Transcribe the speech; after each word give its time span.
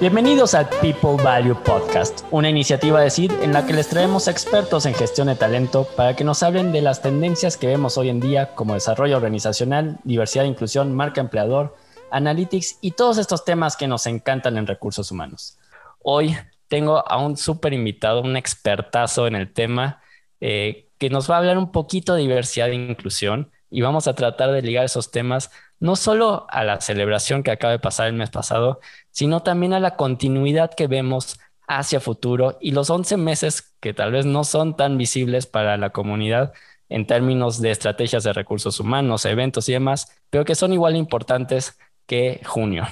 Bienvenidos 0.00 0.54
al 0.54 0.68
People 0.80 1.20
Value 1.20 1.56
Podcast, 1.64 2.20
una 2.30 2.48
iniciativa 2.48 3.00
de 3.00 3.10
CID 3.10 3.32
en 3.42 3.52
la 3.52 3.66
que 3.66 3.72
les 3.72 3.88
traemos 3.88 4.28
expertos 4.28 4.86
en 4.86 4.94
gestión 4.94 5.26
de 5.26 5.34
talento 5.34 5.88
para 5.96 6.14
que 6.14 6.22
nos 6.22 6.44
hablen 6.44 6.70
de 6.70 6.82
las 6.82 7.02
tendencias 7.02 7.56
que 7.56 7.66
vemos 7.66 7.98
hoy 7.98 8.08
en 8.08 8.20
día 8.20 8.54
como 8.54 8.74
desarrollo 8.74 9.16
organizacional, 9.16 9.98
diversidad 10.04 10.44
e 10.44 10.48
inclusión, 10.48 10.94
marca 10.94 11.20
empleador, 11.20 11.74
analytics 12.12 12.78
y 12.80 12.92
todos 12.92 13.18
estos 13.18 13.44
temas 13.44 13.76
que 13.76 13.88
nos 13.88 14.06
encantan 14.06 14.56
en 14.56 14.68
recursos 14.68 15.10
humanos. 15.10 15.58
Hoy 16.00 16.36
tengo 16.68 17.04
a 17.04 17.18
un 17.18 17.36
súper 17.36 17.72
invitado, 17.72 18.22
un 18.22 18.36
expertazo 18.36 19.26
en 19.26 19.34
el 19.34 19.52
tema, 19.52 20.00
eh, 20.40 20.90
que 20.98 21.10
nos 21.10 21.28
va 21.28 21.34
a 21.34 21.38
hablar 21.38 21.58
un 21.58 21.72
poquito 21.72 22.14
de 22.14 22.22
diversidad 22.22 22.68
e 22.68 22.76
inclusión 22.76 23.50
y 23.70 23.80
vamos 23.80 24.08
a 24.08 24.14
tratar 24.14 24.52
de 24.52 24.62
ligar 24.62 24.84
esos 24.84 25.10
temas 25.10 25.50
no 25.80 25.96
solo 25.96 26.46
a 26.50 26.64
la 26.64 26.80
celebración 26.80 27.42
que 27.42 27.50
acaba 27.50 27.72
de 27.72 27.78
pasar 27.78 28.08
el 28.08 28.14
mes 28.14 28.30
pasado, 28.30 28.80
sino 29.10 29.40
también 29.42 29.72
a 29.72 29.80
la 29.80 29.96
continuidad 29.96 30.72
que 30.74 30.86
vemos 30.86 31.38
hacia 31.68 32.00
futuro 32.00 32.56
y 32.60 32.72
los 32.72 32.90
11 32.90 33.16
meses 33.18 33.76
que 33.80 33.94
tal 33.94 34.12
vez 34.12 34.26
no 34.26 34.44
son 34.44 34.76
tan 34.76 34.98
visibles 34.98 35.46
para 35.46 35.76
la 35.76 35.90
comunidad 35.90 36.52
en 36.88 37.06
términos 37.06 37.60
de 37.60 37.70
estrategias 37.70 38.24
de 38.24 38.32
recursos 38.32 38.80
humanos, 38.80 39.26
eventos 39.26 39.68
y 39.68 39.72
demás, 39.72 40.20
pero 40.30 40.44
que 40.44 40.54
son 40.54 40.72
igual 40.72 40.96
importantes 40.96 41.78
que 42.06 42.40
junio. 42.46 42.84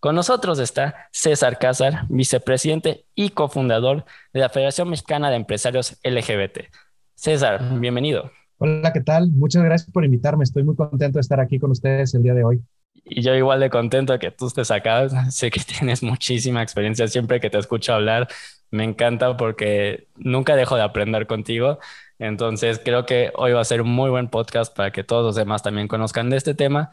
Con 0.00 0.14
nosotros 0.14 0.58
está 0.58 1.08
César 1.12 1.58
Cázar, 1.58 2.06
vicepresidente 2.08 3.04
y 3.14 3.30
cofundador 3.30 4.06
de 4.32 4.40
la 4.40 4.48
Federación 4.48 4.88
Mexicana 4.88 5.28
de 5.28 5.36
Empresarios 5.36 5.98
LGBT. 6.02 6.72
César, 7.14 7.60
bienvenido. 7.78 8.30
Hola, 8.62 8.92
¿qué 8.92 9.00
tal? 9.00 9.30
Muchas 9.30 9.62
gracias 9.62 9.90
por 9.90 10.04
invitarme. 10.04 10.44
Estoy 10.44 10.64
muy 10.64 10.76
contento 10.76 11.16
de 11.16 11.22
estar 11.22 11.40
aquí 11.40 11.58
con 11.58 11.70
ustedes 11.70 12.12
el 12.14 12.22
día 12.22 12.34
de 12.34 12.44
hoy. 12.44 12.60
Y 13.06 13.22
yo 13.22 13.34
igual 13.34 13.58
de 13.58 13.70
contento 13.70 14.18
que 14.18 14.30
tú 14.30 14.48
estés 14.48 14.70
acá. 14.70 15.08
Sé 15.30 15.50
que 15.50 15.60
tienes 15.60 16.02
muchísima 16.02 16.62
experiencia. 16.62 17.08
Siempre 17.08 17.40
que 17.40 17.48
te 17.48 17.56
escucho 17.56 17.94
hablar, 17.94 18.28
me 18.70 18.84
encanta 18.84 19.34
porque 19.38 20.08
nunca 20.16 20.56
dejo 20.56 20.76
de 20.76 20.82
aprender 20.82 21.26
contigo. 21.26 21.78
Entonces 22.18 22.78
creo 22.84 23.06
que 23.06 23.32
hoy 23.34 23.52
va 23.52 23.62
a 23.62 23.64
ser 23.64 23.80
un 23.80 23.88
muy 23.88 24.10
buen 24.10 24.28
podcast 24.28 24.76
para 24.76 24.90
que 24.90 25.04
todos 25.04 25.24
los 25.24 25.36
demás 25.36 25.62
también 25.62 25.88
conozcan 25.88 26.28
de 26.28 26.36
este 26.36 26.52
tema, 26.52 26.90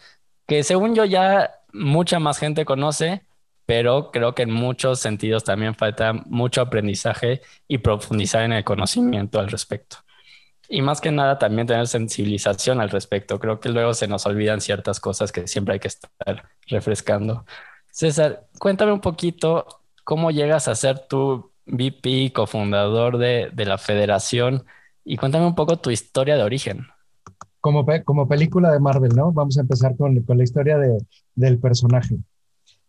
que 0.47 0.63
según 0.63 0.95
yo 0.95 1.03
ya 1.03 1.51
mucha 1.73 2.19
más 2.19 2.39
gente 2.39 2.63
conoce, 2.63 3.25
pero 3.65 4.11
creo 4.11 4.35
que 4.35 4.43
en 4.43 4.51
muchos 4.51 5.01
sentidos 5.01 5.43
también 5.43 5.75
falta 5.75 6.13
mucho 6.13 6.61
aprendizaje 6.61 7.41
y 7.67 7.79
profundizar 7.79 8.43
en 8.43 8.53
el 8.53 8.63
conocimiento 8.63 9.41
al 9.41 9.49
respecto. 9.49 10.06
Y 10.69 10.81
más 10.81 10.99
que 10.99 11.11
nada 11.11 11.39
también 11.39 11.67
tener 11.67 11.87
sensibilización 11.87 12.81
al 12.81 12.89
respecto. 12.89 13.39
Creo 13.39 13.59
que 13.59 13.69
luego 13.69 13.93
se 13.93 14.07
nos 14.07 14.25
olvidan 14.25 14.59
ciertas 14.59 14.99
cosas 14.99 15.31
que 15.31 15.47
siempre 15.47 15.75
hay 15.75 15.79
que 15.79 15.87
estar 15.87 16.49
refrescando. 16.67 17.45
César, 17.91 18.47
cuéntame 18.59 18.91
un 18.91 19.01
poquito 19.01 19.65
cómo 20.03 20.31
llegas 20.31 20.67
a 20.67 20.75
ser 20.75 21.07
tu 21.07 21.51
VP, 21.65 22.31
cofundador 22.33 23.17
de, 23.17 23.49
de 23.53 23.65
la 23.65 23.77
federación, 23.77 24.65
y 25.03 25.15
cuéntame 25.15 25.45
un 25.45 25.55
poco 25.55 25.77
tu 25.77 25.89
historia 25.89 26.35
de 26.35 26.43
origen. 26.43 26.85
Como, 27.61 27.85
como 28.03 28.27
película 28.27 28.71
de 28.71 28.79
Marvel, 28.79 29.15
¿no? 29.15 29.31
Vamos 29.31 29.57
a 29.57 29.61
empezar 29.61 29.95
con, 29.95 30.21
con 30.23 30.37
la 30.37 30.43
historia 30.43 30.77
de, 30.77 30.97
del 31.33 31.59
personaje. 31.59 32.17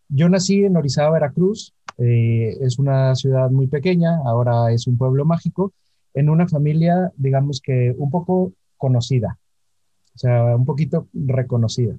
Yo 0.08 0.28
nací 0.28 0.64
en 0.64 0.76
Orizaba, 0.76 1.12
Veracruz. 1.12 1.74
Eh, 1.96 2.56
es 2.60 2.78
una 2.78 3.14
ciudad 3.14 3.50
muy 3.50 3.68
pequeña, 3.68 4.18
ahora 4.24 4.72
es 4.72 4.86
un 4.86 4.98
pueblo 4.98 5.24
mágico 5.24 5.72
en 6.14 6.28
una 6.28 6.48
familia, 6.48 7.12
digamos 7.16 7.60
que 7.60 7.94
un 7.96 8.10
poco 8.10 8.52
conocida, 8.76 9.38
o 10.14 10.18
sea, 10.18 10.56
un 10.56 10.64
poquito 10.64 11.08
reconocida. 11.12 11.94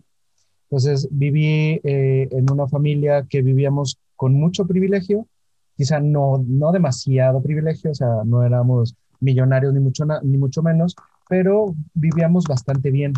Entonces 0.63 1.07
viví 1.11 1.79
eh, 1.83 2.27
en 2.31 2.51
una 2.51 2.67
familia 2.67 3.25
que 3.29 3.41
vivíamos 3.41 3.99
con 4.15 4.33
mucho 4.33 4.67
privilegio, 4.67 5.27
quizá 5.75 5.99
no, 5.99 6.43
no 6.45 6.71
demasiado 6.71 7.41
privilegio, 7.41 7.91
o 7.91 7.95
sea, 7.95 8.23
no 8.25 8.43
éramos 8.43 8.95
millonarios 9.19 9.73
ni 9.73 9.79
mucho, 9.79 10.05
ni 10.23 10.37
mucho 10.37 10.61
menos, 10.61 10.95
pero 11.27 11.73
vivíamos 11.93 12.45
bastante 12.45 12.91
bien. 12.91 13.13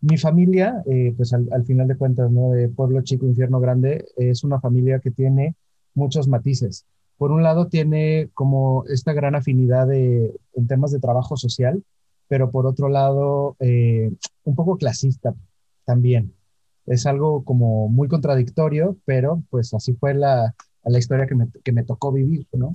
Mi 0.00 0.18
familia, 0.18 0.82
eh, 0.86 1.14
pues 1.16 1.32
al, 1.32 1.48
al, 1.52 1.64
final 1.64 1.86
de 1.88 1.96
cuentas, 1.96 2.30
¿no? 2.30 2.50
De 2.50 2.68
pueblo 2.68 3.02
chico, 3.02 3.26
infierno 3.26 3.60
grande, 3.60 4.04
es 4.16 4.42
una 4.44 4.60
familia 4.60 4.98
que 4.98 5.12
tiene 5.12 5.54
muchos 5.94 6.28
matices 6.28 6.86
por 7.18 7.32
un 7.32 7.42
lado 7.42 7.68
tiene 7.68 8.30
como 8.34 8.84
esta 8.86 9.12
gran 9.12 9.34
afinidad 9.34 9.86
de, 9.86 10.34
en 10.54 10.66
temas 10.66 10.90
de 10.90 11.00
trabajo 11.00 11.36
social, 11.36 11.82
pero 12.28 12.50
por 12.50 12.66
otro 12.66 12.88
lado 12.88 13.56
eh, 13.60 14.10
un 14.44 14.54
poco 14.54 14.76
clasista 14.76 15.34
también. 15.84 16.34
Es 16.86 17.06
algo 17.06 17.44
como 17.44 17.88
muy 17.88 18.08
contradictorio, 18.08 18.96
pero 19.04 19.42
pues 19.50 19.72
así 19.74 19.92
fue 19.94 20.14
la, 20.14 20.54
la 20.84 20.98
historia 20.98 21.26
que 21.26 21.34
me, 21.34 21.48
que 21.62 21.72
me, 21.72 21.84
tocó 21.84 22.10
vivir, 22.12 22.46
¿no? 22.52 22.70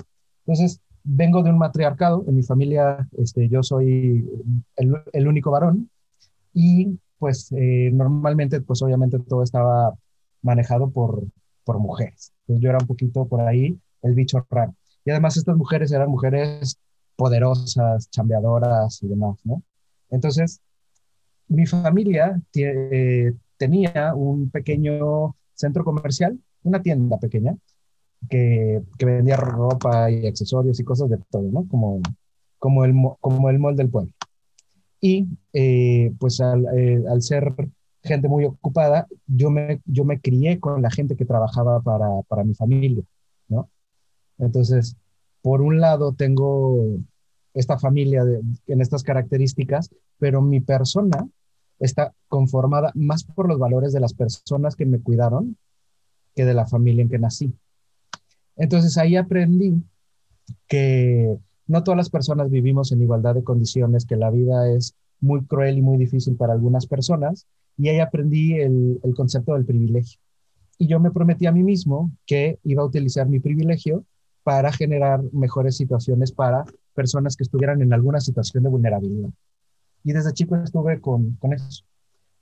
Entonces, 0.46 0.80
vengo 1.04 1.44
de 1.44 1.50
un 1.50 1.58
matriarcado, 1.58 2.24
en 2.28 2.36
mi 2.36 2.44
familia 2.44 3.08
este, 3.18 3.50
yo 3.50 3.64
soy 3.64 4.30
el, 4.76 4.94
el 5.12 5.28
único 5.28 5.52
varón 5.52 5.90
y 6.54 7.00
pues 7.20 7.52
eh, 7.52 7.90
normalmente, 7.94 8.62
pues 8.62 8.82
obviamente 8.82 9.20
todo 9.20 9.44
estaba 9.44 9.94
manejado 10.42 10.90
por, 10.90 11.24
por 11.64 11.80
mujeres. 11.80 12.34
Entonces 12.42 12.64
yo 12.64 12.70
era 12.70 12.80
un 12.80 12.88
poquito 12.88 13.26
por 13.26 13.42
ahí 13.42 13.80
el 14.02 14.14
bicho 14.14 14.46
raro. 14.50 14.76
Y 15.06 15.12
además 15.12 15.38
estas 15.38 15.56
mujeres 15.56 15.92
eran 15.92 16.10
mujeres 16.10 16.80
poderosas, 17.16 18.10
chambeadoras 18.10 19.02
y 19.04 19.08
demás, 19.08 19.40
¿no? 19.44 19.64
Entonces, 20.10 20.62
mi 21.48 21.66
familia 21.66 22.42
eh, 22.56 23.34
tenía 23.58 24.14
un 24.16 24.50
pequeño 24.50 25.36
centro 25.54 25.84
comercial, 25.84 26.40
una 26.64 26.82
tienda 26.82 27.18
pequeña, 27.18 27.58
que, 28.30 28.82
que, 28.98 29.06
vendía 29.06 29.38
ropa 29.38 30.10
y 30.12 30.28
accesorios 30.28 30.80
y 30.80 30.84
cosas 30.84 31.10
de 31.10 31.18
todo, 31.30 31.50
¿no? 31.52 31.68
Como, 31.68 32.02
como, 32.60 32.86
el, 32.86 32.94
como 33.20 33.50
el 33.50 33.60
mall 33.60 33.76
del 33.76 33.90
pueblo. 33.90 34.12
Y 35.00 35.28
eh, 35.54 36.12
pues 36.20 36.42
al, 36.42 36.66
eh, 36.76 37.04
al, 37.10 37.22
ser 37.22 37.54
gente 38.04 38.28
muy 38.28 38.46
ocupada, 38.46 39.08
yo 39.28 39.50
me, 39.52 39.82
yo 39.86 40.06
me 40.06 40.20
crié 40.20 40.60
con 40.60 40.82
la 40.82 40.90
gente 40.90 41.16
que 41.16 41.26
trabajaba 41.26 41.82
para, 41.82 42.08
para 42.28 42.44
mi 42.44 42.56
familia. 42.56 43.04
Entonces, 44.38 44.96
por 45.42 45.62
un 45.62 45.80
lado 45.80 46.14
tengo 46.14 46.98
esta 47.54 47.78
familia 47.78 48.24
en 48.68 48.82
estas 48.82 49.04
características, 49.04 49.90
pero 50.20 50.42
mi 50.42 50.60
persona 50.60 51.28
está 51.80 52.14
conformada 52.28 52.92
más 52.96 53.24
por 53.24 53.48
los 53.48 53.60
valores 53.60 53.94
de 53.94 54.00
las 54.00 54.14
personas 54.14 54.76
que 54.76 54.86
me 54.86 55.00
cuidaron 55.00 55.58
que 56.36 56.46
de 56.46 56.54
la 56.54 56.68
familia 56.68 57.02
en 57.02 57.10
que 57.10 57.20
nací. 57.20 57.54
Entonces 58.56 58.98
ahí 58.98 59.16
aprendí 59.16 59.82
que 60.68 61.38
no 61.68 61.84
todas 61.84 61.98
las 61.98 62.10
personas 62.10 62.50
vivimos 62.50 62.92
en 62.92 63.02
igualdad 63.02 63.36
de 63.36 63.44
condiciones, 63.44 64.06
que 64.06 64.16
la 64.16 64.30
vida 64.30 64.72
es 64.72 64.96
muy 65.20 65.44
cruel 65.46 65.80
y 65.80 65.82
muy 65.82 65.98
difícil 65.98 66.36
para 66.36 66.54
algunas 66.54 66.86
personas, 66.86 67.48
y 67.78 67.90
ahí 67.90 68.00
aprendí 68.00 68.54
el, 68.54 69.00
el 69.04 69.14
concepto 69.16 69.54
del 69.54 69.66
privilegio. 69.66 70.20
Y 70.78 70.88
yo 70.88 71.00
me 71.00 71.12
prometí 71.12 71.48
a 71.48 71.52
mí 71.52 71.64
mismo 71.64 72.12
que 72.26 72.60
iba 72.64 72.84
a 72.84 72.86
utilizar 72.86 73.28
mi 73.28 73.40
privilegio 73.40 74.06
para 74.48 74.72
generar 74.72 75.22
mejores 75.34 75.76
situaciones 75.76 76.32
para 76.32 76.64
personas 76.94 77.36
que 77.36 77.44
estuvieran 77.44 77.82
en 77.82 77.92
alguna 77.92 78.22
situación 78.22 78.64
de 78.64 78.70
vulnerabilidad. 78.70 79.30
Y 80.06 80.14
desde 80.14 80.32
chico 80.32 80.56
estuve 80.56 81.02
con, 81.02 81.34
con 81.34 81.52
eso. 81.52 81.84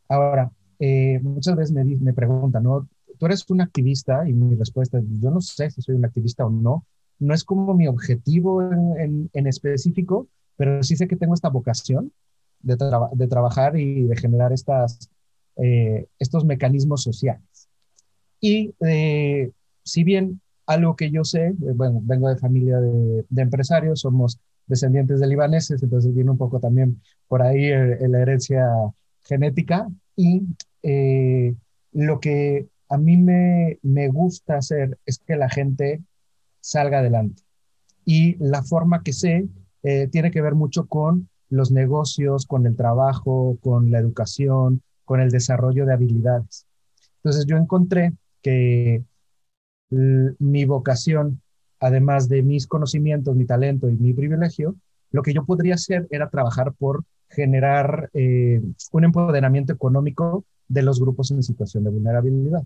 Ahora, 0.08 0.52
eh, 0.78 1.20
muchas 1.24 1.56
veces 1.56 1.72
me, 1.72 1.84
me 1.84 2.14
preguntan, 2.14 2.62
¿no? 2.62 2.88
¿Tú 3.18 3.26
eres 3.26 3.44
un 3.50 3.60
activista? 3.60 4.30
Y 4.30 4.34
mi 4.34 4.54
respuesta 4.56 5.00
es, 5.00 5.04
yo 5.20 5.32
no 5.32 5.42
sé 5.42 5.72
si 5.72 5.82
soy 5.82 5.96
un 5.96 6.06
activista 6.06 6.46
o 6.46 6.52
no. 6.52 6.86
No 7.18 7.34
es 7.34 7.44
como 7.44 7.74
mi 7.74 7.88
objetivo 7.88 8.62
en, 8.62 9.32
en, 9.34 9.48
específico, 9.48 10.28
pero 10.58 10.84
sí 10.84 10.96
sé 10.96 11.08
que 11.08 11.16
tengo 11.16 11.34
esta 11.34 11.50
vocación 11.50 12.12
de, 12.60 12.78
de 13.14 13.28
trabajar 13.28 13.80
y 13.80 14.04
de 14.04 14.16
generar 14.16 14.54
estas, 14.54 15.10
eh, 15.56 16.06
estos 16.20 16.46
mecanismos 16.46 17.02
sociales. 17.02 17.68
Y 18.40 18.76
eh, 18.86 19.50
si 19.84 20.04
bien 20.04 20.40
algo 20.66 20.96
que 20.96 21.12
yo 21.12 21.24
sé, 21.24 21.48
eh, 21.48 21.56
bueno, 21.76 22.00
vengo 22.04 22.30
de 22.30 22.38
familia 22.38 22.80
de, 22.80 23.26
empresarios, 23.36 24.02
somos 24.02 24.40
descendientes 24.68 25.20
de 25.20 25.28
libaneses, 25.28 25.82
entonces 25.84 26.14
viene 26.14 26.32
un 26.32 26.38
poco 26.38 26.60
también 26.60 27.02
por 27.28 27.42
ahí 27.42 27.66
eh, 27.66 28.08
la 28.08 28.22
herencia 28.22 28.68
genética 29.24 29.88
y 30.16 30.44
eh, 30.84 31.54
lo 31.92 32.20
que 32.20 32.68
a 32.90 32.98
mí 32.98 33.18
me, 33.18 33.80
me 33.84 34.10
gusta 34.10 34.58
hacer 34.58 34.98
es 35.06 35.20
que 35.20 35.36
la 35.36 35.50
gente 35.50 36.02
salga 36.62 37.00
adelante. 37.00 37.44
Y 38.06 38.36
la 38.38 38.64
forma 38.64 39.02
que 39.02 39.14
sé 39.14 39.48
tiene 40.12 40.32
que 40.32 40.42
ver 40.42 40.56
mucho 40.56 40.88
con 40.88 41.30
los 41.50 41.72
negocios, 41.72 42.48
con 42.48 42.66
el 42.66 42.76
trabajo, 42.76 43.58
con 43.62 43.92
la 43.92 44.00
educación, 44.00 44.82
con 45.04 45.22
el 45.22 45.30
desarrollo 45.30 45.86
de 45.86 45.94
habilidades. 45.94 46.66
Entonces 47.18 47.46
yo 47.46 47.58
encontré 47.58 48.14
que 48.42 49.04
mi 49.90 50.66
vocación, 50.66 51.42
además 51.80 52.28
de 52.28 52.44
mis 52.44 52.68
conocimientos, 52.68 53.36
mi 53.36 53.46
talento 53.46 53.90
y 53.90 53.96
mi 53.96 54.14
privilegio, 54.14 54.76
lo 55.12 55.22
que 55.22 55.34
yo 55.34 55.46
podría 55.46 55.76
hacer 55.76 56.08
era 56.10 56.30
trabajar 56.30 56.74
por 56.74 57.04
generar 57.30 58.10
eh, 58.14 58.62
un 58.92 59.04
empoderamiento 59.04 59.74
económico 59.74 60.46
de 60.68 60.82
los 60.82 61.00
grupos 61.00 61.32
en 61.32 61.44
situación 61.44 61.84
de 61.84 61.90
vulnerabilidad. 61.90 62.64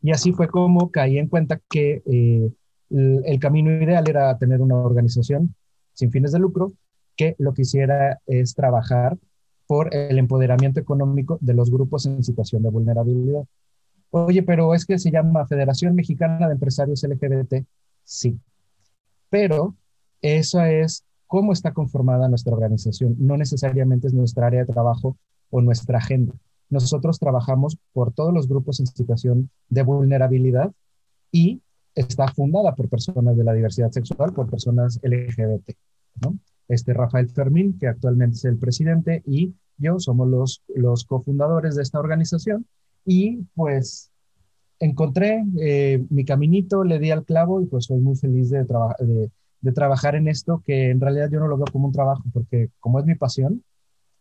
Y 0.00 0.12
así 0.12 0.32
fue 0.32 0.48
como 0.48 0.90
caí 0.90 1.18
en 1.18 1.28
cuenta 1.28 1.60
que 1.68 2.02
eh, 2.06 2.50
el, 2.90 3.38
camino 3.38 3.70
ideal 3.70 4.08
era 4.08 4.36
tener 4.38 4.60
una 4.60 4.76
organización 4.76 5.54
sin 5.92 6.10
fines 6.10 6.32
de 6.32 6.38
lucro 6.38 6.72
que 7.16 7.34
lo 7.38 7.52
que 7.52 7.62
hiciera 7.62 8.20
es 8.26 8.54
trabajar 8.54 9.18
por 9.66 9.94
el 9.94 10.18
empoderamiento 10.18 10.80
económico 10.80 11.38
de 11.42 11.52
los 11.52 11.70
grupos 11.70 12.06
en 12.06 12.24
situación 12.24 12.62
de 12.62 12.70
vulnerabilidad. 12.70 13.44
Oye, 14.10 14.42
pero 14.42 14.74
es 14.74 14.86
que 14.86 14.98
se 14.98 15.10
llama 15.10 15.46
Federación 15.46 15.94
Mexicana 15.94 16.46
de 16.46 16.54
Empresarios 16.54 17.02
LGBT. 17.02 17.66
Sí, 18.04 18.38
pero 19.28 19.74
eso 20.22 20.62
es 20.62 21.04
cómo 21.26 21.52
está 21.52 21.72
conformada 21.72 22.28
nuestra 22.28 22.54
organización. 22.54 23.14
No 23.18 23.36
necesariamente 23.36 24.06
es 24.06 24.14
nuestra 24.14 24.46
área 24.46 24.60
de 24.60 24.72
trabajo 24.72 25.16
o 25.50 25.60
nuestra 25.60 25.98
agenda. 25.98 26.34
Nosotros 26.70 27.18
trabajamos 27.18 27.78
por 27.92 28.12
todos 28.12 28.32
los 28.32 28.48
grupos 28.48 28.80
en 28.80 28.86
situación 28.86 29.50
de 29.68 29.82
vulnerabilidad 29.82 30.72
y 31.30 31.62
está 31.94 32.28
fundada 32.28 32.74
por 32.74 32.88
personas 32.88 33.36
de 33.36 33.44
la 33.44 33.52
diversidad 33.52 33.90
sexual, 33.90 34.32
por 34.32 34.50
personas 34.50 35.00
LGBT. 35.02 35.70
Este 36.68 36.92
Rafael 36.92 37.28
Fermín, 37.30 37.78
que 37.78 37.88
actualmente 37.88 38.36
es 38.36 38.44
el 38.44 38.58
presidente, 38.58 39.22
y 39.26 39.54
yo 39.78 39.98
somos 39.98 40.28
los, 40.28 40.62
los 40.74 41.04
cofundadores 41.04 41.76
de 41.76 41.82
esta 41.82 41.98
organización. 41.98 42.66
Y 43.10 43.38
pues 43.54 44.10
encontré 44.78 45.42
eh, 45.62 46.04
mi 46.10 46.26
caminito, 46.26 46.84
le 46.84 46.98
di 46.98 47.10
al 47.10 47.24
clavo 47.24 47.62
y 47.62 47.64
pues 47.64 47.86
soy 47.86 48.00
muy 48.00 48.16
feliz 48.16 48.50
de, 48.50 48.64
de, 48.64 49.30
de 49.62 49.72
trabajar 49.72 50.14
en 50.14 50.28
esto, 50.28 50.62
que 50.66 50.90
en 50.90 51.00
realidad 51.00 51.30
yo 51.32 51.40
no 51.40 51.48
lo 51.48 51.56
veo 51.56 51.64
como 51.72 51.86
un 51.86 51.92
trabajo, 51.92 52.22
porque 52.34 52.68
como 52.80 52.98
es 53.00 53.06
mi 53.06 53.14
pasión, 53.14 53.64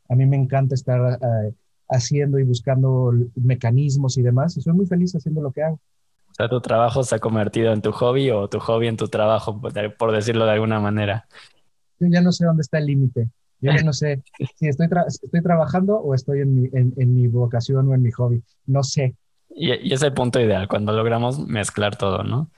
a 0.07 0.15
mí 0.15 0.25
me 0.25 0.37
encanta 0.37 0.73
estar 0.73 1.19
eh, 1.21 1.53
haciendo 1.89 2.39
y 2.39 2.43
buscando 2.43 3.11
mecanismos 3.35 4.17
y 4.17 4.21
demás, 4.21 4.55
y 4.55 4.61
soy 4.61 4.71
muy 4.71 4.85
feliz 4.85 5.13
haciendo 5.13 5.41
lo 5.41 5.51
que 5.51 5.63
hago. 5.63 5.81
O 6.29 6.33
sea, 6.33 6.47
tu 6.47 6.61
trabajo 6.61 7.03
se 7.03 7.15
ha 7.15 7.19
convertido 7.19 7.73
en 7.73 7.81
tu 7.81 7.91
hobby 7.91 8.29
o 8.31 8.47
tu 8.47 8.59
hobby 8.59 8.87
en 8.87 8.95
tu 8.95 9.09
trabajo, 9.09 9.59
por 9.99 10.11
decirlo 10.13 10.45
de 10.45 10.51
alguna 10.51 10.79
manera. 10.79 11.27
Yo 11.99 12.07
ya 12.09 12.21
no 12.21 12.31
sé 12.31 12.45
dónde 12.45 12.61
está 12.61 12.77
el 12.77 12.85
límite. 12.85 13.27
Yo 13.59 13.71
no 13.83 13.93
sé 13.93 14.21
si 14.55 14.67
estoy, 14.67 14.87
estoy 15.07 15.41
trabajando 15.41 15.95
o 15.97 16.13
estoy 16.13 16.41
en 16.41 16.55
mi, 16.55 16.69
en, 16.73 16.93
en, 16.97 17.15
mi 17.15 17.27
vocación 17.27 17.87
o 17.87 17.93
en 17.93 18.03
mi 18.03 18.11
hobby. 18.11 18.43
No 18.65 18.83
sé. 18.83 19.15
Y, 19.49 19.73
y, 19.73 19.93
es 19.93 20.01
el 20.03 20.13
punto 20.13 20.39
ideal, 20.39 20.67
cuando 20.67 20.91
logramos 20.93 21.39
mezclar 21.39 21.95
todo, 21.95 22.23
¿no? 22.23 22.51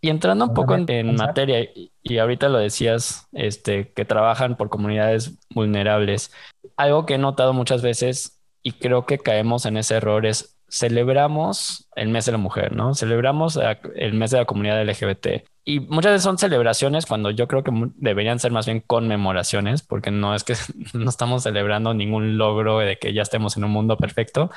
Y 0.00 0.10
entrando 0.10 0.46
un 0.46 0.54
poco 0.54 0.74
en, 0.74 0.90
en 0.90 1.14
materia, 1.14 1.64
y 2.02 2.18
ahorita 2.18 2.48
lo 2.48 2.58
decías, 2.58 3.28
este, 3.32 3.92
que 3.92 4.04
trabajan 4.04 4.56
por 4.56 4.68
comunidades 4.68 5.38
vulnerables. 5.50 6.32
Algo 6.76 7.06
que 7.06 7.14
he 7.14 7.18
notado 7.18 7.52
muchas 7.52 7.82
veces 7.82 8.40
y 8.64 8.72
creo 8.72 9.06
que 9.06 9.18
caemos 9.18 9.64
en 9.64 9.76
ese 9.76 9.94
error 9.94 10.26
es 10.26 10.58
celebramos 10.68 11.88
el 11.94 12.08
mes 12.08 12.26
de 12.26 12.32
la 12.32 12.38
mujer, 12.38 12.72
¿no? 12.74 12.94
Celebramos 12.94 13.58
el 13.94 14.14
mes 14.14 14.30
de 14.32 14.38
la 14.38 14.44
comunidad 14.44 14.82
LGBT. 14.84 15.44
Y 15.64 15.80
muchas 15.80 16.12
veces 16.12 16.24
son 16.24 16.38
celebraciones 16.38 17.06
cuando 17.06 17.30
yo 17.30 17.46
creo 17.46 17.62
que 17.62 17.70
deberían 17.96 18.40
ser 18.40 18.50
más 18.50 18.66
bien 18.66 18.80
conmemoraciones, 18.80 19.82
porque 19.82 20.10
no 20.10 20.34
es 20.34 20.44
que 20.44 20.54
no 20.94 21.08
estamos 21.08 21.44
celebrando 21.44 21.94
ningún 21.94 22.36
logro 22.38 22.78
de 22.80 22.98
que 22.98 23.12
ya 23.12 23.22
estemos 23.22 23.56
en 23.56 23.64
un 23.64 23.70
mundo 23.70 23.96
perfecto. 23.96 24.50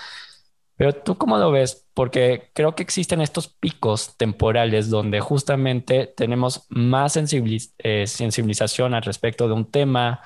Pero 0.78 0.94
tú 0.94 1.18
cómo 1.18 1.38
lo 1.38 1.52
ves? 1.52 1.88
Porque 1.94 2.52
creo 2.54 2.75
que 2.75 2.84
existen 2.84 3.22
estos 3.22 3.48
picos 3.48 4.18
temporales 4.18 4.90
donde 4.90 5.22
justamente 5.22 6.07
tenemos 6.07 6.66
más 6.69 7.16
eh, 7.18 8.08
sensibilización 8.08 8.94
al 8.94 9.04
respecto 9.04 9.48
de 9.48 9.54
un 9.54 9.72
tema 9.72 10.22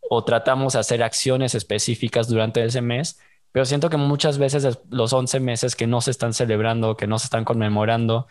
o 0.00 0.24
tratamos 0.24 0.72
de 0.72 0.80
hacer 0.80 1.02
acciones 1.02 1.54
específicas 1.54 2.28
durante 2.28 2.64
ese 2.64 2.82
mes, 2.82 3.20
pero 3.52 3.64
siento 3.64 3.90
que 3.90 3.96
muchas 3.96 4.38
veces 4.38 4.80
los 4.90 5.12
11 5.12 5.40
meses 5.40 5.76
que 5.76 5.86
no 5.86 6.00
se 6.00 6.10
están 6.10 6.34
celebrando, 6.34 6.96
que 6.96 7.06
no 7.06 7.18
se 7.18 7.26
están 7.26 7.44
conmemorando, 7.44 8.26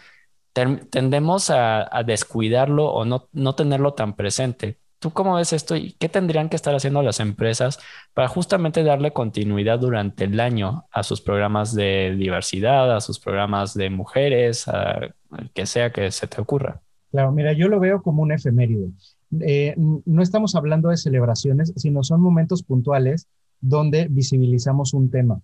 tendemos 0.54 1.50
a, 1.50 1.90
descuidarlo 2.06 2.86
o 2.88 3.06
no, 3.06 3.30
no 3.32 3.56
tenerlo 3.56 3.94
tan 3.94 4.16
presente. 4.16 4.78
¿Tú 5.00 5.12
cómo 5.12 5.36
ves 5.36 5.52
esto 5.52 5.76
y 5.76 5.94
qué 5.94 6.10
tendrían 6.10 6.48
que 6.48 6.56
estar 6.56 6.76
haciendo 6.76 7.02
las 7.02 7.20
empresas 7.20 7.80
para 8.14 8.28
justamente 8.28 8.84
darle 8.84 9.14
continuidad 9.14 9.80
durante 9.80 10.26
el 10.26 10.40
año 10.40 10.86
a 10.92 11.02
sus 11.02 11.22
programas 11.22 11.74
de 11.74 12.16
diversidad, 12.16 12.96
a 12.96 13.02
sus 13.02 13.20
programas 13.20 13.74
de 13.74 13.90
mujeres, 13.90 14.68
a 14.68 15.16
que 15.56 15.66
sea 15.66 15.92
que 15.92 16.12
se 16.12 16.28
te 16.28 16.40
ocurra? 16.40 16.82
Claro, 17.12 17.32
mira, 17.32 17.54
yo 17.54 17.68
lo 17.68 17.80
veo 17.80 18.02
como 18.04 18.22
un 18.22 18.32
efemérido. 18.32 18.90
Eh, 19.40 19.74
no 19.78 20.22
estamos 20.22 20.56
hablando 20.56 20.90
de 20.90 20.98
celebraciones, 20.98 21.74
sino 21.76 22.04
son 22.04 22.22
momentos 22.22 22.64
puntuales 22.64 23.28
donde 23.60 24.08
visibilizamos 24.10 24.94
un 24.94 25.10
tema. 25.10 25.42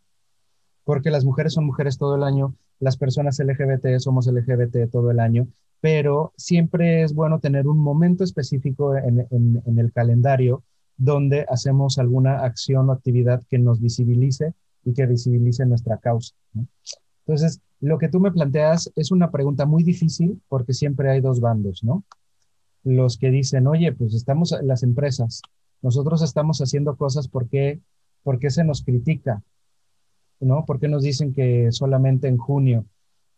Porque 0.84 1.12
las 1.12 1.26
mujeres 1.26 1.54
son 1.54 1.66
mujeres 1.66 1.98
todo 1.98 2.16
el 2.16 2.24
año, 2.24 2.56
las 2.80 2.98
personas 2.98 3.40
LGBT 3.40 4.00
somos 4.00 4.28
LGBT 4.28 4.90
todo 4.92 5.12
el 5.12 5.20
año, 5.20 5.48
pero 5.82 6.34
siempre 6.38 7.04
es 7.04 7.14
bueno 7.14 7.40
tener 7.40 7.68
un 7.68 7.80
momento 7.80 8.24
específico 8.24 8.96
en, 8.96 9.28
el 9.78 9.92
calendario 9.94 10.64
donde 10.98 11.46
hacemos 11.50 11.98
alguna 11.98 12.40
acción 12.40 12.90
o 12.90 12.92
actividad 12.92 13.44
que 13.50 13.60
nos 13.60 13.80
visibilice 13.80 14.54
y 14.84 14.94
que 14.94 15.06
visibilice 15.06 15.66
nuestra 15.66 15.98
causa. 15.98 16.34
Entonces, 17.26 17.62
lo 17.80 17.98
que 17.98 18.10
tú 18.10 18.20
me 18.20 18.32
planteas 18.32 18.92
es 18.96 19.12
una 19.12 19.30
pregunta 19.30 19.66
muy 19.66 19.84
difícil 19.84 20.42
porque 20.48 20.74
siempre 20.74 21.12
hay 21.12 21.22
dos 21.22 21.40
bandos, 21.40 21.84
¿no? 21.84 22.04
los 22.88 23.18
que 23.18 23.32
dicen, 23.32 23.68
oye, 23.68 23.92
pues 23.92 24.14
estamos 24.14 24.56
las 24.64 24.84
empresas, 24.84 25.42
nosotros 25.82 26.22
estamos 26.22 26.60
haciendo 26.60 26.96
cosas 26.96 27.28
porque, 27.28 27.82
porque 28.24 28.50
se 28.50 28.64
nos 28.64 28.82
critica, 28.82 29.44
¿no? 30.40 30.66
Porque 30.66 30.88
nos 30.88 31.04
dicen 31.04 31.34
que 31.34 31.72
solamente 31.72 32.28
en 32.28 32.38
junio. 32.38 32.86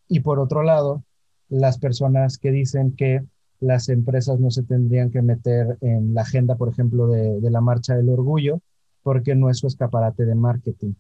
Y 0.07 0.21
por 0.21 0.39
otro 0.39 0.63
lado, 0.63 1.03
las 1.49 1.77
personas 1.77 2.37
que 2.37 2.51
dicen 2.51 2.95
que 2.95 3.23
las 3.59 3.89
empresas 3.89 4.39
no 4.39 4.51
se 4.51 4.63
tendrían 4.63 5.11
que 5.11 5.21
meter 5.21 5.77
en 5.81 6.13
la 6.13 6.21
agenda, 6.21 6.55
por 6.55 6.69
ejemplo, 6.69 7.07
de, 7.07 7.41
de 7.41 7.51
la 7.51 7.61
marcha 7.61 7.95
del 7.95 8.09
orgullo, 8.09 8.61
porque 9.03 9.35
no 9.35 9.49
es 9.49 9.57
su 9.57 9.67
escaparate 9.67 10.25
de 10.25 10.35
marketing. 10.35 10.93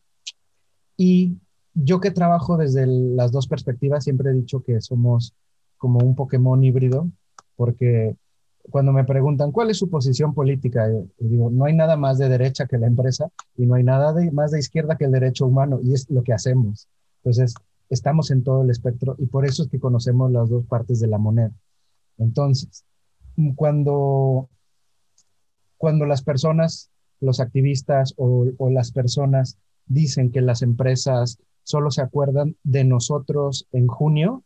Y 0.97 1.37
yo 1.73 1.99
que 1.99 2.11
trabajo 2.11 2.57
desde 2.57 2.85
las 2.85 3.31
dos 3.31 3.47
perspectivas, 3.47 4.03
siempre 4.03 4.31
he 4.31 4.33
dicho 4.33 4.61
que 4.61 4.81
somos 4.81 5.33
como 5.77 5.99
un 5.99 6.15
Pokémon 6.15 6.61
híbrido, 6.63 7.09
porque 7.55 8.15
cuando 8.69 8.91
me 8.91 9.03
preguntan 9.03 9.51
cuál 9.51 9.69
es 9.69 9.77
su 9.77 9.89
posición 9.89 10.33
política, 10.33 10.87
digo, 11.17 11.49
no 11.49 11.65
hay 11.65 11.73
nada 11.73 11.97
más 11.97 12.17
de 12.17 12.29
derecha 12.29 12.67
que 12.67 12.77
la 12.77 12.87
empresa 12.87 13.29
y 13.57 13.65
no 13.65 13.75
hay 13.75 13.83
nada 13.83 14.13
más 14.31 14.51
de 14.51 14.59
izquierda 14.59 14.97
que 14.97 15.05
el 15.05 15.11
derecho 15.11 15.45
humano 15.45 15.79
y 15.81 15.93
es 15.93 16.09
lo 16.09 16.23
que 16.23 16.33
hacemos. 16.33 16.87
Entonces, 17.17 17.53
estamos 17.89 18.31
en 18.31 18.43
todo 18.43 18.63
el 18.63 18.69
espectro 18.69 19.15
y 19.17 19.25
por 19.25 19.45
eso 19.45 19.63
es 19.63 19.69
que 19.69 19.79
conocemos 19.79 20.31
las 20.31 20.49
dos 20.49 20.65
partes 20.65 20.99
de 20.99 21.07
la 21.07 21.17
moneda. 21.17 21.51
Entonces, 22.17 22.85
cuando, 23.55 24.49
cuando 25.77 26.05
las 26.05 26.21
personas, 26.21 26.89
los 27.19 27.39
activistas 27.39 28.13
o, 28.17 28.45
o 28.57 28.69
las 28.69 28.91
personas 28.91 29.57
dicen 29.85 30.31
que 30.31 30.41
las 30.41 30.61
empresas 30.61 31.39
solo 31.63 31.91
se 31.91 32.01
acuerdan 32.01 32.55
de 32.63 32.83
nosotros 32.83 33.67
en 33.71 33.87
junio, 33.87 34.43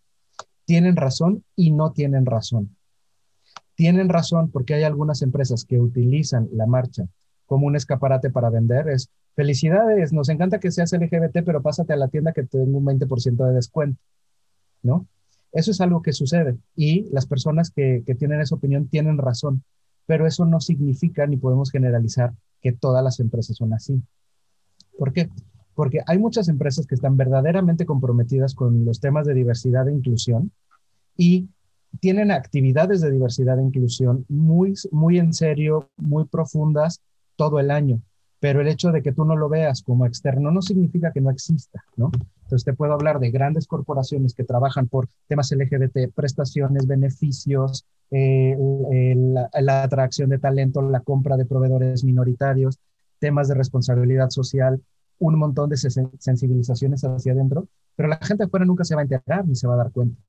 tienen 0.66 0.96
razón 0.96 1.44
y 1.56 1.72
no 1.72 1.92
tienen 1.92 2.26
razón 2.26 2.76
tienen 3.76 4.10
razón 4.10 4.52
porque 4.52 4.74
hay 4.74 4.84
algunas 4.84 5.22
empresas 5.22 5.66
que 5.66 5.80
utilizan 5.80 6.48
la 6.52 6.66
marcha 6.66 7.08
como 7.46 7.68
un 7.68 7.76
escaparate 7.76 8.30
para 8.30 8.50
vender. 8.50 8.88
Es 8.90 9.10
felicidades, 9.36 10.14
nos 10.14 10.30
encanta 10.30 10.60
que 10.60 10.72
seas 10.72 10.94
LGBT, 10.94 11.44
pero 11.46 11.62
pásate 11.62 11.94
a 11.94 11.98
la 11.98 12.08
tienda 12.08 12.34
que 12.34 12.44
te 12.44 12.58
den 12.58 12.76
un 12.76 12.86
20% 12.86 13.48
de 13.48 13.54
descuento, 13.54 14.00
¿no? 14.82 15.08
Eso 15.52 15.72
es 15.72 15.82
algo 15.82 16.02
que 16.02 16.14
sucede 16.14 16.58
y 16.76 17.10
las 17.12 17.28
personas 17.28 17.70
que, 17.70 18.04
que 18.06 18.16
tienen 18.16 18.42
esa 18.42 18.56
opinión 18.56 18.88
tienen 18.88 19.20
razón, 19.20 19.64
pero 20.08 20.26
eso 20.26 20.46
no 20.46 20.60
significa 20.60 21.28
ni 21.28 21.38
podemos 21.38 21.70
generalizar 21.70 22.34
que 22.62 22.72
todas 22.72 23.04
las 23.04 23.20
empresas 23.20 23.58
son 23.58 23.74
así. 23.74 24.02
¿Por 24.98 25.14
qué? 25.14 25.30
Porque 25.76 26.00
hay 26.08 26.18
muchas 26.18 26.50
empresas 26.50 26.88
que 26.88 26.96
están 26.96 27.18
verdaderamente 27.18 27.86
comprometidas 27.86 28.56
con 28.56 28.86
los 28.86 29.00
temas 29.00 29.28
de 29.28 29.34
diversidad 29.34 29.88
e 29.88 29.94
inclusión 29.94 30.52
y 31.18 31.50
tienen 32.00 32.32
actividades 32.32 33.02
de 33.02 33.12
diversidad 33.12 33.60
e 33.60 33.64
inclusión 33.64 34.26
muy, 34.30 34.74
muy 34.92 35.20
en 35.20 35.34
serio, 35.34 35.90
muy 35.98 36.26
profundas 36.26 37.02
todo 37.36 37.60
el 37.60 37.72
año. 37.72 38.02
Pero 38.40 38.60
el 38.60 38.68
hecho 38.68 38.92
de 38.92 39.02
que 39.02 39.14
tú 39.14 39.24
no 39.24 39.38
lo 39.38 39.48
veas 39.48 39.84
como 39.84 40.06
externo 40.06 40.52
no 40.52 40.62
significa 40.62 41.12
que 41.14 41.22
no 41.22 41.30
exista, 41.30 41.84
¿no? 41.96 42.12
Entonces 42.44 42.66
te 42.66 42.74
puedo 42.74 42.94
hablar 42.94 43.20
de 43.20 43.32
grandes 43.32 43.68
corporaciones 43.68 44.34
que 44.34 44.44
trabajan 44.44 44.88
por 44.88 45.08
temas 45.28 45.52
LGBT, 45.52 46.14
prestaciones, 46.14 46.86
beneficios, 46.86 47.86
eh, 48.12 48.56
la, 49.16 49.50
la 49.62 49.84
atracción 49.84 50.30
de 50.30 50.40
talento, 50.40 50.82
la 50.82 51.00
compra 51.00 51.38
de 51.38 51.46
proveedores 51.46 52.04
minoritarios, 52.04 52.80
temas 53.20 53.48
de 53.48 53.56
responsabilidad 53.56 54.30
social, 54.30 54.82
un 55.20 55.40
montón 55.40 55.70
de 55.70 55.78
sensibilizaciones 55.78 57.02
hacia 57.04 57.32
adentro, 57.32 57.70
pero 57.96 58.10
la 58.10 58.18
gente 58.18 58.44
afuera 58.44 58.66
nunca 58.66 58.84
se 58.84 58.96
va 58.96 59.02
a 59.02 59.04
enterar 59.04 59.48
ni 59.48 59.56
se 59.56 59.68
va 59.68 59.76
a 59.76 59.78
dar 59.78 59.92
cuenta, 59.92 60.22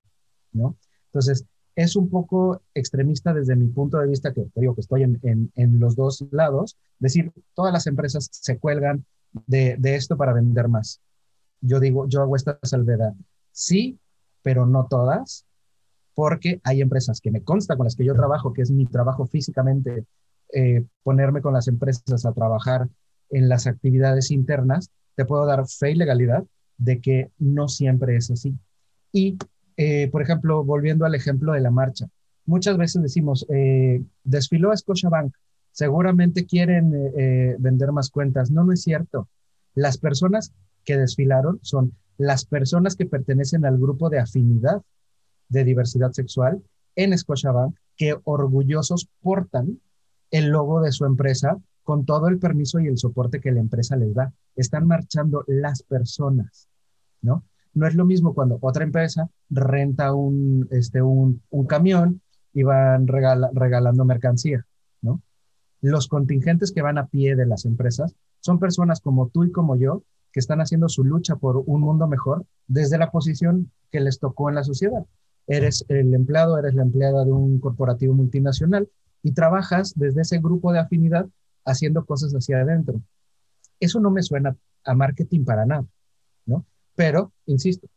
¿no? 0.52 0.76
Entonces, 1.06 1.44
es 1.76 1.96
un 1.96 2.08
poco 2.08 2.62
extremista 2.74 3.32
desde 3.32 3.56
mi 3.56 3.66
punto 3.68 3.98
de 3.98 4.08
vista, 4.08 4.32
que 4.32 4.46
digo 4.54 4.74
que 4.74 4.80
estoy 4.80 5.02
en, 5.02 5.20
en, 5.22 5.80
los 5.80 5.96
dos 5.96 6.24
lados, 6.30 6.76
decir, 6.98 7.32
todas 7.54 7.72
las 7.72 7.86
empresas 7.86 8.28
se 8.30 8.58
cuelgan 8.58 9.04
de, 9.46 9.76
de, 9.78 9.96
esto 9.96 10.16
para 10.16 10.32
vender 10.32 10.68
más. 10.68 11.00
Yo 11.60 11.80
digo, 11.80 12.06
yo 12.08 12.22
hago 12.22 12.36
esta 12.36 12.58
salvedad. 12.62 13.14
Sí, 13.50 13.98
pero 14.42 14.66
no 14.66 14.86
todas, 14.88 15.46
porque 16.14 16.60
hay 16.62 16.80
empresas 16.80 17.20
que 17.20 17.30
me 17.30 17.42
consta 17.42 17.76
con 17.76 17.84
las 17.84 17.96
que 17.96 18.04
yo 18.04 18.14
trabajo, 18.14 18.52
que 18.52 18.62
es 18.62 18.70
mi 18.70 18.86
trabajo 18.86 19.26
físicamente, 19.26 20.04
eh, 20.52 20.84
ponerme 21.02 21.42
con 21.42 21.52
las 21.52 21.66
empresas 21.66 22.24
a 22.24 22.32
trabajar 22.32 22.88
en 23.30 23.48
las 23.48 23.66
actividades 23.66 24.30
internas, 24.30 24.90
te 25.16 25.24
puedo 25.24 25.44
dar 25.46 25.66
fe 25.66 25.92
y 25.92 25.94
legalidad 25.96 26.44
de 26.76 27.00
que 27.00 27.30
no 27.38 27.68
siempre 27.68 28.16
es 28.16 28.30
así. 28.30 28.54
Y, 29.12 29.36
eh, 29.76 30.08
por 30.10 30.22
ejemplo, 30.22 30.64
volviendo 30.64 31.04
al 31.04 31.14
ejemplo 31.14 31.52
de 31.52 31.60
la 31.60 31.70
marcha, 31.70 32.06
muchas 32.46 32.76
veces 32.76 33.02
decimos, 33.02 33.46
eh, 33.48 34.02
desfiló 34.22 34.70
a 34.70 34.76
Scotiabank, 34.76 35.34
seguramente 35.72 36.46
quieren 36.46 36.92
vender 37.58 37.90
más 37.90 38.08
cuentas. 38.08 38.52
No, 38.52 38.62
no 38.62 38.72
es 38.72 38.82
cierto. 38.82 39.28
Las 39.74 39.98
personas 39.98 40.52
que 40.84 40.96
desfilaron 40.96 41.58
son 41.62 41.94
las 42.16 42.44
personas 42.44 42.94
que 42.94 43.06
pertenecen 43.06 43.64
al 43.64 43.78
grupo 43.78 44.08
de 44.08 44.20
afinidad 44.20 44.82
de 45.48 45.64
diversidad 45.64 46.12
sexual 46.12 46.62
en 46.96 47.16
Scotiabank 47.16 47.76
que 47.96 48.16
orgullosos 48.24 49.08
portan 49.20 49.80
el 50.30 50.48
logo 50.48 50.80
de 50.80 50.92
su 50.92 51.04
empresa 51.04 51.58
con 51.82 52.06
todo 52.06 52.28
el 52.28 52.38
permiso 52.38 52.80
y 52.80 52.86
el 52.86 52.98
soporte 52.98 53.40
que 53.40 53.52
la 53.52 53.60
empresa 53.60 53.96
les 53.96 54.14
da. 54.14 54.32
Están 54.56 54.86
marchando 54.86 55.44
las 55.46 55.82
personas, 55.82 56.68
¿no? 57.20 57.44
No 57.74 57.86
es 57.86 57.94
lo 57.94 58.04
mismo 58.04 58.34
cuando 58.34 58.58
otra 58.60 58.84
empresa 58.84 59.28
renta 59.50 60.12
un, 60.14 60.68
este, 60.70 61.02
un, 61.02 61.42
camión 61.68 62.20
y 62.52 62.62
van 62.62 63.06
regalando 63.06 64.04
mercancía, 64.04 64.64
¿no? 65.02 65.20
Los 65.80 66.08
contingentes 66.08 66.72
que 66.72 66.82
van 66.82 66.98
a 66.98 67.06
pie 67.06 67.36
de 67.36 67.46
las 67.46 67.64
empresas 67.64 68.14
son 68.40 68.58
personas 68.58 69.00
como 69.00 69.28
tú 69.28 69.44
y 69.44 69.52
como 69.52 69.76
yo 69.76 70.02
que 70.32 70.40
están 70.40 70.60
haciendo 70.60 70.88
su 70.88 71.04
lucha 71.04 71.36
por 71.36 71.62
un 71.66 71.80
mundo 71.80 72.06
mejor 72.06 72.44
desde 72.66 72.98
la 72.98 73.10
posición 73.10 73.70
que 73.90 74.00
les 74.00 74.18
tocó 74.18 74.48
en 74.48 74.56
la 74.56 74.64
sociedad. 74.64 75.04
Eres 75.46 75.84
el 75.88 76.14
empleado, 76.14 76.58
eres 76.58 76.74
la 76.74 76.82
empleada 76.82 77.24
de 77.24 77.32
un 77.32 77.60
corporativo 77.60 78.14
multinacional 78.14 78.88
y 79.22 79.32
trabajas 79.32 79.94
desde 79.96 80.22
ese 80.22 80.38
grupo 80.38 80.72
de 80.72 80.78
afinidad 80.78 81.26
haciendo 81.64 82.04
cosas 82.04 82.32
hacia 82.32 82.60
adentro. 82.60 83.00
Eso 83.80 84.00
no 84.00 84.10
me 84.10 84.22
suena 84.22 84.56
a 84.84 84.94
marketing 84.94 85.44
para 85.44 85.66
nada, 85.66 85.86
¿no? 86.46 86.64
Pero, 86.94 87.32
insisto, 87.46 87.88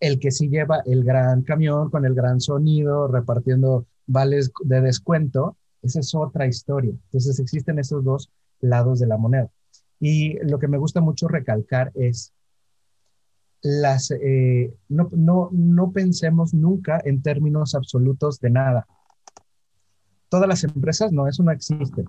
el 0.00 0.18
que 0.18 0.30
sí 0.30 0.48
lleva 0.48 0.82
el 0.86 1.04
gran 1.04 1.42
camión 1.42 1.90
con 1.90 2.04
el 2.04 2.14
gran 2.14 2.40
sonido, 2.40 3.06
repartiendo 3.06 3.86
vales 4.06 4.50
de 4.64 4.80
descuento, 4.80 5.56
esa 5.82 6.00
es 6.00 6.14
otra 6.14 6.46
historia. 6.46 6.90
Entonces 6.90 7.38
existen 7.38 7.78
esos 7.78 8.02
dos 8.02 8.30
lados 8.60 8.98
de 8.98 9.06
la 9.06 9.18
moneda. 9.18 9.50
Y 10.00 10.38
lo 10.46 10.58
que 10.58 10.68
me 10.68 10.78
gusta 10.78 11.00
mucho 11.00 11.28
recalcar 11.28 11.92
es, 11.94 12.32
las, 13.62 14.10
eh, 14.10 14.74
no, 14.88 15.10
no, 15.12 15.50
no 15.52 15.92
pensemos 15.92 16.54
nunca 16.54 17.00
en 17.04 17.22
términos 17.22 17.74
absolutos 17.74 18.40
de 18.40 18.50
nada. 18.50 18.86
Todas 20.30 20.48
las 20.48 20.64
empresas, 20.64 21.12
no, 21.12 21.28
eso 21.28 21.42
no 21.42 21.50
existe, 21.50 22.04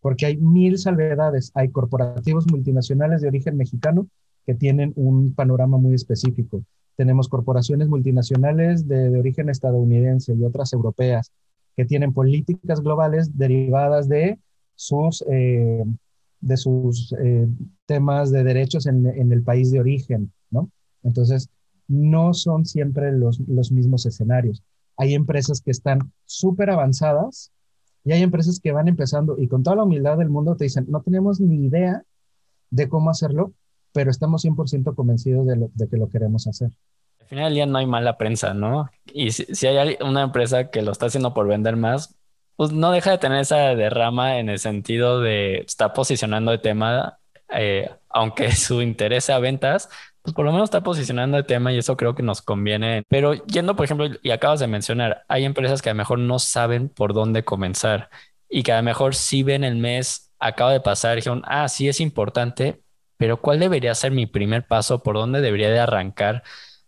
porque 0.00 0.24
hay 0.24 0.36
mil 0.38 0.78
salvedades. 0.78 1.50
Hay 1.54 1.70
corporativos 1.70 2.50
multinacionales 2.50 3.20
de 3.20 3.28
origen 3.28 3.58
mexicano 3.58 4.08
que 4.46 4.54
tienen 4.54 4.92
un 4.96 5.34
panorama 5.34 5.78
muy 5.78 5.94
específico. 5.94 6.62
Tenemos 6.96 7.28
corporaciones 7.28 7.88
multinacionales 7.88 8.86
de, 8.86 9.18
origen 9.18 9.48
estadounidense 9.48 10.34
y 10.34 10.44
otras 10.44 10.72
europeas 10.72 11.32
que 11.76 11.84
tienen 11.84 12.12
políticas 12.12 12.82
globales 12.82 13.36
derivadas 13.36 14.08
de 14.08 14.38
sus 14.74 15.24
eh, 15.30 15.84
de 16.40 16.56
sus 16.56 17.14
eh, 17.22 17.46
temas 17.86 18.30
de 18.30 18.44
derechos 18.44 18.86
en, 18.86 19.06
el 19.06 19.42
país 19.42 19.70
de 19.70 19.80
origen, 19.80 20.32
¿no? 20.50 20.70
Entonces, 21.02 21.48
no 21.86 22.32
son 22.34 22.64
siempre 22.64 23.12
los, 23.12 23.40
los 23.40 23.72
mismos 23.72 24.06
escenarios. 24.06 24.62
Hay 24.96 25.14
empresas 25.14 25.60
que 25.60 25.70
están 25.70 26.12
súper 26.24 26.70
avanzadas 26.70 27.52
y 28.04 28.12
hay 28.12 28.22
empresas 28.22 28.60
que 28.60 28.72
van 28.72 28.88
empezando 28.88 29.36
y 29.38 29.48
con 29.48 29.62
toda 29.62 29.76
la 29.76 29.84
humildad 29.84 30.18
del 30.18 30.30
mundo 30.30 30.56
te 30.56 30.64
dicen, 30.64 30.86
no 30.88 31.02
tenemos 31.02 31.40
ni 31.40 31.66
idea 31.66 32.02
de 32.70 32.88
cómo 32.88 33.10
hacerlo, 33.10 33.52
pero 33.92 34.10
estamos 34.10 34.44
100% 34.44 34.94
convencidos 34.94 35.46
de, 35.46 35.68
de, 35.74 35.88
que 35.88 35.96
lo 35.96 36.08
queremos 36.08 36.46
hacer. 36.46 36.70
Al 37.20 37.26
final 37.26 37.44
del 37.44 37.54
día 37.54 37.66
no 37.66 37.78
hay 37.78 37.86
mala 37.86 38.16
prensa, 38.16 38.54
¿no? 38.54 38.90
Y 39.12 39.30
si, 39.32 39.44
si 39.54 39.66
hay 39.66 39.96
una 40.00 40.22
empresa 40.22 40.70
que 40.70 40.82
lo 40.82 40.92
está 40.92 41.06
haciendo 41.06 41.34
por 41.34 41.46
vender 41.46 41.76
más, 41.76 42.16
pues 42.56 42.72
no 42.72 42.90
deja 42.90 43.12
de 43.12 43.18
tener 43.18 43.40
esa 43.40 43.74
derrama 43.74 44.38
en 44.38 44.50
el 44.50 44.58
sentido 44.58 45.20
de 45.20 45.60
estar 45.60 45.94
posicionando 45.94 46.52
el 46.52 46.60
tema, 46.60 47.18
eh, 47.48 47.90
aunque 48.10 48.52
su 48.56 48.82
interés 48.82 49.24
sea 49.24 49.38
ventas, 49.38 49.88
pues 50.22 50.34
por 50.34 50.44
lo 50.44 50.52
menos 50.52 50.64
está 50.64 50.82
posicionando 50.82 51.38
el 51.38 51.46
tema 51.46 51.72
y 51.72 51.78
eso 51.78 51.96
creo 51.96 52.14
que 52.14 52.22
nos 52.22 52.42
conviene. 52.42 53.04
Pero 53.08 53.32
yendo, 53.46 53.76
por 53.76 53.84
ejemplo, 53.86 54.08
y 54.22 54.30
acabas 54.30 54.60
de 54.60 54.66
mencionar, 54.66 55.24
hay 55.28 55.44
empresas 55.44 55.80
que 55.80 55.88
a 55.88 55.94
lo 55.94 55.98
mejor 55.98 56.18
no 56.18 56.38
saben 56.38 56.90
por 56.90 57.14
dónde 57.14 57.44
comenzar 57.44 58.10
y 58.48 58.62
que 58.62 58.72
a 58.72 58.76
lo 58.76 58.82
mejor 58.82 59.14
sí 59.14 59.42
ven 59.42 59.64
el 59.64 59.76
mes, 59.76 60.30
acaba 60.38 60.72
de 60.72 60.80
pasar, 60.80 61.16
dijeron, 61.16 61.42
ah, 61.46 61.68
sí 61.68 61.88
es 61.88 62.00
importante, 62.00 62.82
pero 63.20 63.42
¿cuál 63.42 63.60
debería 63.60 63.94
ser 63.94 64.12
mi 64.12 64.24
primer 64.26 64.66
paso? 64.66 65.02
¿Por 65.02 65.16
dónde 65.16 65.42
debería 65.42 65.68
de 65.68 65.78
arrancar? 65.78 66.42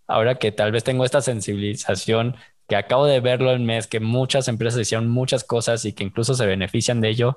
Ahora 0.06 0.36
que 0.36 0.50
tal 0.50 0.72
vez 0.72 0.82
tengo 0.82 1.04
esta 1.04 1.20
sensibilización 1.20 2.36
que 2.68 2.76
acabo 2.76 3.04
de 3.06 3.20
verlo 3.20 3.50
el 3.52 3.60
mes, 3.60 3.86
que 3.86 4.00
muchas 4.00 4.48
empresas 4.48 4.80
hicieron 4.80 5.10
muchas 5.10 5.44
cosas 5.44 5.84
y 5.84 5.92
que 5.92 6.04
incluso 6.04 6.32
se 6.34 6.46
benefician 6.46 7.02
de 7.02 7.10
ello, 7.10 7.36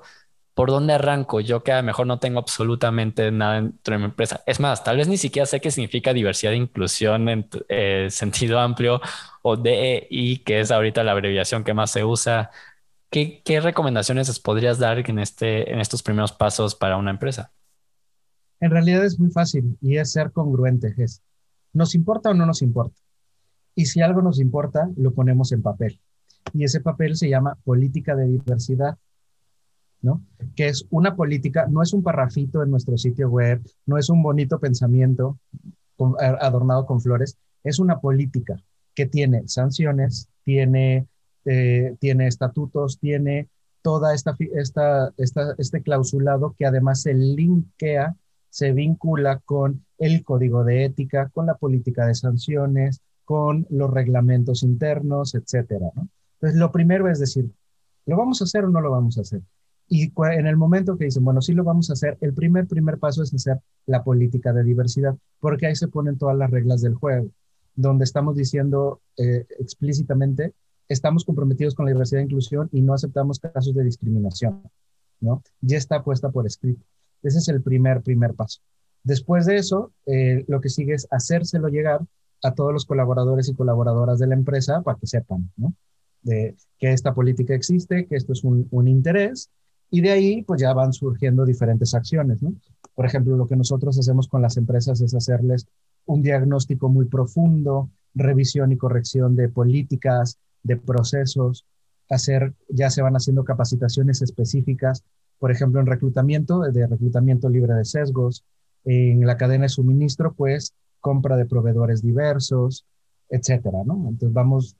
¿por 0.54 0.70
dónde 0.70 0.94
arranco? 0.94 1.40
Yo 1.40 1.62
que 1.62 1.72
a 1.72 1.76
lo 1.78 1.82
mejor 1.82 2.06
no 2.06 2.18
tengo 2.20 2.38
absolutamente 2.38 3.30
nada 3.32 3.56
dentro 3.56 3.92
de 3.94 3.98
mi 3.98 4.04
empresa. 4.06 4.42
Es 4.46 4.60
más, 4.60 4.82
tal 4.82 4.96
vez 4.96 5.08
ni 5.08 5.18
siquiera 5.18 5.44
sé 5.44 5.60
qué 5.60 5.70
significa 5.70 6.14
diversidad 6.14 6.54
e 6.54 6.56
inclusión 6.56 7.28
en 7.28 7.50
eh, 7.68 8.08
sentido 8.10 8.60
amplio 8.60 9.02
o 9.42 9.56
DEI, 9.58 10.38
que 10.38 10.60
es 10.60 10.70
ahorita 10.70 11.04
la 11.04 11.12
abreviación 11.12 11.64
que 11.64 11.74
más 11.74 11.90
se 11.90 12.04
usa. 12.04 12.50
¿Qué, 13.10 13.42
recomendaciones 13.62 14.40
podrías 14.40 14.78
dar 14.78 14.98
en, 14.98 15.18
este, 15.18 15.70
en 15.72 15.80
estos 15.80 16.02
primeros 16.02 16.32
pasos 16.32 16.74
para 16.74 16.96
una 16.96 17.10
empresa? 17.10 17.52
En 18.60 18.70
realidad 18.70 19.04
es 19.04 19.18
muy 19.18 19.30
fácil 19.30 19.76
y 19.80 19.96
es 19.98 20.12
ser 20.12 20.32
congruente. 20.32 20.94
Es, 20.96 21.22
¿Nos 21.72 21.94
importa 21.94 22.30
o 22.30 22.34
no 22.34 22.46
nos 22.46 22.62
importa? 22.62 23.00
Y 23.74 23.86
si 23.86 24.00
algo 24.00 24.22
nos 24.22 24.40
importa, 24.40 24.90
lo 24.96 25.12
ponemos 25.12 25.52
en 25.52 25.62
papel. 25.62 26.00
Y 26.52 26.64
ese 26.64 26.80
papel 26.80 27.16
se 27.16 27.28
llama 27.28 27.58
política 27.64 28.16
de 28.16 28.26
diversidad, 28.26 28.96
¿no? 30.00 30.22
Que 30.54 30.68
es 30.68 30.86
una 30.90 31.16
política, 31.16 31.66
no 31.68 31.82
es 31.82 31.92
un 31.92 32.02
parrafito 32.02 32.62
en 32.62 32.70
nuestro 32.70 32.96
sitio 32.96 33.28
web, 33.28 33.62
no 33.84 33.98
es 33.98 34.08
un 34.08 34.22
bonito 34.22 34.58
pensamiento 34.58 35.38
adornado 36.18 36.86
con 36.86 37.00
flores, 37.00 37.36
es 37.64 37.78
una 37.78 38.00
política 38.00 38.62
que 38.94 39.06
tiene 39.06 39.46
sanciones, 39.46 40.28
tiene, 40.44 41.06
eh, 41.44 41.96
tiene 42.00 42.26
estatutos, 42.28 42.98
tiene 42.98 43.48
toda 43.82 44.14
esta, 44.14 44.34
esta, 44.54 45.12
esta, 45.16 45.54
este 45.58 45.82
clausulado 45.82 46.54
que 46.58 46.66
además 46.66 47.02
se 47.02 47.14
linkea, 47.14 48.16
se 48.56 48.72
vincula 48.72 49.40
con 49.40 49.84
el 49.98 50.24
código 50.24 50.64
de 50.64 50.86
ética, 50.86 51.28
con 51.28 51.44
la 51.44 51.56
política 51.56 52.06
de 52.06 52.14
sanciones, 52.14 53.02
con 53.26 53.66
los 53.68 53.90
reglamentos 53.90 54.62
internos, 54.62 55.34
etcétera, 55.34 55.90
¿no? 55.94 56.08
Entonces, 56.36 56.58
lo 56.58 56.72
primero 56.72 57.06
es 57.10 57.18
decir, 57.20 57.50
¿lo 58.06 58.16
vamos 58.16 58.40
a 58.40 58.44
hacer 58.44 58.64
o 58.64 58.70
no 58.70 58.80
lo 58.80 58.90
vamos 58.90 59.18
a 59.18 59.20
hacer? 59.20 59.42
Y 59.88 60.10
en 60.16 60.46
el 60.46 60.56
momento 60.56 60.96
que 60.96 61.04
dicen, 61.04 61.22
bueno, 61.22 61.42
sí 61.42 61.52
lo 61.52 61.64
vamos 61.64 61.90
a 61.90 61.92
hacer, 61.92 62.16
el 62.22 62.32
primer, 62.32 62.66
primer 62.66 62.96
paso 62.98 63.22
es 63.22 63.34
hacer 63.34 63.60
la 63.84 64.02
política 64.02 64.54
de 64.54 64.64
diversidad, 64.64 65.14
porque 65.38 65.66
ahí 65.66 65.76
se 65.76 65.88
ponen 65.88 66.16
todas 66.16 66.38
las 66.38 66.50
reglas 66.50 66.80
del 66.80 66.94
juego, 66.94 67.28
donde 67.74 68.04
estamos 68.04 68.36
diciendo 68.36 69.02
eh, 69.18 69.44
explícitamente, 69.58 70.54
estamos 70.88 71.26
comprometidos 71.26 71.74
con 71.74 71.84
la 71.84 71.92
diversidad 71.92 72.22
e 72.22 72.24
inclusión 72.24 72.70
y 72.72 72.80
no 72.80 72.94
aceptamos 72.94 73.38
casos 73.38 73.74
de 73.74 73.84
discriminación, 73.84 74.62
¿no? 75.20 75.42
Ya 75.60 75.76
está 75.76 76.02
puesta 76.02 76.30
por 76.30 76.46
escrito. 76.46 76.82
Ese 77.26 77.38
es 77.38 77.48
el 77.48 77.62
primer, 77.62 78.02
primer 78.02 78.34
paso. 78.34 78.60
Después 79.02 79.46
de 79.46 79.56
eso, 79.56 79.92
eh, 80.06 80.44
lo 80.48 80.60
que 80.60 80.68
sigue 80.68 80.94
es 80.94 81.06
hacérselo 81.10 81.68
llegar 81.68 82.00
a 82.42 82.54
todos 82.54 82.72
los 82.72 82.86
colaboradores 82.86 83.48
y 83.48 83.54
colaboradoras 83.54 84.18
de 84.18 84.26
la 84.26 84.34
empresa 84.34 84.82
para 84.82 84.98
que 84.98 85.06
sepan 85.06 85.50
de 86.22 86.56
que 86.78 86.92
esta 86.92 87.14
política 87.14 87.54
existe, 87.54 88.06
que 88.06 88.16
esto 88.16 88.32
es 88.32 88.42
un, 88.42 88.88
interés, 88.88 89.48
y 89.90 90.00
de 90.00 90.10
ahí 90.10 90.42
pues 90.42 90.60
ya 90.60 90.72
van 90.72 90.92
surgiendo 90.92 91.44
diferentes 91.44 91.94
acciones. 91.94 92.40
Por 92.94 93.06
ejemplo, 93.06 93.36
lo 93.36 93.46
que 93.46 93.56
nosotros 93.56 93.98
hacemos 93.98 94.26
con 94.26 94.42
las 94.42 94.56
empresas 94.56 95.00
es 95.00 95.14
hacerles 95.14 95.66
un 96.04 96.22
diagnóstico 96.22 96.88
muy 96.88 97.06
profundo, 97.06 97.90
revisión 98.14 98.72
y 98.72 98.76
corrección 98.76 99.36
de 99.36 99.48
políticas, 99.48 100.38
de 100.62 100.76
procesos, 100.76 101.64
hacer, 102.10 102.54
ya 102.68 102.90
se 102.90 103.02
van 103.02 103.14
haciendo 103.14 103.44
capacitaciones 103.44 104.22
específicas, 104.22 105.04
por 105.38 105.50
ejemplo, 105.50 105.80
en 105.80 105.86
reclutamiento, 105.86 106.60
de 106.60 106.86
reclutamiento 106.86 107.48
libre 107.48 107.74
de 107.74 107.84
sesgos, 107.84 108.44
en 108.84 109.26
la 109.26 109.36
cadena 109.36 109.64
de 109.64 109.68
suministro, 109.68 110.32
pues 110.34 110.74
compra 111.00 111.36
de 111.36 111.46
proveedores 111.46 112.02
diversos, 112.02 112.84
etcétera, 113.28 113.78
¿no? 113.84 113.94
Entonces 114.08 114.32
vamos, 114.32 114.76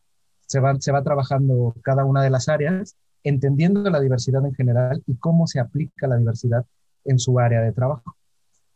se 0.47 0.61
va, 0.61 0.75
se 0.81 0.93
va 0.93 1.03
trabajando 1.03 1.75
cada 1.83 2.05
una 2.05 2.23
de 2.23 2.31
las 2.31 2.49
áreas, 2.49 2.97
entendiendo 3.25 3.89
la 3.91 4.01
diversidad 4.01 4.45
en 4.47 4.55
general 4.55 5.03
y 5.07 5.17
cómo 5.17 5.47
se 5.47 5.59
aplica 5.59 6.07
la 6.07 6.17
diversidad 6.17 6.65
en 7.05 7.19
su 7.19 7.39
área 7.39 7.61
de 7.61 7.73
trabajo. 7.73 8.17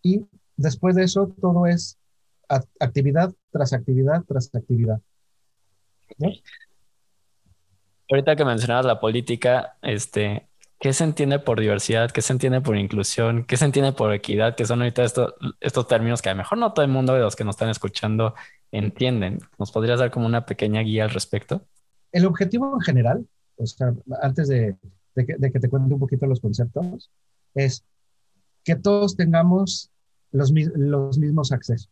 Y 0.03 0.27
después 0.57 0.97
de 0.97 1.05
eso, 1.05 1.29
todo 1.41 1.67
es 1.67 1.99
actividad 2.81 3.33
tras 3.53 3.73
actividad 3.73 4.25
tras 4.27 4.53
actividad. 4.53 5.01
Ahorita 8.11 8.35
que 8.35 8.45
mencionabas 8.45 8.87
la 8.87 8.99
política, 8.99 9.77
este, 9.83 10.49
¿qué 10.81 10.95
se 10.95 11.05
entiende 11.05 11.39
por 11.39 11.61
diversidad? 11.61 12.11
¿Qué 12.11 12.23
se 12.23 12.33
entiende 12.33 12.63
por 12.63 12.77
inclusión? 12.77 13.45
¿Qué 13.45 13.57
se 13.57 13.67
entiende 13.67 13.93
por 13.93 14.13
equidad? 14.13 14.57
Que 14.57 14.65
son 14.65 14.81
ahorita 14.81 15.05
estos, 15.05 15.87
términos 15.87 16.23
que 16.23 16.31
a 16.31 16.33
lo 16.33 16.39
mejor 16.39 16.59
no 16.59 16.73
todo 16.73 16.85
el 16.85 16.91
mundo 16.91 17.13
de 17.13 17.21
los 17.21 17.37
que 17.37 17.45
nos 17.45 17.55
están 17.55 17.69
escuchando 17.69 18.35
entienden. 18.73 19.39
¿Nos 19.59 19.71
podrías 19.71 20.01
dar 20.01 20.11
como 20.11 20.27
una 20.27 20.47
pequeña 20.47 20.81
guía 20.81 21.05
al 21.05 21.11
respecto? 21.11 21.67
El 22.13 22.25
objetivo 22.25 22.75
en 22.75 22.81
general, 22.81 23.27
o 23.57 23.67
sea, 23.67 23.95
antes 24.23 24.49
de, 24.49 24.77
de, 25.15 25.27
que, 25.27 25.37
de 25.37 25.53
que, 25.53 25.61
te 25.61 25.69
cuente 25.69 25.93
un 25.93 26.01
poquito 26.01 26.27
los 26.27 26.41
conceptos, 26.41 27.11
es 27.55 27.85
que 28.65 28.75
todos 28.75 29.17
tengamos 29.17 29.91
los, 30.33 30.51
los 30.51 31.19
mismos 31.19 31.53
accesos. 31.53 31.91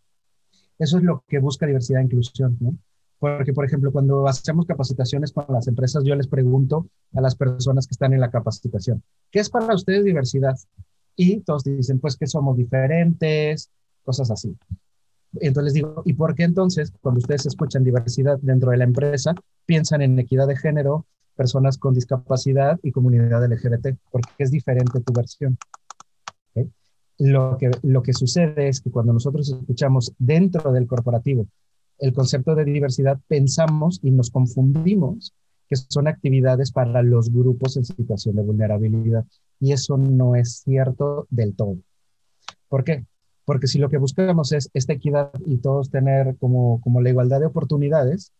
Eso 0.79 0.97
es 0.97 1.05
lo 1.05 1.25
que 1.29 1.41
busca 1.41 1.67
diversidad 1.67 2.01
e 2.01 2.05
inclusión, 2.05 2.57
¿no? 2.59 2.75
Porque, 3.19 3.53
por 3.53 3.65
ejemplo, 3.65 3.91
cuando 3.91 4.29
hacemos 4.29 4.65
capacitaciones 4.67 5.33
con 5.33 5.47
las 5.49 5.67
empresas, 5.67 6.05
yo 6.05 6.15
les 6.15 6.29
pregunto 6.29 6.89
a 7.15 7.21
las 7.21 7.35
personas 7.35 7.87
que 7.87 7.93
están 7.93 8.13
en 8.13 8.21
la 8.21 8.31
capacitación, 8.31 9.03
¿qué 9.31 9.41
es 9.41 9.51
para 9.51 9.75
ustedes 9.75 10.05
diversidad? 10.05 10.57
Y 11.17 11.41
todos 11.41 11.65
dicen, 11.65 11.99
pues 11.99 12.17
que 12.17 12.29
somos 12.29 12.57
diferentes, 12.57 13.71
cosas 14.05 14.31
así. 14.31 14.57
Entonces 15.41 15.65
les 15.65 15.75
digo, 15.75 16.03
¿y 16.05 16.13
por 16.13 16.35
qué 16.35 16.45
entonces, 16.45 16.93
cuando 17.01 17.19
ustedes 17.19 17.47
escuchan 17.47 17.83
diversidad 17.83 18.39
dentro 18.41 18.71
de 18.71 18.77
la 18.77 18.85
empresa, 18.85 19.35
piensan 19.67 20.01
en 20.03 20.19
equidad 20.19 20.47
de 20.47 20.57
género, 20.57 21.05
personas 21.35 21.77
con 21.77 21.95
discapacidad 21.95 22.79
y 22.85 22.93
comunidad 22.93 23.45
LGBT? 23.45 23.99
Porque 24.13 24.31
es 24.39 24.53
diferente 24.53 25.01
tu 25.01 25.13
versión. 25.13 25.59
Lo, 27.19 27.59
que, 27.59 27.73
lo 27.83 28.01
que 28.01 28.13
sucede 28.13 28.69
es 28.69 28.81
que 28.81 28.93
cuando 28.93 29.13
nosotros 29.13 29.49
escuchamos 29.49 30.15
dentro 30.19 30.71
del 30.71 30.87
corporativo 30.87 31.49
el 31.99 32.13
concepto 32.13 32.55
de 32.55 32.65
diversidad, 32.65 33.21
pensamos 33.29 34.01
y 34.03 34.11
nos 34.11 34.31
confundimos 34.31 35.35
que 35.69 35.77
son 35.77 36.09
actividades 36.09 36.73
para 36.73 37.03
los 37.03 37.31
grupos 37.31 37.77
en 37.77 37.85
situación 37.85 38.37
de 38.37 38.43
vulnerabilidad. 38.43 39.25
Y 39.61 39.73
eso 39.73 39.99
no 39.99 40.35
es 40.35 40.63
cierto 40.65 41.27
del 41.31 41.55
todo. 41.55 41.77
¿Por 42.69 42.85
qué? 42.85 43.05
Porque 43.45 43.67
si 43.67 43.79
lo 43.79 43.89
que 43.89 43.99
buscamos 43.99 44.53
es 44.53 44.71
esta 44.73 44.95
equidad 44.95 45.31
y 45.45 45.59
todos 45.59 45.91
tener 45.91 46.37
como, 46.39 46.81
como 46.81 47.01
la 47.01 47.11
igualdad 47.11 47.41
de 47.41 47.47
oportunidades, 47.47 48.33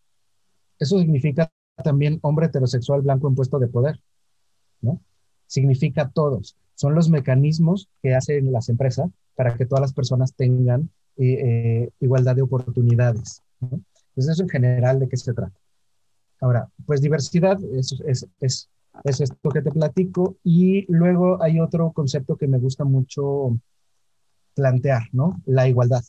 eso 0.79 0.99
significa 0.99 1.51
también 1.83 2.19
hombre 2.21 2.47
heterosexual 2.47 3.01
blanco 3.01 3.27
en 3.27 3.35
puesto 3.35 3.59
de 3.59 3.67
poder, 3.67 3.99
¿no? 4.81 5.01
Significa 5.47 6.09
todos. 6.09 6.57
Son 6.75 6.95
los 6.95 7.09
mecanismos 7.09 7.89
que 8.01 8.15
hacen 8.15 8.51
las 8.51 8.69
empresas 8.69 9.09
para 9.35 9.55
que 9.55 9.65
todas 9.65 9.81
las 9.81 9.93
personas 9.93 10.33
tengan 10.33 10.89
eh, 11.17 11.33
eh 11.33 11.89
igualdad 11.99 12.35
de 12.35 12.41
oportunidades. 12.41 13.43
Entonces, 13.61 14.33
eso 14.33 14.43
en 14.43 14.49
general, 14.49 14.99
¿de 14.99 15.07
qué 15.07 15.17
se 15.17 15.33
trata? 15.33 15.57
Ahora, 16.41 16.69
pues 16.85 17.01
diversidad 17.01 17.57
es, 17.73 17.99
es, 18.05 18.27
es, 18.39 18.69
es, 19.03 19.21
esto 19.21 19.49
que 19.49 19.61
te 19.61 19.71
platico 19.71 20.37
y 20.43 20.91
luego 20.91 21.41
hay 21.41 21.59
otro 21.59 21.91
concepto 21.91 22.37
que 22.37 22.47
me 22.47 22.57
gusta 22.57 22.85
mucho 22.85 23.57
plantear, 24.55 25.03
¿no? 25.11 25.41
La 25.45 25.67
igualdad. 25.67 26.03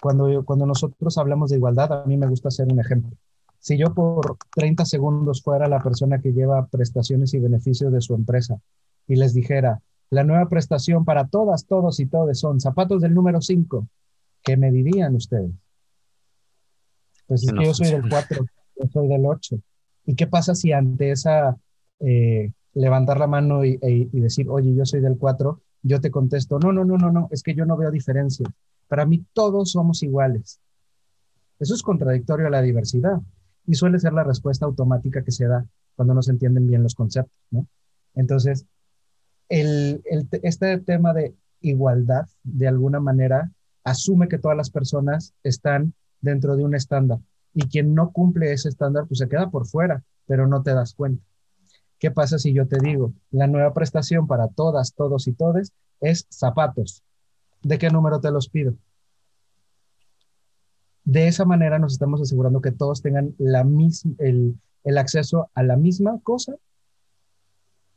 Cuando, 0.00 0.44
cuando 0.44 0.64
nosotros 0.66 1.18
hablamos 1.18 1.50
de 1.50 1.56
igualdad, 1.56 1.92
a 1.92 2.06
mí 2.06 2.16
me 2.16 2.28
gusta 2.28 2.48
hacer 2.48 2.72
un 2.72 2.78
ejemplo. 2.78 3.16
Si 3.58 3.76
yo 3.76 3.92
por 3.92 4.36
30 4.54 4.84
segundos 4.84 5.42
fuera 5.42 5.68
la 5.68 5.80
persona 5.80 6.20
que 6.20 6.32
lleva 6.32 6.66
prestaciones 6.66 7.34
y 7.34 7.40
beneficios 7.40 7.92
de 7.92 8.00
su 8.00 8.14
empresa 8.14 8.60
y 9.08 9.16
les 9.16 9.34
dijera, 9.34 9.82
la 10.10 10.24
nueva 10.24 10.48
prestación 10.48 11.04
para 11.04 11.26
todas, 11.26 11.66
todos 11.66 11.98
y 12.00 12.06
todes 12.06 12.38
son 12.38 12.60
zapatos 12.60 13.02
del 13.02 13.14
número 13.14 13.40
5, 13.40 13.86
¿qué 14.42 14.56
me 14.56 14.70
dirían 14.70 15.16
ustedes? 15.16 15.50
Pues 17.28 17.44
es 17.44 17.52
que 17.52 17.64
yo 17.64 17.74
soy 17.74 17.90
del 17.90 18.08
4, 18.08 18.46
yo 18.76 18.88
soy 18.90 19.08
del 19.08 19.26
8. 19.26 19.60
¿Y 20.06 20.14
qué 20.14 20.26
pasa 20.26 20.54
si 20.54 20.72
ante 20.72 21.10
esa 21.10 21.56
eh, 22.00 22.52
levantar 22.72 23.18
la 23.18 23.26
mano 23.26 23.64
y, 23.64 23.78
e, 23.82 24.08
y, 24.10 24.20
decir, 24.20 24.48
oye, 24.48 24.74
yo 24.74 24.84
soy 24.86 25.00
del 25.00 25.18
4, 25.18 25.60
yo 25.82 26.00
te 26.00 26.10
contesto, 26.10 26.58
no, 26.58 26.72
no, 26.72 26.84
no, 26.84 26.96
no, 26.96 27.12
no, 27.12 27.28
es 27.30 27.42
que 27.42 27.54
yo 27.54 27.66
no 27.66 27.76
veo 27.76 27.90
diferencia. 27.90 28.46
Para 28.88 29.04
mí 29.04 29.24
todos 29.34 29.70
somos 29.72 30.02
iguales. 30.02 30.60
Eso 31.58 31.74
es 31.74 31.82
contradictorio 31.82 32.46
a 32.46 32.50
la 32.50 32.62
diversidad 32.62 33.20
y 33.66 33.74
suele 33.74 33.98
ser 33.98 34.14
la 34.14 34.24
respuesta 34.24 34.64
automática 34.64 35.22
que 35.22 35.32
se 35.32 35.46
da 35.46 35.66
cuando 35.94 36.14
no 36.14 36.22
se 36.22 36.30
entienden 36.30 36.66
bien 36.66 36.82
los 36.82 36.94
conceptos, 36.94 37.36
¿no? 37.50 37.66
Entonces, 38.14 38.64
el, 39.48 40.00
el, 40.04 40.28
este 40.42 40.78
tema 40.78 41.12
de 41.12 41.34
igualdad, 41.60 42.26
de 42.44 42.68
alguna 42.68 43.00
manera, 43.00 43.52
asume 43.84 44.28
que 44.28 44.38
todas 44.38 44.56
las 44.56 44.70
personas 44.70 45.34
están 45.42 45.92
dentro 46.20 46.56
de 46.56 46.64
un 46.64 46.74
estándar. 46.74 47.18
Y 47.54 47.68
quien 47.68 47.94
no 47.94 48.12
cumple 48.12 48.52
ese 48.52 48.68
estándar, 48.68 49.06
pues 49.06 49.18
se 49.18 49.28
queda 49.28 49.50
por 49.50 49.66
fuera, 49.66 50.02
pero 50.26 50.46
no 50.46 50.62
te 50.62 50.74
das 50.74 50.94
cuenta. 50.94 51.22
¿Qué 51.98 52.10
pasa 52.10 52.38
si 52.38 52.52
yo 52.52 52.68
te 52.68 52.78
digo, 52.80 53.12
la 53.30 53.46
nueva 53.46 53.74
prestación 53.74 54.26
para 54.26 54.48
todas, 54.48 54.94
todos 54.94 55.26
y 55.26 55.32
todes 55.32 55.72
es 56.00 56.26
zapatos? 56.30 57.02
¿De 57.62 57.78
qué 57.78 57.90
número 57.90 58.20
te 58.20 58.30
los 58.30 58.48
pido? 58.48 58.74
De 61.04 61.26
esa 61.26 61.44
manera 61.44 61.78
nos 61.78 61.94
estamos 61.94 62.20
asegurando 62.20 62.60
que 62.60 62.70
todos 62.70 63.02
tengan 63.02 63.34
la 63.38 63.64
misma, 63.64 64.14
el, 64.18 64.60
el 64.84 64.98
acceso 64.98 65.50
a 65.54 65.62
la 65.62 65.76
misma 65.76 66.20
cosa, 66.22 66.54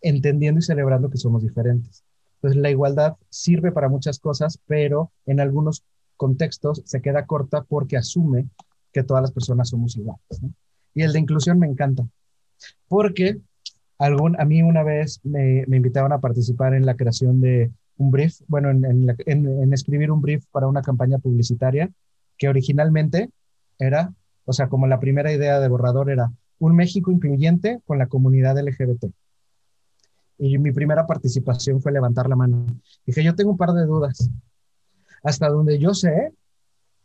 entendiendo 0.02 0.60
y 0.60 0.64
celebrando 0.64 1.10
que 1.10 1.18
somos 1.18 1.44
diferentes. 1.44 2.04
Entonces, 2.36 2.60
la 2.60 2.72
igualdad 2.72 3.18
sirve 3.30 3.72
para 3.72 3.88
muchas 3.88 4.18
cosas, 4.18 4.60
pero 4.66 5.12
en 5.28 5.40
algunos 5.40 5.84
contextos 6.22 6.84
se 6.86 7.02
queda 7.02 7.26
corta 7.26 7.64
porque 7.64 7.98
asume 7.98 8.46
que 8.94 9.02
todas 9.02 9.24
las 9.24 9.32
personas 9.32 9.70
somos 9.70 9.98
iguales. 9.98 10.22
Y 10.94 11.02
el 11.02 11.14
de 11.14 11.20
inclusión 11.20 11.58
me 11.58 11.66
encanta, 11.66 12.06
porque 12.88 13.40
algún, 13.98 14.40
a 14.40 14.46
mí 14.46 14.62
una 14.62 14.84
vez 14.84 15.20
me, 15.24 15.66
me 15.66 15.78
invitaron 15.78 16.14
a 16.14 16.20
participar 16.20 16.76
en 16.76 16.86
la 16.86 16.96
creación 16.96 17.42
de 17.42 17.72
un 17.98 18.12
brief, 18.12 18.40
bueno, 18.48 18.70
en, 18.70 18.86
en, 18.86 19.48
en, 19.48 19.74
escribir 19.74 20.12
un 20.12 20.22
brief 20.22 20.46
para 20.52 20.68
una 20.68 20.84
campaña 20.84 21.18
publicitaria 21.18 21.90
que 22.38 22.50
originalmente 22.50 23.32
era, 23.80 24.14
o 24.46 24.54
sea, 24.54 24.68
como 24.68 24.86
la 24.86 25.00
primera 25.00 25.34
idea 25.34 25.60
de 25.60 25.70
borrador 25.70 26.12
era 26.12 26.32
un 26.60 26.76
México 26.76 27.12
incluyente 27.12 27.82
con 27.84 27.98
la 27.98 28.06
comunidad 28.06 28.60
LGBT. 28.60 29.06
Y 30.38 30.60
mi 30.60 30.72
primera 30.72 31.08
participación 31.08 31.82
fue 31.82 31.92
levantar 31.92 32.30
la 32.30 32.36
mano. 32.36 32.68
Dije, 33.08 33.24
yo 33.24 33.34
tengo 33.34 33.50
un 33.50 33.58
par 33.58 33.72
de 33.72 33.86
dudas. 33.86 34.30
Hasta 35.24 35.50
donde 35.50 35.78
yo 35.80 35.94
sé, 35.94 36.34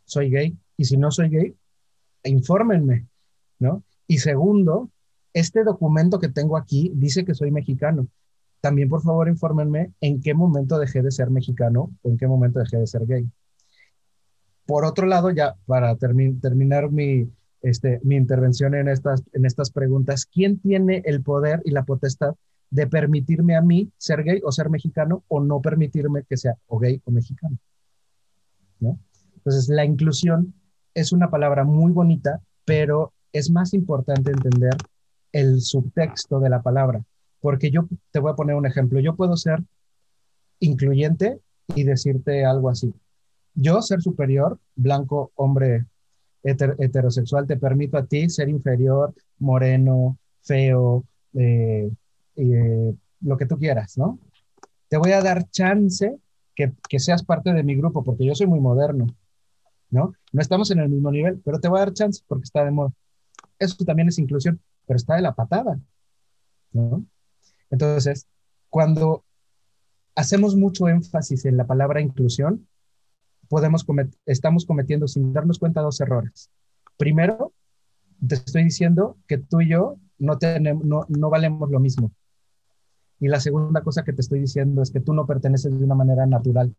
soy 0.05 0.29
gay. 0.29 0.57
Y 0.77 0.85
si 0.85 0.97
no 0.97 1.11
soy 1.11 1.29
gay, 1.29 1.55
infórmenme, 2.23 3.07
¿no? 3.59 3.83
Y 4.07 4.19
segundo, 4.19 4.89
este 5.33 5.63
documento 5.63 6.19
que 6.19 6.29
tengo 6.29 6.57
aquí 6.57 6.91
dice 6.95 7.25
que 7.25 7.33
soy 7.33 7.51
mexicano. 7.51 8.07
También, 8.61 8.89
por 8.89 9.01
favor, 9.01 9.27
infórmenme 9.27 9.91
en 10.01 10.21
qué 10.21 10.33
momento 10.33 10.79
dejé 10.79 11.01
de 11.01 11.11
ser 11.11 11.29
mexicano 11.29 11.91
o 12.01 12.09
en 12.09 12.17
qué 12.17 12.27
momento 12.27 12.59
dejé 12.59 12.77
de 12.77 12.87
ser 12.87 13.05
gay. 13.05 13.29
Por 14.65 14.83
otro 14.83 15.05
lado, 15.05 15.31
ya 15.31 15.55
para 15.65 15.95
terminar 15.95 16.91
mi, 16.91 17.29
este, 17.61 17.99
mi 18.03 18.15
intervención 18.15 18.75
en 18.75 18.87
estas, 18.89 19.23
en 19.33 19.45
estas 19.45 19.71
preguntas, 19.71 20.25
¿quién 20.25 20.59
tiene 20.59 21.03
el 21.05 21.21
poder 21.21 21.61
y 21.65 21.71
la 21.71 21.85
potestad 21.85 22.35
de 22.69 22.87
permitirme 22.87 23.55
a 23.55 23.61
mí 23.61 23.91
ser 23.97 24.23
gay 24.23 24.41
o 24.43 24.51
ser 24.51 24.69
mexicano 24.69 25.23
o 25.27 25.39
no 25.39 25.61
permitirme 25.61 26.23
que 26.23 26.35
sea 26.35 26.55
o 26.67 26.79
gay 26.79 27.01
o 27.05 27.11
mexicano? 27.11 27.57
Entonces, 28.79 29.69
la 29.69 29.85
inclusión 29.85 30.53
es 30.93 31.11
una 31.11 31.29
palabra 31.29 31.63
muy 31.63 31.91
bonita, 31.91 32.41
pero 32.65 33.13
es 33.31 33.49
más 33.49 33.73
importante 33.73 34.31
entender 34.31 34.75
el 35.31 35.61
subtexto 35.61 36.39
de 36.39 36.49
la 36.49 36.61
palabra, 36.61 37.03
porque 37.39 37.69
yo 37.69 37.87
te 38.11 38.19
voy 38.19 38.31
a 38.31 38.35
poner 38.35 38.55
un 38.55 38.65
ejemplo. 38.65 38.99
Yo 38.99 39.15
puedo 39.15 39.37
ser 39.37 39.63
incluyente 40.59 41.39
y 41.75 41.83
decirte 41.83 42.45
algo 42.45 42.69
así. 42.69 42.93
Yo, 43.53 43.81
ser 43.81 44.01
superior, 44.01 44.59
blanco, 44.75 45.31
hombre 45.35 45.85
heterosexual, 46.43 47.45
te 47.45 47.57
permito 47.57 47.97
a 47.97 48.05
ti 48.05 48.29
ser 48.29 48.49
inferior, 48.49 49.13
moreno, 49.39 50.17
feo, 50.41 51.03
eh, 51.33 51.89
eh, 52.35 52.93
lo 53.21 53.37
que 53.37 53.45
tú 53.45 53.57
quieras, 53.57 53.97
¿no? 53.97 54.19
Te 54.87 54.97
voy 54.97 55.11
a 55.11 55.21
dar 55.21 55.49
chance 55.49 56.17
que, 56.57 56.99
seas 56.99 57.23
parte 57.23 57.53
de 57.53 57.63
mi 57.63 57.75
grupo, 57.75 58.03
porque 58.03 58.25
yo 58.25 58.33
soy 58.33 58.47
muy 58.47 58.59
moderno, 58.59 59.07
¿no? 59.89 60.13
No 60.31 60.41
estamos 60.41 60.71
en 60.71 60.79
el 60.79 60.89
mismo 60.89 61.11
nivel, 61.11 61.39
pero 61.45 61.59
te 61.59 61.67
voy 61.67 61.77
a 61.77 61.85
dar 61.85 61.93
chance 61.93 62.23
porque 62.27 62.45
está 62.45 62.65
de 62.65 62.71
moda. 62.71 62.91
Eso 63.59 63.85
también 63.85 64.07
es 64.07 64.17
inclusión, 64.17 64.59
pero 64.85 64.97
está 64.97 65.15
de 65.15 65.21
la 65.21 65.35
patada, 65.35 65.79
¿no? 66.71 67.05
Entonces, 67.69 68.27
cuando 68.69 69.23
hacemos 70.15 70.55
mucho 70.55 70.87
énfasis 70.87 71.45
en 71.45 71.57
la 71.57 71.67
palabra 71.67 72.01
inclusión, 72.01 72.67
podemos 73.49 73.85
estamos 74.25 74.65
cometiendo 74.65 75.07
sin 75.07 75.31
darnos 75.33 75.59
cuenta 75.59 75.81
dos 75.81 76.01
errores. 76.01 76.49
Primero, 76.97 77.53
te 78.27 78.35
estoy 78.35 78.63
diciendo 78.63 79.17
que 79.27 79.37
tú 79.37 79.61
y 79.61 79.69
yo 79.69 79.97
no, 80.17 80.39
tenemos, 80.39 80.83
no, 80.83 81.05
no 81.07 81.29
valemos 81.29 81.69
lo 81.69 81.79
mismo. 81.79 82.11
Y 83.19 83.27
la 83.27 83.39
segunda 83.39 83.81
cosa 83.81 84.03
que 84.03 84.13
te 84.13 84.21
estoy 84.21 84.39
diciendo 84.39 84.81
es 84.81 84.91
que 84.91 84.99
tú 84.99 85.13
no 85.13 85.25
perteneces 85.25 85.77
de 85.77 85.83
una 85.83 85.95
manera 85.95 86.25
natural 86.25 86.75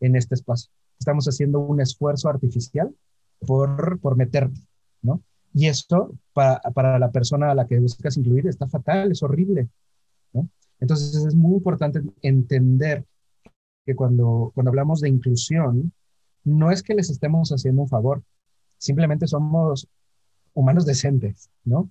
en 0.00 0.16
este 0.16 0.34
espacio. 0.34 0.70
Estamos 0.98 1.26
haciendo 1.26 1.60
un 1.60 1.80
esfuerzo 1.80 2.28
artificial 2.28 2.94
por, 3.40 3.98
por 4.00 4.16
meterte, 4.16 4.60
¿no? 5.02 5.22
Y 5.54 5.66
esto, 5.66 6.14
para, 6.32 6.60
para 6.60 6.98
la 6.98 7.10
persona 7.10 7.50
a 7.50 7.54
la 7.54 7.66
que 7.66 7.78
buscas 7.78 8.16
incluir, 8.16 8.46
está 8.46 8.66
fatal, 8.68 9.12
es 9.12 9.22
horrible. 9.22 9.68
¿no? 10.32 10.48
Entonces, 10.80 11.14
es 11.26 11.34
muy 11.34 11.56
importante 11.56 12.02
entender 12.22 13.04
que 13.84 13.94
cuando, 13.94 14.50
cuando 14.54 14.70
hablamos 14.70 15.00
de 15.00 15.10
inclusión, 15.10 15.92
no 16.44 16.70
es 16.70 16.82
que 16.82 16.94
les 16.94 17.10
estemos 17.10 17.50
haciendo 17.50 17.82
un 17.82 17.88
favor, 17.88 18.22
simplemente 18.78 19.26
somos 19.26 19.88
humanos 20.54 20.86
decentes, 20.86 21.50
¿no? 21.64 21.90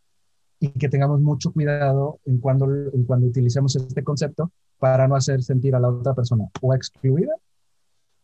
Y 0.62 0.69
que 0.69 0.88
tengamos 0.88 1.19
mucho 1.19 1.52
cuidado 1.52 2.19
en 2.26 2.39
cuando, 2.39 2.65
en 2.71 3.04
cuando 3.04 3.28
utilicemos 3.28 3.76
este 3.76 4.04
concepto 4.04 4.52
para 4.78 5.08
no 5.08 5.15
hacer 5.15 5.43
sentir 5.43 5.76
a 5.76 5.80
la 5.80 5.89
otra 5.89 6.13
persona 6.13 6.45
o 6.62 6.74
excluida 6.74 7.34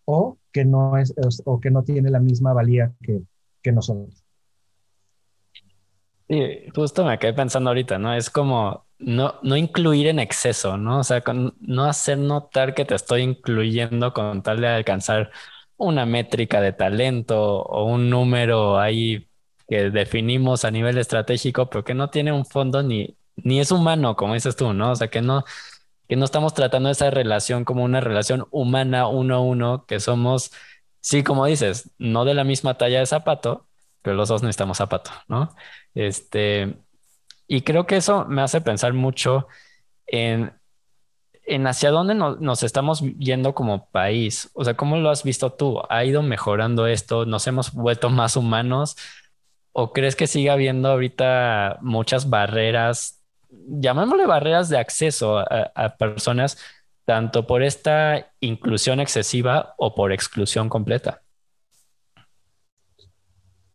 o 0.05 0.37
que 0.53 0.63
no, 0.63 0.97
es, 0.97 1.13
o 1.43 1.59
que 1.59 1.69
no 1.69 1.83
tiene 1.83 2.09
la 2.09 2.19
misma 2.19 2.53
valía 2.53 2.93
que, 3.01 3.21
que 3.61 3.71
nosotros. 3.73 4.23
Sí, 6.29 6.41
justo 6.75 7.05
me 7.05 7.17
quedé 7.19 7.33
pensando 7.33 7.69
ahorita, 7.69 7.97
¿no? 7.97 8.13
Es 8.13 8.29
como 8.29 8.85
no, 8.99 9.35
no 9.43 9.57
incluir 9.57 10.07
en 10.07 10.19
exceso, 10.19 10.77
¿no? 10.77 10.99
O 10.99 11.03
sea, 11.03 11.23
no 11.59 11.83
hacer 11.85 12.17
notar 12.17 12.73
que 12.73 12.85
te 12.85 12.95
estoy 12.95 13.21
incluyendo 13.21 14.13
con 14.13 14.43
tal 14.43 14.61
de 14.61 14.67
alcanzar 14.67 15.31
una 15.77 16.05
métrica 16.05 16.61
de 16.61 16.73
talento 16.73 17.61
o 17.61 17.85
un 17.85 18.09
número 18.09 18.79
ahí 18.79 19.27
que 19.67 19.89
definimos 19.91 20.65
a 20.65 20.71
nivel 20.71 20.97
estratégico, 20.97 21.69
pero 21.69 21.83
que 21.83 21.93
no 21.93 22.09
tiene 22.09 22.31
un 22.31 22.45
fondo 22.45 22.83
ni, 22.83 23.17
ni 23.35 23.59
es 23.59 23.71
humano, 23.71 24.15
como 24.15 24.33
dices 24.33 24.55
tú, 24.55 24.73
¿no? 24.73 24.91
O 24.91 24.95
sea, 24.95 25.09
que 25.09 25.21
no, 25.21 25.43
que 26.07 26.15
no 26.15 26.25
estamos 26.25 26.53
tratando 26.53 26.89
esa 26.89 27.09
relación 27.11 27.65
como 27.65 27.83
una 27.83 28.01
relación 28.01 28.47
humana 28.51 29.07
uno 29.07 29.35
a 29.35 29.39
uno, 29.41 29.85
que 29.85 29.99
somos, 29.99 30.51
sí, 31.01 31.23
como 31.23 31.45
dices, 31.45 31.91
no 31.97 32.25
de 32.25 32.33
la 32.33 32.43
misma 32.43 32.77
talla 32.77 32.99
de 32.99 33.05
zapato, 33.05 33.67
pero 34.01 34.15
los 34.15 34.29
dos 34.29 34.41
necesitamos 34.43 34.77
zapato, 34.77 35.11
¿no? 35.27 35.55
Este, 35.93 36.77
y 37.47 37.61
creo 37.61 37.85
que 37.85 37.97
eso 37.97 38.25
me 38.25 38.41
hace 38.41 38.61
pensar 38.61 38.93
mucho 38.93 39.47
en, 40.07 40.53
en 41.45 41.67
hacia 41.67 41.91
dónde 41.91 42.15
nos 42.15 42.63
estamos 42.63 43.01
yendo 43.17 43.53
como 43.55 43.89
país. 43.89 44.49
O 44.53 44.63
sea, 44.65 44.75
¿cómo 44.75 44.97
lo 44.97 45.09
has 45.09 45.23
visto 45.23 45.53
tú? 45.53 45.81
¿Ha 45.89 46.03
ido 46.05 46.21
mejorando 46.23 46.87
esto? 46.87 47.25
¿Nos 47.25 47.47
hemos 47.47 47.73
vuelto 47.73 48.09
más 48.09 48.35
humanos? 48.35 48.95
¿O 49.79 49.93
crees 49.93 50.15
que 50.15 50.25
sigue 50.25 50.49
habiendo 50.49 50.89
ahorita 50.89 51.77
muchas 51.83 52.31
barreras, 52.31 53.23
llamémosle 53.47 54.25
barreras 54.25 54.69
de 54.69 54.79
acceso 54.79 55.37
a, 55.37 55.97
personas, 55.99 56.57
tanto 57.05 57.45
por 57.45 57.61
esta 57.61 58.33
inclusión 58.39 58.99
excesiva 58.99 59.75
o 59.77 59.93
por 59.93 60.11
exclusión 60.11 60.67
completa? 60.67 61.21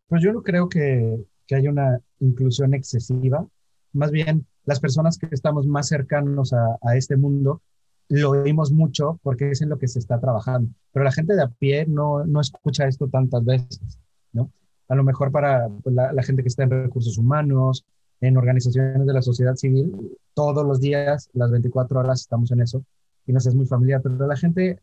Pues 0.09 0.21
yo 0.25 0.33
no 0.33 0.43
creo 0.43 0.69
que, 0.69 1.19
que 1.47 1.55
haya 1.55 1.71
una 1.71 2.01
inclusión 2.19 2.75
excesiva. 2.75 3.47
Más 3.93 4.11
bien, 4.11 4.45
las 4.65 4.81
personas 4.81 5.17
que 5.17 5.29
estamos 5.31 5.69
más 5.69 5.87
cercanos 5.87 6.53
a, 6.53 6.79
a, 6.83 6.97
este 6.97 7.17
mundo 7.17 7.63
lo 8.09 8.31
oímos 8.31 8.73
mucho 8.73 9.21
porque 9.23 9.53
es 9.53 9.63
en 9.63 9.69
lo 9.69 9.79
que 9.79 9.87
se 9.87 10.01
está 10.01 10.19
trabajando. 10.19 10.69
Pero 10.93 11.05
la 11.05 11.13
gente 11.13 11.37
de 11.37 11.43
a 11.45 11.49
pie 11.49 11.87
no, 11.87 12.25
no 12.25 12.41
escucha 12.41 12.89
esto 12.89 13.07
tantas 13.07 13.45
veces, 13.45 14.01
¿no? 14.33 14.51
A 14.89 14.95
lo 14.95 15.05
mejor 15.05 15.31
para 15.31 15.69
pues, 15.83 15.95
la, 15.95 16.23
gente 16.23 16.43
que 16.43 16.49
está 16.49 16.65
en 16.65 16.71
recursos 16.71 17.19
humanos, 17.19 17.85
en 18.21 18.37
organizaciones 18.37 19.07
de 19.07 19.13
la 19.13 19.23
sociedad 19.23 19.55
civil, 19.57 19.93
todos 20.35 20.65
los 20.65 20.81
días, 20.81 21.29
las 21.33 21.51
24 21.51 22.01
horas 22.01 22.21
estamos 22.21 22.51
en 22.53 22.61
eso 22.61 22.85
y 23.27 23.33
nos 23.33 23.47
es 23.47 23.55
muy 23.55 23.67
familiar, 23.67 24.01
pero 24.03 24.27
la 24.27 24.37
gente 24.37 24.81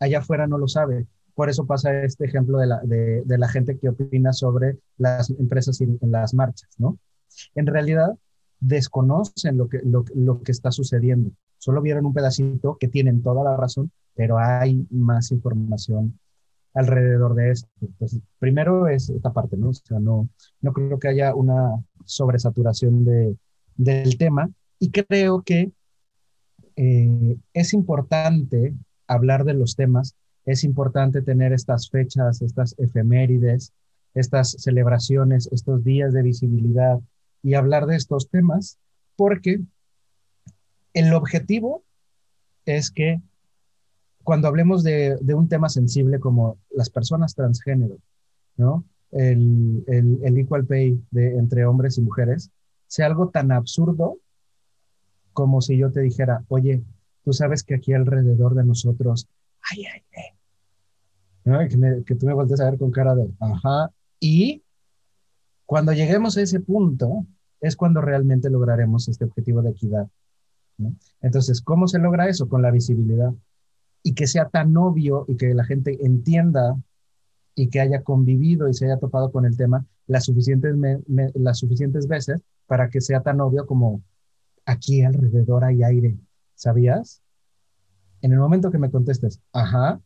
allá 0.00 0.18
afuera 0.18 0.46
no 0.46 0.58
lo 0.58 0.68
sabe. 0.68 1.06
Por 1.34 1.48
eso 1.48 1.64
pasa 1.64 2.02
este 2.02 2.26
ejemplo 2.26 2.58
de 2.58 2.66
la, 2.66 2.80
de, 2.82 3.24
la 3.26 3.48
gente 3.48 3.78
que 3.78 3.88
opina 3.88 4.32
sobre 4.32 4.78
las 4.98 5.30
empresas 5.30 5.80
en, 5.80 5.98
las 6.02 6.34
marchas, 6.34 6.68
¿no? 6.78 6.98
En 7.54 7.66
realidad 7.66 8.18
desconocen 8.60 9.56
lo 9.56 9.68
que, 9.68 9.80
lo, 9.84 10.04
lo 10.14 10.42
que 10.42 10.52
está 10.52 10.70
sucediendo. 10.70 11.30
Solo 11.56 11.80
vieron 11.80 12.04
un 12.04 12.12
pedacito 12.12 12.76
que 12.78 12.88
tienen 12.88 13.22
toda 13.22 13.42
la 13.44 13.56
razón, 13.56 13.90
pero 14.14 14.38
hay 14.38 14.86
más 14.90 15.30
información 15.30 16.18
alrededor 16.74 17.34
de 17.34 17.50
esto. 17.50 17.68
Primero 18.38 18.88
es 18.88 19.10
esta 19.10 19.32
parte, 19.32 19.56
¿no? 19.56 19.70
O 19.70 19.74
sea, 19.74 19.98
no, 19.98 20.28
no 20.60 20.72
creo 20.72 20.98
que 20.98 21.08
haya 21.08 21.34
una 21.34 21.82
sobresaturación 22.04 23.04
de, 23.04 23.36
del 23.76 24.16
tema 24.16 24.50
y 24.78 24.90
creo 24.90 25.42
que 25.42 25.72
eh, 26.76 27.36
es 27.52 27.72
importante 27.74 28.74
hablar 29.06 29.44
de 29.44 29.54
los 29.54 29.76
temas, 29.76 30.16
es 30.44 30.64
importante 30.64 31.22
tener 31.22 31.52
estas 31.52 31.90
fechas, 31.90 32.42
estas 32.42 32.74
efemérides, 32.78 33.72
estas 34.14 34.52
celebraciones, 34.52 35.48
estos 35.52 35.84
días 35.84 36.12
de 36.12 36.22
visibilidad 36.22 36.98
y 37.42 37.54
hablar 37.54 37.86
de 37.86 37.96
estos 37.96 38.28
temas, 38.28 38.78
porque 39.16 39.60
el 40.94 41.12
objetivo 41.14 41.84
es 42.64 42.90
que 42.90 43.20
cuando 44.22 44.48
hablemos 44.48 44.82
de, 44.82 45.18
un 45.34 45.48
tema 45.48 45.68
sensible 45.68 46.20
como 46.20 46.58
las 46.70 46.90
personas 46.90 47.34
transgénero, 47.34 47.98
¿no? 48.56 48.84
El, 49.10 49.84
el, 49.86 50.38
equal 50.38 50.64
pay 50.64 50.98
de, 51.10 51.36
entre 51.36 51.66
hombres 51.66 51.98
y 51.98 52.02
mujeres, 52.02 52.50
sea 52.86 53.06
algo 53.06 53.28
tan 53.28 53.52
absurdo 53.52 54.18
como 55.32 55.60
si 55.60 55.76
yo 55.76 55.90
te 55.90 56.00
dijera, 56.00 56.44
oye, 56.48 56.82
tú 57.24 57.32
sabes 57.32 57.62
que 57.62 57.74
aquí 57.74 57.92
alrededor 57.92 58.54
de 58.54 58.64
nosotros 58.64 59.28
hay 59.70 59.84
aire. 59.84 60.36
¿No? 61.44 61.58
Que, 61.58 62.04
que, 62.04 62.14
tú 62.14 62.26
me 62.26 62.32
voltees 62.32 62.60
a 62.60 62.70
ver 62.70 62.78
con 62.78 62.90
cara 62.90 63.14
de, 63.14 63.28
ajá, 63.40 63.90
y 64.20 64.62
cuando 65.66 65.92
lleguemos 65.92 66.36
a 66.36 66.42
ese 66.42 66.60
punto 66.60 67.26
es 67.60 67.76
cuando 67.76 68.00
realmente 68.00 68.48
lograremos 68.48 69.08
este 69.08 69.24
objetivo 69.24 69.62
de 69.62 69.70
equidad. 69.70 70.06
¿no? 70.78 70.94
Entonces, 71.20 71.60
¿cómo 71.60 71.88
se 71.88 71.98
logra 71.98 72.28
eso? 72.28 72.48
Con 72.48 72.62
la 72.62 72.70
visibilidad 72.70 73.32
y 74.02 74.14
que 74.14 74.26
sea 74.26 74.48
tan 74.48 74.76
obvio 74.76 75.24
y 75.28 75.36
que 75.36 75.54
la 75.54 75.64
gente 75.64 76.04
entienda 76.04 76.76
y 77.54 77.68
que 77.68 77.80
haya 77.80 78.02
convivido 78.02 78.68
y 78.68 78.74
se 78.74 78.86
haya 78.86 78.98
topado 78.98 79.30
con 79.30 79.44
el 79.44 79.56
tema 79.56 79.86
las 80.06 80.24
suficientes, 80.24 80.74
las 81.34 81.58
suficientes 81.58 82.08
veces 82.08 82.42
para 82.66 82.88
que 82.90 83.00
sea 83.00 83.22
tan 83.22 83.40
obvio 83.40 83.66
como 83.66 84.02
aquí 84.64 85.02
alrededor 85.02 85.64
hay 85.64 85.82
aire. 85.82 86.16
¿Sabías? 86.54 87.22
En 88.20 88.32
el 88.32 88.38
momento 88.38 88.70
que 88.70 88.78
me 88.78 88.90
contestes, 88.90 89.40
ajá, 89.52 90.00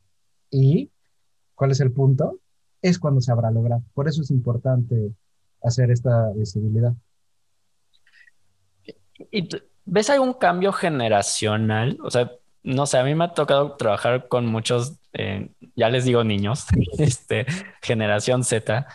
¿y 0.50 0.90
cuál 1.54 1.72
es 1.72 1.80
el 1.80 1.92
punto? 1.92 2.40
Es 2.80 2.98
cuando 2.98 3.20
se 3.20 3.30
habrá 3.30 3.50
logrado. 3.50 3.82
Por 3.94 4.08
eso 4.08 4.22
es 4.22 4.30
importante 4.30 5.12
hacer 5.62 5.90
esta 5.90 6.30
visibilidad. 6.30 6.94
¿Y 9.30 9.48
ves 9.84 10.10
algún 10.10 10.34
cambio 10.34 10.72
generacional? 10.72 11.98
O 12.02 12.10
sea, 12.10 12.30
no 12.66 12.86
sé, 12.86 12.98
a 12.98 13.04
mí 13.04 13.14
me 13.14 13.24
ha 13.24 13.34
tocado 13.34 13.76
trabajar 13.76 14.28
con 14.28 14.46
muchos, 14.46 14.98
eh, 15.14 15.50
ya 15.76 15.88
les 15.90 16.04
digo 16.04 16.24
niños, 16.24 16.66
este, 16.98 17.46
generación 17.82 18.44
Z, 18.44 18.86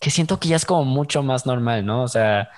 que 0.00 0.10
siento 0.10 0.40
que 0.40 0.48
ya 0.48 0.56
es 0.56 0.66
como 0.66 0.84
mucho 0.84 1.22
más 1.22 1.46
normal, 1.46 1.86
¿no? 1.86 2.02
O 2.02 2.08
sea, 2.08 2.50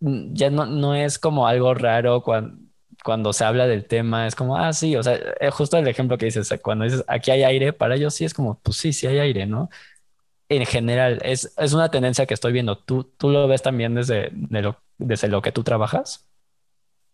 mm, 0.00 0.34
ya 0.34 0.50
no, 0.50 0.66
no 0.66 0.94
es 0.94 1.18
como 1.18 1.46
algo 1.46 1.74
raro 1.74 2.22
cuando, 2.22 2.58
cuando 3.04 3.32
se 3.32 3.44
habla 3.44 3.66
del 3.66 3.86
tema, 3.86 4.26
es 4.26 4.34
como, 4.34 4.56
ah, 4.56 4.72
sí, 4.72 4.96
o 4.96 5.02
sea, 5.02 5.14
eh, 5.40 5.50
justo 5.50 5.76
el 5.78 5.88
ejemplo 5.88 6.18
que 6.18 6.26
dices, 6.26 6.52
cuando 6.62 6.84
dices, 6.84 7.04
aquí 7.08 7.30
hay 7.30 7.42
aire, 7.44 7.72
para 7.72 7.96
ellos 7.96 8.14
sí 8.14 8.24
es 8.24 8.34
como, 8.34 8.60
pues 8.60 8.76
sí, 8.78 8.92
sí 8.92 9.06
hay 9.06 9.18
aire, 9.18 9.46
¿no? 9.46 9.70
En 10.48 10.66
general, 10.66 11.20
es, 11.24 11.52
es 11.58 11.72
una 11.74 11.90
tendencia 11.90 12.26
que 12.26 12.34
estoy 12.34 12.52
viendo. 12.52 12.78
¿Tú, 12.78 13.04
tú 13.18 13.30
lo 13.30 13.48
ves 13.48 13.62
también 13.62 13.94
desde, 13.94 14.30
lo, 14.50 14.78
desde 14.98 15.28
lo 15.28 15.42
que 15.42 15.52
tú 15.52 15.64
trabajas? 15.64 16.31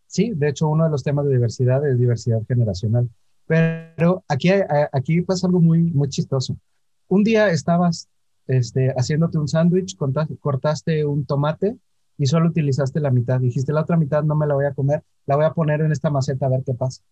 Sí, 0.08 0.32
de 0.34 0.48
hecho, 0.48 0.68
uno 0.68 0.84
de 0.84 0.90
los 0.90 1.04
temas 1.04 1.26
de 1.26 1.32
diversidad 1.32 1.86
es 1.86 1.98
diversidad 1.98 2.40
generacional. 2.48 3.08
Pero 3.46 4.24
aquí, 4.26 4.48
aquí 4.92 5.20
pasa 5.22 5.46
algo 5.46 5.60
muy, 5.60 5.82
muy 5.92 6.08
chistoso. 6.08 6.56
Un 7.08 7.24
día 7.24 7.50
estabas 7.50 8.08
este, 8.46 8.90
haciéndote 8.96 9.38
un 9.38 9.48
sándwich, 9.48 9.96
cortaste 10.40 11.04
un 11.04 11.26
tomate 11.26 11.76
y 12.16 12.26
solo 12.26 12.48
utilizaste 12.48 13.00
la 13.00 13.10
mitad. 13.10 13.38
Dijiste, 13.38 13.72
la 13.72 13.82
otra 13.82 13.98
mitad 13.98 14.24
no 14.24 14.34
me 14.34 14.46
la 14.46 14.54
voy 14.54 14.64
a 14.64 14.72
comer, 14.72 15.04
la 15.26 15.36
voy 15.36 15.44
a 15.44 15.52
poner 15.52 15.82
en 15.82 15.92
esta 15.92 16.10
maceta 16.10 16.46
a 16.46 16.50
ver 16.50 16.64
qué 16.64 16.74
pasa. 16.74 17.02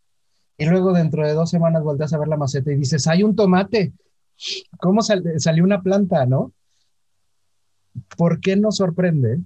Y 0.58 0.64
luego 0.64 0.94
dentro 0.94 1.26
de 1.26 1.34
dos 1.34 1.50
semanas 1.50 1.82
volteas 1.82 2.14
a 2.14 2.18
ver 2.18 2.28
la 2.28 2.38
maceta 2.38 2.72
y 2.72 2.76
dices, 2.76 3.06
hay 3.06 3.22
un 3.22 3.36
tomate. 3.36 3.92
¿Cómo 4.78 5.02
salió 5.02 5.64
una 5.64 5.82
planta, 5.82 6.24
no? 6.24 6.52
¿Por 8.16 8.40
qué 8.40 8.56
nos 8.56 8.76
sorprende 8.76 9.40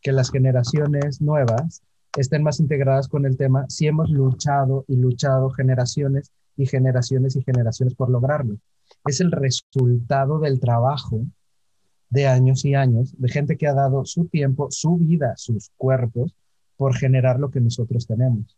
que 0.00 0.12
las 0.12 0.30
generaciones 0.30 1.20
nuevas 1.20 1.82
estén 2.20 2.42
más 2.42 2.60
integradas 2.60 3.08
con 3.08 3.26
el 3.26 3.36
tema 3.36 3.66
si 3.68 3.86
hemos 3.86 4.10
luchado 4.10 4.84
y 4.88 4.96
luchado 4.96 5.50
generaciones 5.50 6.30
y 6.56 6.66
generaciones 6.66 7.36
y 7.36 7.42
generaciones 7.42 7.94
por 7.94 8.10
lograrlo. 8.10 8.56
Es 9.04 9.20
el 9.20 9.30
resultado 9.30 10.38
del 10.38 10.58
trabajo 10.60 11.22
de 12.10 12.26
años 12.26 12.64
y 12.64 12.74
años 12.74 13.14
de 13.18 13.28
gente 13.28 13.56
que 13.56 13.66
ha 13.66 13.74
dado 13.74 14.04
su 14.04 14.26
tiempo, 14.26 14.68
su 14.70 14.96
vida, 14.96 15.34
sus 15.36 15.70
cuerpos 15.76 16.34
por 16.76 16.94
generar 16.94 17.38
lo 17.40 17.50
que 17.50 17.60
nosotros 17.60 18.06
tenemos. 18.06 18.56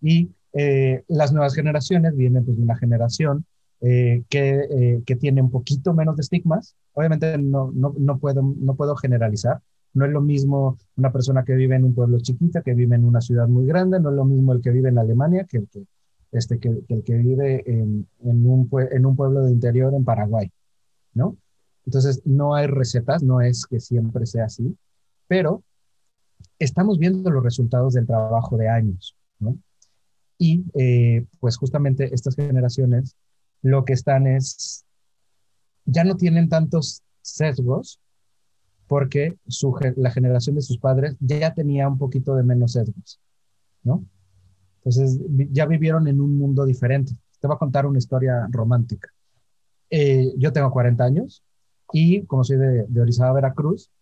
Y 0.00 0.30
eh, 0.52 1.04
las 1.08 1.32
nuevas 1.32 1.54
generaciones 1.54 2.16
vienen 2.16 2.44
pues, 2.44 2.56
de 2.56 2.62
una 2.62 2.76
generación 2.76 3.44
eh, 3.80 4.24
que, 4.28 4.60
eh, 4.70 5.02
que, 5.06 5.16
tiene 5.16 5.40
un 5.40 5.50
poquito 5.50 5.94
menos 5.94 6.16
de 6.16 6.22
estigmas. 6.22 6.74
Obviamente 6.92 7.38
no, 7.38 7.70
no, 7.72 7.94
no, 7.98 8.18
puedo, 8.18 8.42
no 8.42 8.74
puedo 8.74 8.96
generalizar, 8.96 9.60
No 9.94 10.04
es 10.04 10.12
lo 10.12 10.20
mismo 10.20 10.78
una 10.96 11.12
persona 11.12 11.44
que 11.44 11.54
vive 11.54 11.76
en 11.76 11.84
un 11.84 11.94
pueblo 11.94 12.18
chiquita, 12.20 12.62
que 12.62 12.74
vive 12.74 12.96
en 12.96 13.04
una 13.04 13.20
ciudad 13.20 13.48
muy 13.48 13.66
grande, 13.66 14.00
no 14.00 14.10
es 14.10 14.16
lo 14.16 14.24
mismo 14.24 14.52
el 14.52 14.60
que 14.60 14.70
vive 14.70 14.88
en 14.88 14.98
Alemania 14.98 15.44
que 15.44 15.58
el 15.58 15.68
que, 15.68 15.84
este, 16.32 16.58
que, 16.58 16.82
el 16.88 17.02
que 17.02 17.14
vive 17.14 17.64
en, 17.66 18.06
un, 18.20 18.70
en 18.90 19.06
un 19.06 19.16
pueblo 19.16 19.44
de 19.44 19.52
interior 19.52 19.92
en 19.94 20.04
Paraguay, 20.04 20.50
¿no? 21.14 21.36
Entonces, 21.86 22.22
no 22.24 22.54
hay 22.54 22.66
recetas, 22.66 23.22
no 23.22 23.40
es 23.40 23.66
que 23.66 23.80
siempre 23.80 24.26
sea 24.26 24.44
así, 24.44 24.76
pero 25.26 25.64
estamos 26.58 26.98
viendo 26.98 27.30
los 27.30 27.42
resultados 27.42 27.94
del 27.94 28.06
trabajo 28.06 28.56
de 28.56 28.68
años, 28.68 29.16
¿no? 29.38 29.56
Y 30.38 30.64
eh, 30.74 31.26
pues 31.38 31.56
justamente 31.56 32.14
estas 32.14 32.34
generaciones 32.34 33.16
lo 33.62 33.84
que 33.84 33.92
están 33.92 34.26
es, 34.26 34.84
ya 35.84 36.04
no 36.04 36.16
tienen 36.16 36.48
tantos 36.48 37.02
sesgos 37.20 38.00
porque 38.90 39.36
su, 39.46 39.72
la 39.98 40.10
generación 40.10 40.56
de 40.56 40.62
sus 40.62 40.76
padres 40.76 41.14
ya 41.20 41.54
tenía 41.54 41.86
un 41.86 41.96
poquito 41.96 42.34
de 42.34 42.42
menos 42.42 42.72
sesgos, 42.72 43.20
¿no? 43.84 44.04
Entonces 44.78 45.20
ya 45.52 45.64
vivieron 45.66 46.08
en 46.08 46.20
un 46.20 46.36
mundo 46.36 46.64
diferente. 46.64 47.12
Te 47.38 47.46
voy 47.46 47.54
a 47.54 47.58
contar 47.60 47.86
una 47.86 47.98
historia 47.98 48.48
romántica. 48.50 49.08
Eh, 49.90 50.32
yo 50.36 50.52
tengo 50.52 50.72
40 50.72 51.04
años 51.04 51.44
y 51.92 52.26
como 52.26 52.42
soy 52.42 52.56
de, 52.56 53.00
Orizaba, 53.00 53.32
Veracruz, 53.32 53.92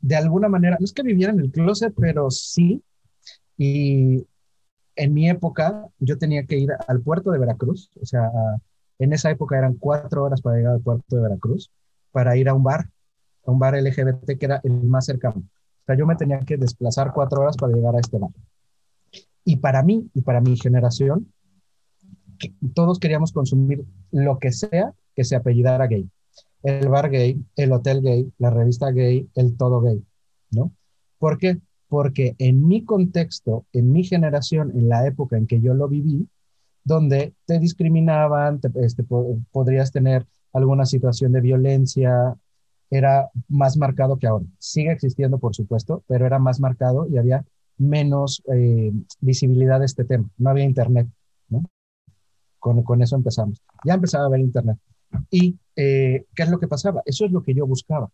de 0.00 0.16
alguna 0.16 0.48
manera, 0.48 0.76
no 0.80 0.84
es 0.84 0.92
que 0.92 1.04
viviera 1.04 1.32
en 1.32 1.38
el 1.38 1.52
closet, 1.52 1.94
pero 1.96 2.32
sí. 2.32 2.82
Y 3.56 4.26
en 4.96 5.14
mi 5.14 5.30
época 5.30 5.86
yo 6.00 6.18
tenía 6.18 6.44
que 6.46 6.58
ir 6.58 6.70
al 6.88 7.00
puerto 7.00 7.30
de 7.30 7.38
Veracruz, 7.38 7.92
o 8.02 8.04
sea, 8.04 8.28
en 8.98 9.12
esa 9.12 9.30
época 9.30 9.56
eran 9.56 9.74
cuatro 9.74 10.24
horas 10.24 10.40
para 10.40 10.56
llegar 10.56 10.72
al 10.72 10.80
puerto 10.80 11.14
de 11.14 11.22
Veracruz, 11.22 11.70
para 12.10 12.36
ir 12.36 12.48
a 12.48 12.54
un 12.54 12.64
bar, 12.64 12.90
a 13.46 13.50
un 13.50 13.58
bar 13.58 13.74
LGBT 13.74 14.38
que 14.38 14.46
era 14.46 14.60
el 14.62 14.72
más 14.84 15.06
cercano. 15.06 15.36
O 15.36 15.84
sea, 15.86 15.96
yo 15.96 16.06
me 16.06 16.16
tenía 16.16 16.38
que 16.40 16.56
desplazar 16.56 17.12
cuatro 17.12 17.42
horas 17.42 17.56
para 17.56 17.72
llegar 17.72 17.94
a 17.94 18.00
este 18.00 18.18
bar. 18.18 18.30
Y 19.44 19.56
para 19.56 19.82
mí 19.82 20.08
y 20.14 20.22
para 20.22 20.40
mi 20.40 20.56
generación, 20.56 21.32
todos 22.74 22.98
queríamos 22.98 23.32
consumir 23.32 23.84
lo 24.10 24.38
que 24.38 24.52
sea 24.52 24.92
que 25.14 25.24
se 25.24 25.36
apellidara 25.36 25.86
gay 25.86 26.08
el 26.64 26.88
bar 26.88 27.10
gay, 27.10 27.44
el 27.56 27.72
hotel 27.72 28.00
gay, 28.00 28.32
la 28.38 28.50
revista 28.50 28.90
gay, 28.90 29.28
el 29.34 29.56
todo 29.56 29.82
gay, 29.82 30.02
¿no? 30.50 30.72
¿Por 31.18 31.38
qué? 31.38 31.58
Porque 31.88 32.34
en 32.38 32.66
mi 32.66 32.84
contexto, 32.84 33.66
en 33.72 33.92
mi 33.92 34.02
generación, 34.02 34.72
en 34.74 34.88
la 34.88 35.06
época 35.06 35.36
en 35.36 35.46
que 35.46 35.60
yo 35.60 35.74
lo 35.74 35.88
viví, 35.88 36.26
donde 36.82 37.34
te 37.44 37.58
discriminaban, 37.58 38.60
este, 38.76 39.04
podrías 39.52 39.92
tener 39.92 40.26
alguna 40.54 40.86
situación 40.86 41.32
de 41.32 41.42
violencia, 41.42 42.34
era 42.96 43.28
más 43.48 43.76
marcado 43.76 44.18
que 44.18 44.26
ahora. 44.26 44.44
Sigue 44.58 44.92
existiendo, 44.92 45.38
por 45.38 45.54
supuesto, 45.54 46.02
pero 46.06 46.26
era 46.26 46.38
más 46.38 46.60
marcado 46.60 47.06
y 47.08 47.18
había 47.18 47.44
menos 47.76 48.42
eh, 48.52 48.92
visibilidad 49.20 49.80
de 49.80 49.86
este 49.86 50.04
tema. 50.04 50.28
No 50.38 50.50
había 50.50 50.64
internet, 50.64 51.08
¿no? 51.48 51.64
Con, 52.58 52.82
con 52.82 53.02
eso 53.02 53.16
empezamos. 53.16 53.62
Ya 53.84 53.94
empezaba 53.94 54.24
a 54.24 54.26
haber 54.28 54.40
internet. 54.40 54.78
¿Y 55.30 55.58
eh, 55.76 56.24
qué 56.34 56.42
es 56.42 56.48
lo 56.50 56.58
que 56.58 56.68
pasaba? 56.68 57.02
Eso 57.04 57.24
es 57.24 57.32
lo 57.32 57.42
que 57.42 57.54
yo 57.54 57.66
buscaba. 57.66 58.10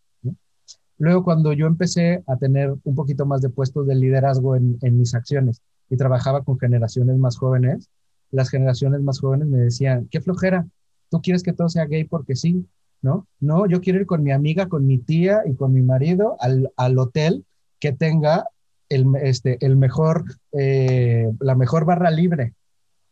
Luego, 0.99 1.25
cuando 1.25 1.55
yo 1.55 1.67
empecé 1.67 2.23
a 2.27 2.37
tener 2.37 2.75
un 2.85 2.95
poquito 2.95 3.25
más 3.25 3.41
de 3.41 3.49
puestos 3.49 3.87
de 3.87 3.95
liderazgo 3.95 4.55
en, 4.55 4.79
mis 4.83 5.15
acciones 5.15 5.63
y 5.89 5.97
trabajaba 5.97 6.45
con 6.45 6.59
generaciones 6.59 7.17
más 7.17 7.39
jóvenes, 7.39 7.89
las 8.31 8.51
generaciones 8.51 9.01
más 9.01 9.19
jóvenes 9.19 9.49
me 9.49 9.59
decían, 9.59 10.09
qué 10.11 10.21
flojera, 10.21 10.67
tú 11.09 11.23
quieres 11.23 11.43
que 11.43 11.55
todo 11.55 11.71
sea 11.71 11.87
gay 11.87 12.05
porque 12.05 12.37
sí, 12.37 12.67
¿no? 13.03 13.27
No, 13.41 13.67
yo 13.67 13.81
quiero 13.81 14.01
ir 14.01 14.07
con 14.07 14.23
mi 14.23 14.33
amiga, 14.33 14.69
con 14.69 14.87
mi 14.87 14.99
tía 14.99 15.43
y 15.47 15.55
con 15.55 15.73
mi 15.73 15.83
marido 15.83 16.37
al, 16.41 16.73
al 16.77 16.99
hotel 16.99 17.45
que 17.79 17.93
tenga 17.93 18.47
el, 18.89 19.07
este, 19.23 19.65
el 19.65 19.77
mejor, 19.77 20.25
eh, 20.53 21.31
la 21.41 21.55
mejor 21.55 21.85
barra 21.85 22.11
libre, 22.11 22.55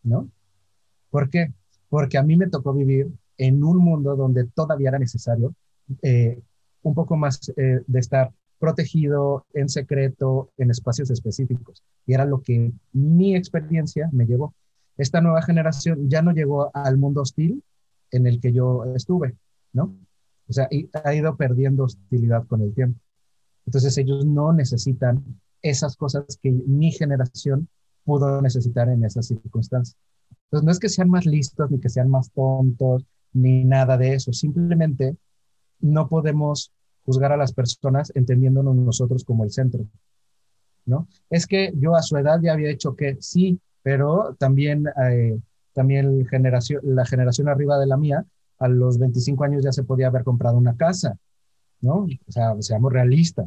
¿no? 0.03 0.29
¿Por 1.11 1.31
qué? 1.31 1.53
Porque 1.89 2.19
a 2.19 2.23
mí 2.23 2.37
me 2.37 2.49
tocó 2.49 2.75
vivir 2.75 3.09
en 3.39 3.65
un 3.65 3.79
mundo 3.79 4.17
donde 4.17 4.45
todavía 4.45 4.89
era 4.91 4.99
necesario 4.99 5.55
eh, 6.03 6.41
un 6.83 6.95
poco 6.95 7.17
más 7.17 7.53
eh, 7.57 7.81
de 7.87 7.99
estar 7.99 8.33
protegido, 8.59 9.47
en 9.55 9.69
secreto, 9.69 10.51
en 10.59 10.71
espacios 10.71 11.11
específicos. 11.11 11.83
Y 12.07 12.15
era 12.15 12.25
lo 12.25 12.43
que 12.43 12.73
mi 12.93 13.37
experiencia 13.37 14.09
me 14.13 14.27
llevó. 14.27 14.53
Esta 14.97 15.21
nueva 15.21 15.43
generación 15.43 16.11
ya 16.11 16.23
no 16.23 16.33
llegó 16.33 16.73
al 16.75 16.99
mundo 16.99 17.23
hostil 17.23 17.63
en 18.11 18.27
el 18.27 18.41
que 18.41 18.53
yo 18.53 18.85
estuve, 18.97 19.37
¿no? 19.73 19.97
O 20.49 20.53
sea, 20.53 20.69
ha 21.05 21.15
ido 21.15 21.37
perdiendo 21.37 21.85
hostilidad 21.85 22.47
con 22.47 22.63
el 22.63 22.75
tiempo. 22.75 23.01
Entonces 23.67 23.97
ellos 23.99 24.25
no 24.25 24.53
necesitan 24.53 25.23
esas 25.61 25.97
cosas 25.97 26.39
que 26.43 26.51
mi 26.51 26.91
generación 26.93 27.69
pudo 28.05 28.41
necesitar 28.41 28.89
en 28.89 29.05
esas 29.05 29.27
circunstancias. 29.27 29.97
Entonces 30.45 30.65
no 30.65 30.73
es 30.73 30.79
que 30.79 30.89
sean 30.89 31.11
más 31.11 31.27
listos 31.27 31.71
ni 31.71 31.79
que 31.79 31.91
sean 31.91 32.09
más 32.09 32.31
tontos 32.31 33.05
ni 33.35 33.65
nada 33.65 33.99
de 33.99 34.15
eso. 34.15 34.33
Simplemente 34.33 35.17
no 35.81 36.09
podemos 36.09 36.73
juzgar 37.05 37.33
a 37.33 37.37
las 37.37 37.53
personas 37.53 38.13
entendiéndonos 38.15 38.75
nosotros 38.77 39.25
como 39.25 39.45
el 39.45 39.51
centro, 39.51 39.87
¿no? 40.87 41.09
Es 41.31 41.47
que 41.47 41.73
yo 41.77 41.95
a 41.95 42.03
su 42.03 42.17
edad 42.17 42.41
ya 42.43 42.53
había 42.53 42.71
hecho 42.71 42.97
que 42.97 43.17
sí, 43.21 43.61
pero 43.83 44.37
también, 44.39 44.87
eh, 45.11 45.39
también 45.73 46.27
generación, 46.27 46.81
la 46.85 47.07
generación 47.07 47.49
arriba 47.49 47.79
de 47.79 47.87
la 47.87 47.97
mía, 47.97 48.25
a 48.59 48.69
los 48.69 48.99
25 48.99 49.45
años 49.45 49.65
ya 49.65 49.73
se 49.73 49.85
podía 49.85 50.09
haber 50.09 50.25
comprado 50.25 50.57
una 50.57 50.77
casa, 50.77 51.19
¿no? 51.81 52.07
O 52.27 52.33
sea, 52.33 52.55
seamos 52.61 52.93
realistas. 52.93 53.47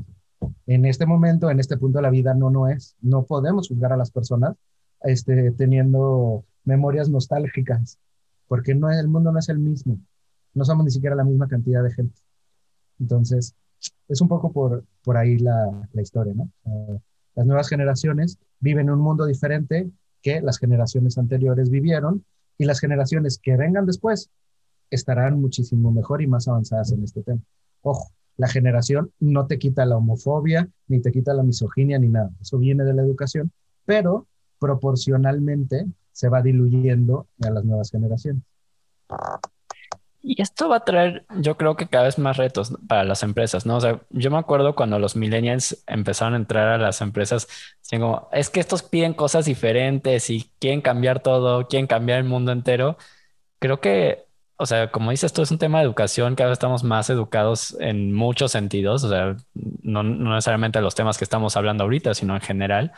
En 0.65 0.85
este 0.85 1.05
momento, 1.05 1.49
en 1.49 1.59
este 1.59 1.77
punto 1.77 1.99
de 1.99 2.03
la 2.03 2.09
vida, 2.09 2.33
no, 2.33 2.49
no 2.49 2.67
es. 2.67 2.95
No 3.01 3.23
podemos 3.23 3.67
juzgar 3.67 3.93
a 3.93 3.97
las 3.97 4.11
personas 4.11 4.55
este, 5.03 5.51
teniendo 5.51 6.45
memorias 6.63 7.09
nostálgicas, 7.09 7.97
porque 8.47 8.75
no, 8.75 8.89
el 8.89 9.07
mundo 9.07 9.31
no 9.31 9.39
es 9.39 9.49
el 9.49 9.59
mismo, 9.59 9.99
no 10.53 10.65
somos 10.65 10.85
ni 10.85 10.91
siquiera 10.91 11.15
la 11.15 11.23
misma 11.23 11.47
cantidad 11.47 11.83
de 11.83 11.91
gente. 11.91 12.19
Entonces, 12.99 13.55
es 14.07 14.21
un 14.21 14.27
poco 14.27 14.51
por, 14.51 14.85
por 15.03 15.17
ahí 15.17 15.37
la, 15.39 15.89
la 15.91 16.01
historia, 16.01 16.33
¿no? 16.35 16.49
las 17.33 17.45
nuevas 17.45 17.69
generaciones 17.69 18.37
viven 18.59 18.89
un 18.89 18.99
mundo 18.99 19.25
diferente 19.25 19.89
que 20.21 20.41
las 20.41 20.59
generaciones 20.59 21.17
anteriores 21.17 21.69
vivieron 21.69 22.25
y 22.57 22.65
las 22.65 22.79
generaciones 22.79 23.39
que 23.39 23.57
vengan 23.57 23.85
después 23.85 24.29
estarán 24.91 25.41
muchísimo 25.41 25.91
mejor 25.91 26.21
y 26.21 26.27
más 26.27 26.47
avanzadas 26.47 26.91
en 26.91 27.03
este 27.03 27.23
tema. 27.23 27.41
Ojo, 27.81 28.11
la 28.37 28.47
generación 28.47 29.11
no 29.19 29.47
te 29.47 29.57
quita 29.57 29.85
la 29.85 29.97
homofobia, 29.97 30.69
ni 30.87 31.01
te 31.01 31.11
quita 31.11 31.33
la 31.33 31.43
misoginia, 31.43 31.97
ni 31.97 32.09
nada. 32.09 32.31
Eso 32.41 32.57
viene 32.57 32.83
de 32.83 32.93
la 32.93 33.01
educación, 33.01 33.51
pero 33.85 34.27
proporcionalmente 34.59 35.87
se 36.11 36.29
va 36.29 36.41
diluyendo 36.41 37.27
a 37.41 37.49
las 37.49 37.65
nuevas 37.65 37.89
generaciones. 37.89 38.43
Y 40.23 40.39
esto 40.39 40.69
va 40.69 40.77
a 40.77 40.85
traer, 40.85 41.25
yo 41.39 41.57
creo 41.57 41.75
que 41.75 41.87
cada 41.87 42.03
vez 42.03 42.19
más 42.19 42.37
retos 42.37 42.77
para 42.87 43.03
las 43.03 43.23
empresas, 43.23 43.65
¿no? 43.65 43.77
O 43.77 43.81
sea, 43.81 44.01
yo 44.11 44.29
me 44.29 44.37
acuerdo 44.37 44.75
cuando 44.75 44.99
los 44.99 45.15
millennials 45.15 45.83
empezaron 45.87 46.35
a 46.35 46.37
entrar 46.37 46.67
a 46.67 46.77
las 46.77 47.01
empresas, 47.01 47.47
como, 47.89 48.29
es 48.31 48.51
que 48.51 48.59
estos 48.59 48.83
piden 48.83 49.15
cosas 49.15 49.45
diferentes 49.45 50.29
y 50.29 50.51
quieren 50.59 50.81
cambiar 50.81 51.21
todo, 51.21 51.67
quieren 51.67 51.87
cambiar 51.87 52.19
el 52.19 52.25
mundo 52.25 52.51
entero. 52.51 52.97
Creo 53.57 53.81
que, 53.81 54.27
o 54.61 54.65
sea, 54.65 54.91
como 54.91 55.11
dices, 55.11 55.25
esto 55.25 55.41
es 55.41 55.51
un 55.51 55.57
tema 55.57 55.79
de 55.79 55.85
educación, 55.85 56.35
cada 56.35 56.49
vez 56.49 56.57
estamos 56.57 56.83
más 56.83 57.09
educados 57.09 57.75
en 57.79 58.13
muchos 58.13 58.51
sentidos, 58.51 59.03
o 59.03 59.09
sea, 59.09 59.35
no, 59.81 60.03
no 60.03 60.35
necesariamente 60.35 60.81
los 60.81 60.95
temas 60.95 61.17
que 61.17 61.23
estamos 61.23 61.57
hablando 61.57 61.83
ahorita, 61.83 62.13
sino 62.13 62.35
en 62.35 62.41
general. 62.41 62.91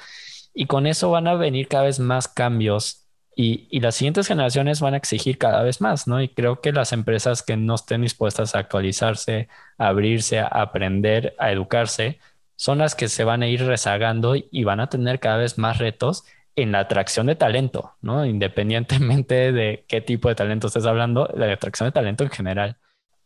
Y 0.53 0.67
con 0.67 0.85
eso 0.87 1.09
van 1.09 1.27
a 1.27 1.35
venir 1.35 1.67
cada 1.67 1.85
vez 1.85 1.99
más 1.99 2.27
cambios 2.27 3.03
y, 3.35 3.79
las 3.79 3.95
siguientes 3.95 4.27
generaciones 4.27 4.79
van 4.81 4.93
a 4.93 4.97
exigir 4.97 5.37
cada 5.37 5.63
vez 5.63 5.81
más, 5.81 6.07
¿no? 6.07 6.21
Y 6.21 6.29
creo 6.29 6.61
que 6.61 6.71
las 6.71 6.93
empresas 6.93 7.41
que 7.41 7.57
no 7.57 7.75
estén 7.75 8.01
dispuestas 8.01 8.55
a 8.55 8.59
actualizarse, 8.59 9.47
a 9.77 9.87
abrirse, 9.87 10.39
a 10.39 10.47
aprender, 10.47 11.35
a 11.39 11.51
educarse, 11.51 12.19
son 12.55 12.77
las 12.79 12.95
que 12.95 13.07
se 13.07 13.23
van 13.23 13.41
a 13.41 13.47
ir 13.47 13.65
rezagando 13.65 14.35
y 14.35 14.63
van 14.63 14.79
a 14.79 14.89
tener 14.89 15.19
cada 15.19 15.37
vez 15.37 15.57
más 15.57 15.79
retos 15.79 16.25
en 16.55 16.71
la 16.71 16.79
atracción 16.79 17.27
de 17.27 17.35
talento, 17.35 17.93
¿no? 18.01 18.25
Independientemente 18.25 19.51
de 19.51 19.85
qué 19.87 20.01
tipo 20.01 20.29
de 20.29 20.35
talento 20.35 20.67
estés 20.67 20.85
hablando, 20.85 21.27
la 21.35 21.51
atracción 21.51 21.87
de 21.87 21.91
talento 21.91 22.23
en 22.23 22.29
general. 22.29 22.77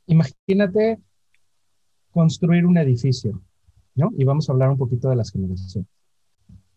Imagínate 0.05 0.99
construir 2.11 2.65
un 2.65 2.77
edificio, 2.77 3.41
¿no? 3.95 4.11
Y 4.17 4.23
vamos 4.23 4.49
a 4.49 4.53
hablar 4.53 4.69
un 4.69 4.77
poquito 4.77 5.09
de 5.09 5.15
las 5.15 5.31
generaciones. 5.31 5.89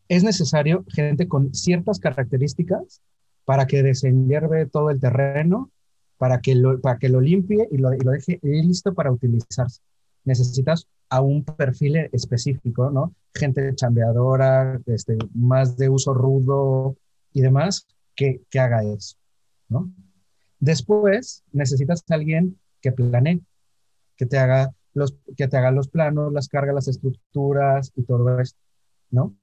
Es 0.09 0.25
necesario 0.25 0.85
gente 0.89 1.29
con 1.29 1.55
ciertas 1.55 2.01
características 2.01 3.01
para 3.45 3.67
que 3.67 3.83
desenhierve 3.83 4.67
todo 4.67 4.91
el 4.91 5.01
terreno, 5.01 5.71
para 6.19 6.41
que 6.41 6.55
lo, 6.57 6.81
para 6.81 6.99
que 6.99 7.09
lo 7.09 7.21
limpie 7.21 7.69
y 7.71 7.79
lo, 7.79 7.95
y 7.95 8.01
lo 8.01 8.11
deje 8.11 8.41
listo 8.43 8.93
para 8.93 9.13
utilizarse. 9.13 9.81
Necesitas 10.25 10.89
a 11.11 11.21
un 11.21 11.45
perfil 11.45 11.97
específico, 12.13 12.91
¿no? 12.91 13.15
Gente 13.35 13.75
chambeadora, 13.75 14.81
este, 14.87 15.19
más 15.35 15.77
de 15.77 15.89
uso 15.89 16.15
rudo 16.15 16.97
y 17.33 17.43
demás, 17.43 17.87
que, 18.15 18.43
que 18.49 18.61
haga 18.61 18.83
eso, 18.85 19.17
¿no? 19.69 19.93
Después 20.59 21.43
necesitas 21.53 22.05
a 22.09 22.15
alguien 22.15 22.59
que 22.81 22.93
planee, 22.93 23.41
que 24.17 24.27
te 24.27 24.39
haga 24.39 24.73
los, 24.95 25.17
que 25.37 25.49
te 25.49 25.57
haga 25.57 25.71
los 25.71 25.89
planos, 25.89 26.33
las 26.33 26.49
cargas, 26.49 26.75
las 26.75 26.89
estructuras 26.89 27.93
y 27.97 28.03
todo 28.03 28.39
esto, 28.39 28.59
¿no? 29.11 29.35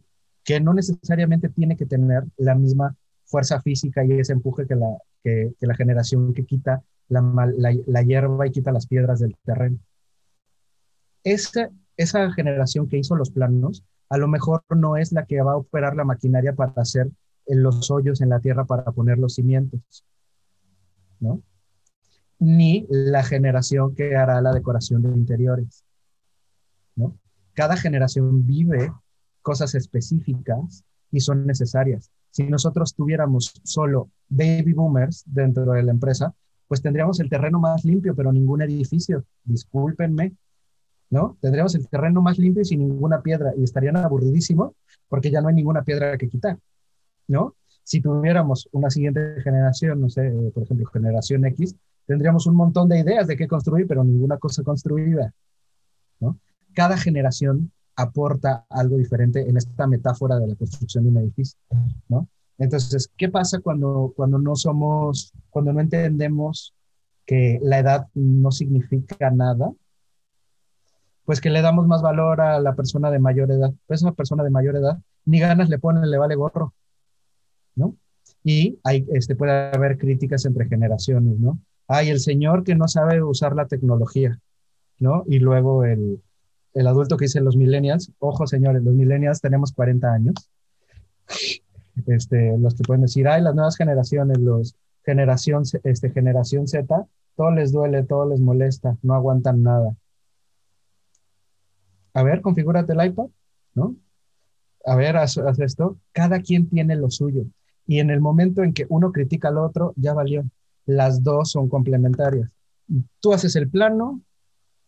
Que 0.44 0.60
no 0.60 0.74
necesariamente 0.74 1.50
tiene 1.50 1.76
que 1.76 1.86
tener 1.86 2.24
la 2.38 2.56
misma 2.56 2.96
fuerza 3.26 3.62
física 3.62 4.06
y 4.06 4.14
ese 4.14 4.34
empuje 4.34 4.66
que 4.66 4.76
la, 4.76 4.98
que, 5.24 5.54
la 5.60 5.76
generación 5.76 6.34
que 6.34 6.46
quita 6.46 6.84
la, 7.10 7.22
la, 7.58 8.02
hierba 8.04 8.48
y 8.48 8.52
quita 8.52 8.72
las 8.72 8.88
piedras 8.88 9.20
del 9.20 9.36
terreno. 9.44 9.80
Esa, 11.30 11.70
esa 11.98 12.32
generación 12.32 12.88
que 12.88 12.98
hizo 12.98 13.14
los 13.18 13.32
planos, 13.32 13.84
a 14.08 14.18
lo 14.18 14.30
mejor 14.30 14.64
no 14.70 14.96
es 14.96 15.12
la 15.12 15.26
que 15.26 15.42
va 15.42 15.52
a 15.52 15.58
operar 15.58 15.94
la 15.94 16.06
maquinaria 16.06 16.56
para 16.56 16.72
hacer 16.78 17.10
los 17.48 17.92
hoyos 17.92 18.22
en 18.22 18.30
la 18.30 18.40
tierra 18.40 18.64
para 18.64 18.86
poner 18.94 19.18
los 19.18 19.36
cimientos, 19.36 20.06
¿no? 21.20 21.42
Ni 22.40 22.88
la 22.90 23.24
generación 23.24 23.94
que 23.94 24.16
hará 24.16 24.40
la 24.42 24.54
decoración 24.54 25.02
de 25.02 25.10
interiores, 25.18 25.84
¿no? 26.96 27.18
Cada 27.54 27.76
generación 27.76 28.48
vive 28.48 28.90
cosas 29.42 29.76
específicas 29.76 30.86
y 31.12 31.20
son 31.20 31.46
necesarias. 31.46 32.10
Si 32.32 32.44
nosotros 32.44 32.96
tuviéramos 32.96 33.54
solo 33.66 34.12
baby 34.30 34.72
boomers 34.72 35.24
dentro 35.26 35.74
de 35.74 35.84
la 35.84 35.92
empresa, 35.92 36.34
pues 36.70 36.82
tendríamos 36.82 37.20
el 37.20 37.30
terreno 37.30 37.60
más 37.60 37.84
limpio, 37.84 38.16
pero 38.16 38.32
ningún 38.32 38.62
edificio. 38.62 39.26
Discúlpenme, 39.44 40.34
¿no? 41.10 41.38
Tendríamos 41.42 41.76
el 41.76 41.88
terreno 41.88 42.22
más 42.22 42.38
limpio 42.38 42.62
y 42.62 42.66
sin 42.66 42.80
ninguna 42.80 43.22
piedra 43.22 43.54
y 43.58 43.64
estarían 43.64 43.98
aburridísimos 43.98 44.74
porque 45.08 45.32
ya 45.32 45.42
no 45.42 45.48
hay 45.48 45.56
ninguna 45.56 45.84
piedra 45.84 46.18
que 46.18 46.28
quitar, 46.28 46.58
¿no? 47.28 47.56
Si 47.84 48.02
tuviéramos 48.02 48.68
una 48.72 48.90
siguiente 48.90 49.42
generación, 49.42 50.02
no 50.02 50.10
sé, 50.10 50.30
por 50.54 50.64
ejemplo, 50.64 50.86
generación 50.88 51.46
X, 51.46 51.76
tendríamos 52.06 52.46
un 52.48 52.56
montón 52.56 52.90
de 52.90 53.00
ideas 53.00 53.28
de 53.28 53.38
qué 53.38 53.48
construir, 53.48 53.88
pero 53.88 54.04
ninguna 54.04 54.38
cosa 54.38 54.64
construida, 54.64 55.34
¿no? 56.20 56.38
Cada 56.74 56.98
generación 56.98 57.72
aporta 57.96 58.66
algo 58.70 58.98
diferente 58.98 59.50
en 59.50 59.58
esta 59.58 59.88
metáfora 59.88 60.38
de 60.38 60.48
la 60.48 60.56
construcción 60.56 61.04
de 61.06 61.10
un 61.10 61.18
edificio, 61.18 61.58
¿no? 62.10 62.28
Entonces, 62.58 63.10
¿qué 63.16 63.30
pasa 63.30 63.60
cuando, 63.60 64.14
cuando 64.16 64.40
no 64.40 64.56
somos, 64.56 65.32
cuando 65.50 65.74
no 65.74 65.80
entendemos 65.80 66.74
que 67.26 67.60
la 67.62 67.80
edad 67.80 68.08
no 68.16 68.52
significa 68.52 69.30
nada? 69.30 69.72
Pues 71.28 71.42
que 71.42 71.50
le 71.50 71.62
damos 71.62 71.88
más 71.88 72.02
valor 72.02 72.40
a 72.40 72.62
la 72.62 72.74
persona 72.74 73.12
de 73.12 73.20
mayor 73.20 73.52
edad. 73.52 73.74
Pues 73.86 74.02
una 74.02 74.14
persona 74.14 74.46
de 74.46 74.50
mayor 74.50 74.78
edad, 74.78 74.98
ni 75.26 75.40
ganas 75.40 75.68
le 75.68 75.78
ponen, 75.78 76.10
le 76.10 76.18
vale 76.18 76.36
gorro, 76.36 76.74
¿no? 77.76 77.98
Y 78.46 78.80
hay, 78.86 79.06
este, 79.12 79.36
puede 79.36 79.52
haber 79.52 79.98
críticas 79.98 80.46
entre 80.46 80.68
generaciones, 80.68 81.38
¿no? 81.38 81.60
Hay 81.90 82.10
el 82.10 82.22
señor 82.22 82.64
que 82.64 82.76
no 82.76 82.88
sabe 82.88 83.22
usar 83.22 83.56
la 83.58 83.68
tecnología, 83.68 84.40
¿no? 85.00 85.26
Y 85.28 85.40
luego 85.40 85.84
el, 85.84 86.24
el 86.74 86.88
adulto 86.88 87.18
que 87.18 87.26
dice 87.26 87.42
los 87.42 87.58
millennials, 87.58 88.12
ojo 88.20 88.48
señores, 88.48 88.84
los 88.84 88.94
millennials 88.94 89.42
tenemos 89.42 89.74
40 89.74 90.12
años, 90.12 90.50
este, 92.08 92.58
los 92.58 92.74
que 92.76 92.84
pueden 92.84 93.02
decir, 93.02 93.28
ay, 93.28 93.42
las 93.42 93.54
nuevas 93.54 93.76
generaciones, 93.76 94.40
los 94.40 94.76
generación, 95.06 95.64
este, 95.84 96.10
generación 96.10 96.68
Z, 96.68 97.06
todo 97.36 97.52
les 97.52 97.72
duele, 97.72 98.04
todo 98.04 98.30
les 98.30 98.40
molesta, 98.40 98.98
no 99.02 99.14
aguantan 99.14 99.62
nada. 99.62 99.96
A 102.14 102.24
ver, 102.24 102.42
configúrate 102.42 102.94
el 102.94 103.06
iPad, 103.06 103.28
¿no? 103.76 103.96
A 104.86 104.96
ver, 104.96 105.18
haz, 105.18 105.38
esto. 105.60 106.00
Cada 106.12 106.42
quien 106.42 106.70
tiene 106.70 106.96
lo 106.96 107.10
suyo. 107.10 107.46
Y 107.86 108.00
en 108.00 108.10
el 108.10 108.22
momento 108.22 108.64
en 108.64 108.74
que 108.74 108.86
uno 108.90 109.12
critica 109.12 109.50
al 109.50 109.58
otro, 109.58 109.94
ya 109.98 110.14
valió. 110.14 110.46
Las 110.86 111.24
dos 111.24 111.52
son 111.52 111.68
complementarias. 111.68 112.50
Tú 113.20 113.34
haces 113.34 113.56
el 113.56 113.70
plano, 113.70 114.22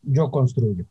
yo 0.01 0.31
construyo. 0.31 0.85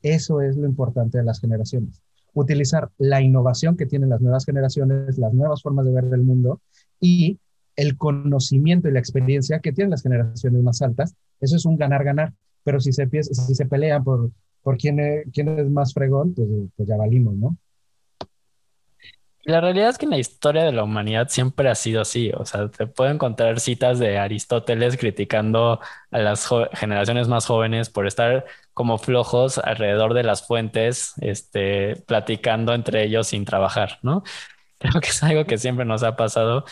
Eso 0.00 0.40
es 0.40 0.56
lo 0.56 0.66
importante 0.66 1.18
de 1.18 1.24
las 1.24 1.40
generaciones. 1.40 2.02
Utilizar 2.32 2.90
la 2.96 3.20
innovación 3.20 3.76
que 3.76 3.86
tienen 3.86 4.08
las 4.08 4.22
nuevas 4.22 4.46
generaciones, 4.46 5.18
las 5.18 5.34
nuevas 5.34 5.62
formas 5.62 5.84
de 5.84 5.92
ver 5.92 6.04
el 6.04 6.22
mundo 6.22 6.60
y 6.98 7.38
el 7.76 7.98
conocimiento 7.98 8.88
y 8.88 8.92
la 8.92 8.98
experiencia 8.98 9.60
que 9.60 9.72
tienen 9.72 9.90
las 9.90 10.02
generaciones 10.02 10.62
más 10.62 10.80
altas. 10.80 11.14
Eso 11.40 11.56
es 11.56 11.66
un 11.66 11.76
ganar-ganar. 11.76 12.32
Pero 12.64 12.80
si 12.80 12.92
se 12.92 13.66
pelean 13.66 14.04
por, 14.04 14.30
por 14.62 14.78
quién, 14.78 15.00
es, 15.00 15.26
quién 15.32 15.48
es 15.58 15.68
más 15.68 15.92
fregón, 15.92 16.34
pues, 16.34 16.48
pues 16.76 16.88
ya 16.88 16.96
valimos, 16.96 17.34
¿no? 17.34 17.56
La 19.44 19.60
realidad 19.60 19.88
es 19.88 19.98
que 19.98 20.04
en 20.04 20.12
la 20.12 20.18
historia 20.18 20.62
de 20.62 20.70
la 20.70 20.84
humanidad 20.84 21.28
siempre 21.28 21.68
ha 21.68 21.74
sido 21.74 22.00
así. 22.02 22.30
O 22.36 22.44
sea, 22.44 22.68
te 22.68 22.86
puedo 22.86 23.10
encontrar 23.10 23.58
citas 23.58 23.98
de 23.98 24.16
Aristóteles 24.16 24.96
criticando 24.96 25.80
a 26.12 26.18
las 26.18 26.48
generaciones 26.74 27.26
más 27.26 27.46
jóvenes 27.46 27.90
por 27.90 28.06
estar 28.06 28.44
como 28.72 28.98
flojos 28.98 29.58
alrededor 29.58 30.14
de 30.14 30.22
las 30.22 30.46
fuentes, 30.46 31.14
este, 31.20 31.96
platicando 32.06 32.72
entre 32.72 33.04
ellos 33.04 33.26
sin 33.28 33.44
trabajar, 33.44 33.98
¿no? 34.02 34.22
Creo 34.78 35.00
que 35.00 35.08
es 35.08 35.22
algo 35.24 35.44
que 35.44 35.58
siempre 35.58 35.84
nos 35.84 36.04
ha 36.04 36.14
pasado 36.16 36.64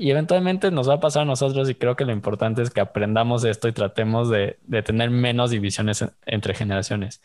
y 0.00 0.10
eventualmente 0.10 0.70
nos 0.70 0.88
va 0.88 0.94
a 0.94 1.00
pasar 1.00 1.22
a 1.22 1.26
nosotros 1.26 1.68
y 1.68 1.74
creo 1.74 1.94
que 1.94 2.06
lo 2.06 2.12
importante 2.12 2.62
es 2.62 2.70
que 2.70 2.80
aprendamos 2.80 3.44
esto 3.44 3.68
y 3.68 3.72
tratemos 3.72 4.30
de, 4.30 4.58
de 4.66 4.82
tener 4.82 5.10
menos 5.10 5.50
divisiones 5.50 6.02
entre 6.24 6.54
generaciones. 6.54 7.20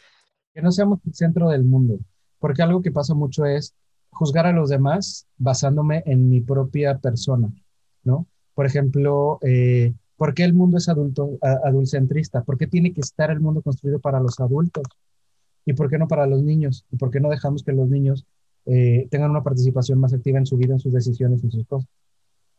Que 0.53 0.61
no 0.61 0.73
seamos 0.73 0.99
el 1.05 1.13
centro 1.13 1.47
del 1.47 1.63
mundo, 1.63 1.99
porque 2.38 2.63
algo 2.63 2.81
que 2.81 2.91
pasa 2.91 3.13
mucho 3.13 3.45
es 3.45 3.73
juzgar 4.09 4.45
a 4.45 4.51
los 4.51 4.67
demás 4.67 5.25
basándome 5.38 6.03
en 6.05 6.29
mi 6.29 6.41
propia 6.41 6.97
persona, 6.97 7.49
¿no? 8.03 8.27
Por 8.53 8.65
ejemplo, 8.65 9.39
eh, 9.41 9.93
¿por 10.17 10.33
qué 10.33 10.43
el 10.43 10.53
mundo 10.53 10.77
es 10.77 10.89
adulto, 10.89 11.38
adulcentrista? 11.41 12.43
¿Por 12.43 12.57
qué 12.57 12.67
tiene 12.67 12.91
que 12.91 12.99
estar 12.99 13.31
el 13.31 13.39
mundo 13.39 13.61
construido 13.61 13.99
para 13.99 14.19
los 14.19 14.38
adultos? 14.41 14.83
¿Y 15.63 15.73
por 15.73 15.89
qué 15.89 15.97
no 15.97 16.09
para 16.09 16.27
los 16.27 16.43
niños? 16.43 16.85
¿Y 16.91 16.97
por 16.97 17.09
qué 17.09 17.21
no 17.21 17.29
dejamos 17.29 17.63
que 17.63 17.71
los 17.71 17.88
niños 17.88 18.25
eh, 18.65 19.07
tengan 19.09 19.31
una 19.31 19.43
participación 19.43 19.97
más 19.97 20.13
activa 20.13 20.39
en 20.39 20.45
su 20.45 20.57
vida, 20.57 20.73
en 20.73 20.79
sus 20.81 20.91
decisiones, 20.91 21.41
en 21.41 21.51
sus 21.51 21.65
cosas? 21.65 21.89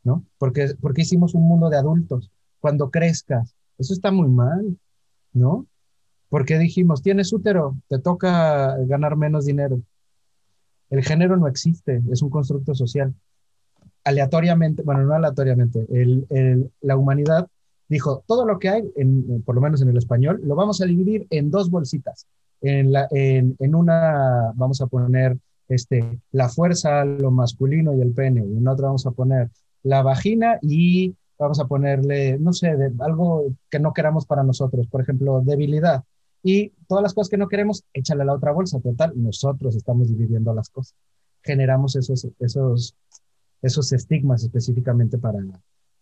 ¿No? 0.06 0.24
Porque, 0.38 0.68
porque 0.80 1.02
hicimos 1.02 1.34
un 1.34 1.48
mundo 1.48 1.68
de 1.68 1.78
adultos. 1.78 2.30
Cuando 2.60 2.92
crezcas, 2.92 3.56
eso 3.76 3.92
está 3.92 4.12
muy 4.12 4.28
mal, 4.28 4.78
¿no? 5.32 5.66
Porque 6.28 6.58
dijimos, 6.58 7.02
tienes 7.02 7.32
útero, 7.32 7.76
te 7.88 7.98
toca 7.98 8.76
ganar 8.86 9.16
menos 9.16 9.46
dinero. 9.46 9.82
El 10.90 11.02
género 11.02 11.36
no 11.36 11.48
existe, 11.48 12.02
es 12.12 12.22
un 12.22 12.30
constructo 12.30 12.72
social. 12.76 13.14
Aleatoriamente, 14.04 14.84
bueno, 14.84 15.02
no 15.02 15.14
aleatoriamente, 15.14 15.84
la 16.82 16.96
humanidad 16.96 17.48
dijo, 17.88 18.22
todo 18.28 18.46
lo 18.46 18.60
que 18.60 18.68
hay, 18.68 18.82
por 19.44 19.56
lo 19.56 19.60
menos 19.60 19.82
en 19.82 19.88
el 19.88 19.96
español, 19.96 20.40
lo 20.44 20.54
vamos 20.54 20.80
a 20.80 20.86
dividir 20.86 21.26
en 21.30 21.50
dos 21.50 21.68
bolsitas. 21.68 22.28
En, 22.60 22.92
la, 22.92 23.08
en, 23.10 23.74
una 23.74 24.52
vamos 24.54 24.80
a 24.80 24.86
poner 24.86 25.36
este, 25.68 26.20
la 26.30 26.48
fuerza, 26.48 27.04
lo 27.04 27.32
masculino 27.32 27.92
y 27.92 28.00
el 28.02 28.12
pene. 28.12 28.42
En 28.42 28.68
otra 28.68 28.86
vamos 28.86 29.04
a 29.04 29.10
poner 29.10 29.50
la 29.86 30.02
vagina 30.02 30.58
y 30.62 31.14
vamos 31.38 31.60
a 31.60 31.66
ponerle, 31.66 32.38
no 32.38 32.52
sé, 32.52 32.76
algo 32.98 33.54
que 33.70 33.78
no 33.78 33.92
queramos 33.92 34.26
para 34.26 34.42
nosotros. 34.42 34.88
Por 34.88 35.00
ejemplo, 35.00 35.42
debilidad 35.44 36.02
y 36.42 36.70
todas 36.88 37.02
las 37.02 37.14
cosas 37.14 37.30
que 37.30 37.36
no 37.36 37.48
queremos, 37.48 37.84
échale 37.92 38.22
a 38.22 38.24
la 38.24 38.34
otra 38.34 38.50
bolsa. 38.50 38.80
Total, 38.80 39.12
nosotros 39.14 39.76
estamos 39.76 40.08
dividiendo 40.08 40.52
las 40.54 40.70
cosas. 40.70 40.96
Generamos 41.42 41.94
esos, 41.94 42.26
esos, 42.40 42.96
esos 43.62 43.92
estigmas 43.92 44.42
específicamente 44.42 45.18
para, 45.18 45.38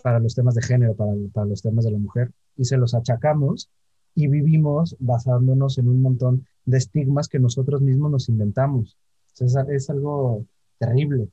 para 0.03 0.19
los 0.19 0.35
temas 0.35 0.55
de 0.55 0.63
género, 0.63 0.95
para, 0.95 1.13
para 1.35 1.47
los 1.47 1.61
temas 1.61 1.85
de 1.85 1.91
la 1.91 1.99
mujer, 1.99 2.33
y 2.57 2.65
se 2.65 2.79
los 2.79 2.95
achacamos 2.95 3.69
y 4.15 4.29
vivimos 4.29 4.97
basándonos 4.99 5.77
en 5.77 5.89
un 5.89 6.01
montón 6.01 6.47
de 6.65 6.79
estigmas 6.79 7.29
que 7.29 7.39
nosotros 7.39 7.83
mismos 7.83 8.11
nos 8.11 8.29
inventamos. 8.31 8.97
es, 9.39 9.55
es 9.69 9.91
algo 9.91 10.47
terrible. 10.79 11.29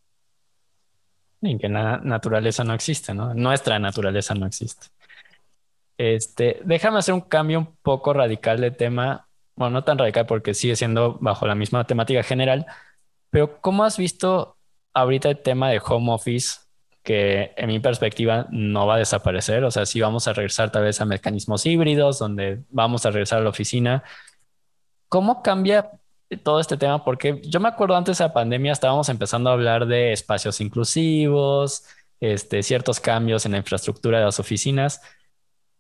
En 1.42 1.58
que 1.58 1.70
la 1.70 1.98
naturaleza 1.98 2.64
no 2.64 2.74
existe, 2.74 3.14
¿no? 3.14 3.34
Nuestra 3.34 3.80
naturaleza 3.80 4.36
no 4.36 4.46
existe. 4.46 4.88
Este, 5.98 6.60
déjame 6.64 7.00
hacer 7.00 7.14
un 7.14 7.22
cambio 7.22 7.60
un 7.60 7.76
poco 7.82 8.14
radical 8.14 8.60
de 8.60 8.72
tema. 8.72 9.28
Bueno, 9.56 9.76
no 9.76 9.84
tan 9.84 9.98
radical 9.98 10.26
porque 10.26 10.54
sigue 10.54 10.76
siendo 10.76 11.18
bajo 11.20 11.46
la 11.46 11.56
misma 11.56 11.86
temática 11.86 12.24
general, 12.24 12.66
pero 13.30 13.62
¿cómo 13.62 13.84
has 13.84 13.98
visto 13.98 14.58
ahorita 14.94 15.30
el 15.30 15.40
tema 15.40 15.70
de 15.70 15.82
home 15.84 16.12
office 16.12 16.60
que 17.04 17.54
en 17.56 17.68
mi 17.68 17.80
perspectiva 17.80 18.48
no 18.52 18.88
va 18.88 18.96
a 18.96 19.00
desaparecer? 19.00 19.64
O 19.64 19.72
sea, 19.72 19.86
si 19.86 20.02
vamos 20.02 20.28
a 20.28 20.34
regresar 20.34 20.72
tal 20.72 20.84
vez 20.84 21.02
a 21.02 21.06
mecanismos 21.06 21.66
híbridos 21.66 22.20
donde 22.20 22.64
vamos 22.70 23.06
a 23.06 23.12
regresar 23.12 23.40
a 23.40 23.44
la 23.44 23.50
oficina. 23.50 24.04
¿Cómo 25.08 25.42
cambia 25.44 25.92
todo 26.38 26.60
este 26.60 26.78
tema? 26.78 27.04
Porque 27.04 27.42
yo 27.44 27.60
me 27.60 27.68
acuerdo 27.68 27.96
antes 27.96 28.18
de 28.18 28.26
la 28.26 28.34
pandemia 28.34 28.72
estábamos 28.72 29.10
empezando 29.10 29.50
a 29.50 29.54
hablar 29.54 29.86
de 29.88 30.14
espacios 30.14 30.62
inclusivos, 30.62 31.84
este, 32.20 32.64
ciertos 32.64 33.00
cambios 33.00 33.46
en 33.46 33.54
la 33.54 33.58
infraestructura 33.58 34.20
de 34.20 34.26
las 34.26 34.40
oficinas 34.40 35.02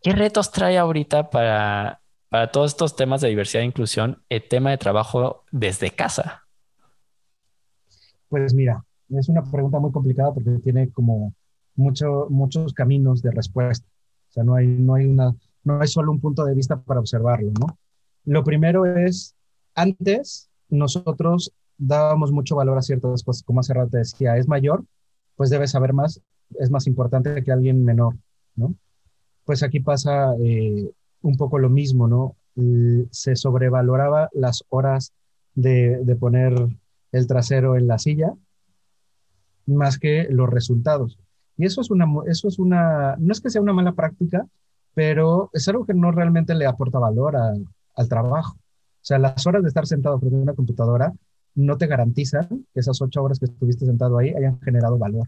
¿Qué 0.01 0.13
retos 0.13 0.51
trae 0.51 0.79
ahorita 0.79 1.29
para, 1.29 2.01
para 2.27 2.51
todos 2.51 2.71
estos 2.71 2.95
temas 2.95 3.21
de 3.21 3.29
diversidad 3.29 3.61
e 3.61 3.67
inclusión 3.67 4.23
el 4.29 4.47
tema 4.47 4.71
de 4.71 4.79
trabajo 4.79 5.43
desde 5.51 5.91
casa? 5.91 6.47
Pues 8.27 8.51
mira, 8.55 8.83
es 9.09 9.29
una 9.29 9.43
pregunta 9.43 9.77
muy 9.77 9.91
complicada 9.91 10.33
porque 10.33 10.49
tiene 10.63 10.89
como 10.89 11.35
mucho, 11.75 12.25
muchos 12.31 12.73
caminos 12.73 13.21
de 13.21 13.29
respuesta. 13.29 13.87
O 14.29 14.31
sea, 14.31 14.43
no 14.43 14.55
hay, 14.55 14.65
no, 14.65 14.95
hay 14.95 15.05
una, 15.05 15.35
no 15.63 15.79
hay 15.79 15.87
solo 15.87 16.11
un 16.11 16.19
punto 16.19 16.45
de 16.45 16.55
vista 16.55 16.81
para 16.81 16.99
observarlo, 16.99 17.51
¿no? 17.59 17.77
Lo 18.25 18.43
primero 18.43 18.87
es, 18.87 19.35
antes 19.75 20.49
nosotros 20.69 21.51
dábamos 21.77 22.31
mucho 22.31 22.55
valor 22.55 22.77
a 22.77 22.81
ciertas 22.81 23.23
cosas, 23.23 23.43
como 23.43 23.59
hace 23.59 23.73
rato 23.73 23.97
decía, 23.97 24.37
es 24.37 24.47
mayor, 24.47 24.85
pues 25.35 25.49
debe 25.49 25.67
saber 25.67 25.93
más, 25.93 26.21
es 26.59 26.69
más 26.69 26.87
importante 26.87 27.43
que 27.43 27.51
alguien 27.51 27.83
menor, 27.83 28.15
¿no? 28.55 28.75
Pues 29.45 29.63
aquí 29.63 29.79
pasa 29.79 30.35
eh, 30.39 30.91
un 31.21 31.37
poco 31.37 31.57
lo 31.57 31.69
mismo, 31.69 32.07
¿no? 32.07 32.35
Se 33.11 33.35
sobrevaloraba 33.35 34.29
las 34.33 34.63
horas 34.69 35.13
de, 35.55 36.03
de 36.03 36.15
poner 36.15 36.53
el 37.11 37.27
trasero 37.27 37.75
en 37.75 37.87
la 37.87 37.97
silla 37.97 38.33
más 39.65 39.97
que 39.97 40.27
los 40.29 40.49
resultados. 40.49 41.17
Y 41.57 41.65
eso 41.65 41.81
es 41.81 41.91
una, 41.91 42.05
eso 42.27 42.47
es 42.47 42.59
una, 42.59 43.15
no 43.17 43.31
es 43.31 43.41
que 43.41 43.49
sea 43.49 43.61
una 43.61 43.73
mala 43.73 43.93
práctica, 43.93 44.47
pero 44.93 45.49
es 45.53 45.67
algo 45.67 45.85
que 45.85 45.93
no 45.93 46.11
realmente 46.11 46.55
le 46.55 46.65
aporta 46.65 46.99
valor 46.99 47.35
al 47.35 48.09
trabajo. 48.09 48.57
O 49.01 49.03
sea, 49.03 49.17
las 49.19 49.45
horas 49.47 49.63
de 49.63 49.69
estar 49.69 49.87
sentado 49.87 50.19
frente 50.19 50.37
a 50.37 50.41
una 50.41 50.53
computadora 50.53 51.13
no 51.55 51.77
te 51.77 51.87
garantizan 51.87 52.47
que 52.47 52.79
esas 52.79 53.01
ocho 53.01 53.23
horas 53.23 53.39
que 53.39 53.45
estuviste 53.45 53.85
sentado 53.85 54.17
ahí 54.17 54.29
hayan 54.29 54.59
generado 54.61 54.97
valor. 54.97 55.27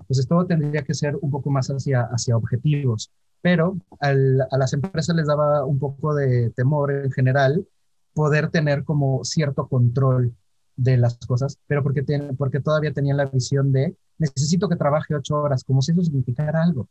Entonces, 0.00 0.26
todo 0.26 0.46
tendría 0.46 0.82
que 0.82 0.94
ser 0.94 1.16
un 1.20 1.30
poco 1.30 1.50
más 1.50 1.68
hacia, 1.68 2.02
hacia 2.02 2.36
objetivos. 2.36 3.10
Pero 3.40 3.76
a 4.00 4.56
las 4.56 4.72
empresas 4.72 5.14
les 5.14 5.26
daba 5.26 5.64
un 5.66 5.78
poco 5.78 6.14
de 6.14 6.50
temor 6.50 6.90
en 6.92 7.12
general 7.12 7.66
poder 8.14 8.50
tener 8.50 8.84
como 8.84 9.22
cierto 9.24 9.68
control 9.68 10.34
de 10.76 10.96
las 10.96 11.18
cosas, 11.18 11.58
pero 11.66 11.82
porque, 11.82 12.02
tiene, 12.02 12.32
porque 12.34 12.60
todavía 12.60 12.92
tenían 12.92 13.16
la 13.18 13.26
visión 13.26 13.70
de 13.72 13.96
necesito 14.18 14.68
que 14.68 14.76
trabaje 14.76 15.14
ocho 15.14 15.36
horas, 15.36 15.62
como 15.64 15.82
si 15.82 15.92
eso 15.92 16.02
significara 16.02 16.62
algo, 16.62 16.88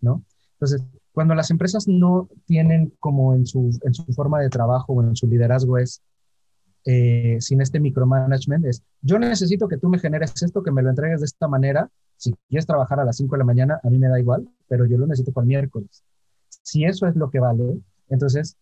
¿no? 0.00 0.22
Entonces, 0.60 0.86
cuando 1.12 1.34
las 1.34 1.50
empresas 1.50 1.88
no 1.88 2.28
tienen 2.44 2.92
como 3.00 3.34
en 3.34 3.46
su, 3.46 3.70
en 3.82 3.94
su 3.94 4.04
forma 4.12 4.40
de 4.40 4.50
trabajo 4.50 4.92
o 4.92 5.02
en 5.02 5.16
su 5.16 5.26
liderazgo 5.26 5.78
es, 5.78 6.02
eh, 6.84 7.38
sin 7.40 7.62
este 7.62 7.80
micromanagement, 7.80 8.66
es, 8.66 8.82
yo 9.00 9.18
necesito 9.18 9.68
que 9.68 9.78
tú 9.78 9.88
me 9.88 9.98
generes 9.98 10.42
esto, 10.42 10.62
que 10.62 10.70
me 10.70 10.82
lo 10.82 10.90
entregues 10.90 11.20
de 11.20 11.26
esta 11.26 11.48
manera, 11.48 11.90
si 12.16 12.34
quieres 12.48 12.66
trabajar 12.66 13.00
a 13.00 13.04
las 13.04 13.16
5 13.16 13.34
de 13.34 13.38
la 13.38 13.44
mañana, 13.46 13.80
a 13.82 13.88
mí 13.88 13.98
me 13.98 14.08
da 14.08 14.20
igual, 14.20 14.46
pero 14.68 14.84
yo 14.84 14.98
lo 14.98 15.06
necesito 15.06 15.32
para 15.32 15.44
el 15.44 15.48
miércoles. 15.48 16.04
Si 16.62 16.84
eso 16.84 17.06
es 17.06 17.16
lo 17.16 17.30
que 17.30 17.40
vale, 17.40 17.80
entonces 18.10 18.58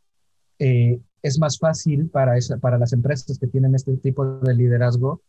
eh, 0.61 1.01
es 1.21 1.39
más 1.41 1.59
fácil 1.59 2.09
para, 2.11 2.37
esa, 2.37 2.59
para 2.59 2.79
las 2.79 2.93
empresas 2.93 3.37
que 3.41 3.49
tienen 3.49 3.75
este 3.75 3.97
tipo 3.97 4.25
de 4.25 4.55
liderazgo 4.55 5.21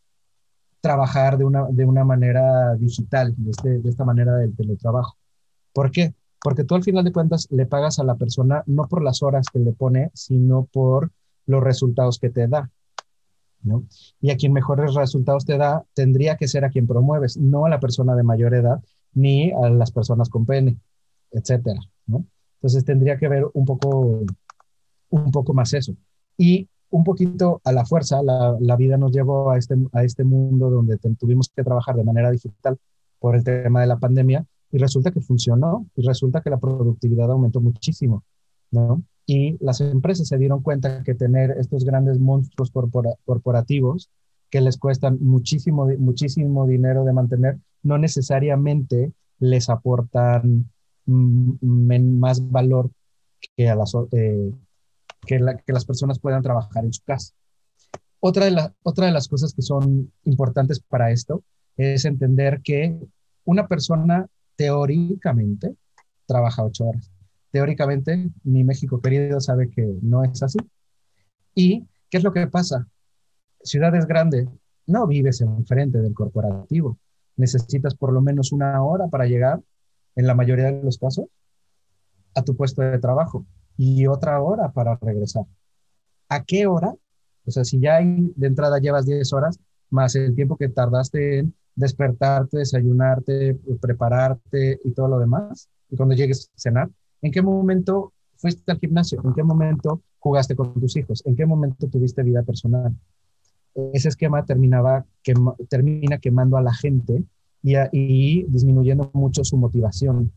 trabajar 0.82 1.38
de 1.40 1.46
una, 1.46 1.66
de 1.72 1.84
una 1.84 2.04
manera 2.06 2.76
digital, 2.76 3.34
de, 3.36 3.50
este, 3.50 3.80
de 3.80 3.90
esta 3.90 4.06
manera 4.06 4.36
del 4.36 4.56
teletrabajo. 4.56 5.18
¿Por 5.74 5.90
qué? 5.90 6.14
Porque 6.42 6.64
tú 6.64 6.76
al 6.76 6.84
final 6.84 7.04
de 7.04 7.12
cuentas 7.12 7.48
le 7.52 7.66
pagas 7.66 8.00
a 8.00 8.04
la 8.04 8.16
persona 8.16 8.64
no 8.66 8.88
por 8.88 9.04
las 9.04 9.22
horas 9.24 9.48
que 9.52 9.60
le 9.60 9.74
pone, 9.74 10.10
sino 10.14 10.66
por 10.72 11.12
los 11.46 11.64
resultados 11.64 12.20
que 12.20 12.30
te 12.30 12.48
da. 12.48 12.70
¿no? 13.62 13.84
Y 14.22 14.32
a 14.32 14.38
quien 14.38 14.54
mejores 14.54 14.94
resultados 14.94 15.46
te 15.46 15.58
da, 15.58 15.84
tendría 15.94 16.38
que 16.38 16.48
ser 16.48 16.64
a 16.64 16.70
quien 16.70 16.88
promueves, 16.88 17.38
no 17.38 17.66
a 17.66 17.70
la 17.70 17.80
persona 17.80 18.16
de 18.16 18.24
mayor 18.24 18.54
edad, 18.54 18.82
ni 19.14 19.52
a 19.52 19.70
las 19.70 19.92
personas 19.92 20.30
con 20.30 20.46
pene, 20.46 20.78
etcétera, 21.32 21.80
¿no? 22.06 22.26
Entonces 22.56 22.86
tendría 22.86 23.18
que 23.18 23.28
ver 23.28 23.46
un 23.54 23.66
poco 23.66 24.24
un 25.10 25.32
poco 25.32 25.54
más 25.54 25.74
eso. 25.74 25.94
Y 26.38 26.70
un 26.92 27.04
poquito 27.04 27.62
a 27.64 27.72
la 27.72 27.86
fuerza, 27.86 28.22
la, 28.24 28.76
vida 28.76 28.98
nos 28.98 29.12
llevó 29.12 29.52
a 29.52 29.58
este, 29.58 29.76
a 29.94 30.04
este 30.04 30.24
mundo 30.24 30.70
donde 30.70 30.98
tuvimos 31.18 31.52
que 31.56 31.64
trabajar 31.64 31.96
de 31.96 32.04
manera 32.04 32.32
digital 32.32 32.78
por 33.20 33.36
el 33.36 33.44
tema 33.44 33.82
de 33.82 33.88
la 33.88 33.98
pandemia 33.98 34.46
y 34.72 34.78
resulta 34.78 35.12
que 35.12 35.22
funcionó 35.22 35.88
y 35.96 36.06
resulta 36.06 36.42
que 36.42 36.50
la 36.50 36.60
productividad 36.60 37.32
aumentó 37.32 37.62
muchísimo, 37.62 38.24
¿no? 38.72 39.04
Y 39.26 39.64
las 39.64 39.82
empresas 39.82 40.28
se 40.28 40.38
dieron 40.38 40.62
cuenta 40.62 41.04
que 41.04 41.14
tener 41.14 41.52
estos 41.52 41.86
grandes 41.86 42.20
monstruos 42.20 42.72
corporativos 42.72 44.10
que 44.50 44.62
les 44.62 44.78
cuestan 44.78 45.20
muchísimo, 45.22 45.88
muchísimo 46.00 46.66
dinero 46.66 47.04
de 47.04 47.14
mantener, 47.14 47.60
no 47.84 47.98
necesariamente 47.98 49.14
les 49.40 49.70
aportan 49.70 50.70
más 51.06 52.50
valor 52.50 52.92
que 53.56 53.70
a 53.70 53.76
las, 53.76 53.94
eh, 54.12 54.52
que, 55.26 55.40
las 55.40 55.86
personas 55.86 56.20
puedan 56.20 56.44
trabajar 56.44 56.84
en 56.86 56.94
su 56.94 57.04
casa. 57.04 57.34
Otra 58.20 58.46
de, 58.46 58.72
otra 58.84 59.06
de 59.06 59.12
las 59.12 59.28
cosas 59.28 59.54
que 59.54 59.62
son 59.62 60.12
importantes 60.26 60.80
para 60.80 61.12
esto 61.12 61.44
es 61.78 62.06
entender 62.06 62.62
que 62.62 63.00
una 63.46 63.68
persona 63.68 64.28
teóricamente 64.60 65.74
trabaja 66.26 66.66
ocho 66.66 66.90
horas. 66.90 67.10
Teóricamente, 67.50 68.30
mi 68.44 68.66
México 68.66 69.02
querido 69.02 69.40
sabe 69.40 69.70
que 69.70 69.88
no 70.02 70.26
es 70.26 70.44
así. 70.44 70.60
¿Y 71.56 71.88
qué 72.10 72.18
es 72.18 72.26
lo 72.26 72.34
que 72.34 72.46
pasa? 72.48 72.86
Ciudades 73.64 74.06
grandes, 74.06 74.50
no 74.86 75.08
vives 75.08 75.40
enfrente 75.40 76.00
del 76.00 76.14
corporativo. 76.14 76.98
Necesitas 77.38 77.96
por 77.96 78.12
lo 78.12 78.22
menos 78.22 78.52
una 78.52 78.84
hora 78.84 79.08
para 79.08 79.28
llegar, 79.28 79.62
en 80.18 80.28
la 80.28 80.36
mayoría 80.36 80.66
de 80.74 80.84
los 80.84 80.98
casos, 80.98 81.28
a 82.36 82.44
tu 82.44 82.58
puesto 82.58 82.82
de 82.82 83.00
trabajo 83.00 83.46
y 83.78 84.08
otra 84.08 84.42
hora 84.42 84.74
para 84.74 84.98
regresar. 85.02 85.46
¿A 86.28 86.44
qué 86.44 86.68
hora? 86.68 86.94
O 87.46 87.52
sea, 87.52 87.64
si 87.64 87.80
ya 87.80 88.00
de 88.02 88.48
entrada 88.48 88.80
llevas 88.80 89.06
10 89.06 89.32
horas, 89.32 89.58
más 89.90 90.16
el 90.16 90.36
tiempo 90.36 90.58
que 90.58 90.68
tardaste 90.68 91.40
en 91.40 91.56
despertarte, 91.80 92.58
desayunarte, 92.58 93.58
prepararte 93.80 94.80
y 94.84 94.92
todo 94.92 95.08
lo 95.08 95.20
demás, 95.20 95.70
y 95.90 95.96
cuando 95.96 96.14
llegues 96.14 96.50
a 96.54 96.60
cenar, 96.60 96.90
¿en 97.22 97.32
qué 97.32 97.42
momento 97.42 98.12
fuiste 98.36 98.72
al 98.72 98.80
gimnasio? 98.80 99.22
¿En 99.24 99.34
qué 99.34 99.44
momento 99.44 100.02
jugaste 100.20 100.56
con 100.56 100.74
tus 100.74 100.98
hijos? 100.98 101.24
¿En 101.26 101.36
qué 101.36 101.46
momento 101.46 101.88
tuviste 101.88 102.22
vida 102.22 102.44
personal? 102.44 102.94
Ese 103.94 104.10
esquema 104.10 104.44
terminaba, 104.44 105.06
termina 105.70 106.18
quemando 106.18 106.58
a 106.58 106.62
la 106.62 106.74
gente 106.74 107.24
y, 107.64 107.76
y 107.94 108.44
disminuyendo 108.44 109.10
mucho 109.14 109.44
su 109.46 109.56
motivación. 109.56 110.34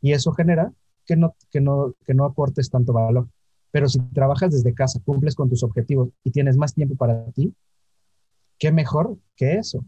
Y 0.00 0.12
eso 0.12 0.32
genera 0.32 0.72
que 1.04 1.16
no, 1.16 1.34
que 1.50 1.60
no, 1.60 1.94
que 2.06 2.14
no 2.14 2.24
aportes 2.24 2.70
tanto 2.70 2.94
valor. 2.94 3.28
Pero 3.70 3.86
si 3.88 3.98
trabajas 4.14 4.50
desde 4.52 4.72
casa, 4.72 5.00
cumples 5.04 5.34
con 5.34 5.50
tus 5.50 5.62
objetivos 5.62 6.08
y 6.24 6.30
tienes 6.30 6.56
más 6.56 6.72
tiempo 6.72 6.96
para 6.96 7.30
ti, 7.32 7.54
¿qué 8.58 8.72
mejor 8.72 9.18
que 9.36 9.54
eso? 9.54 9.84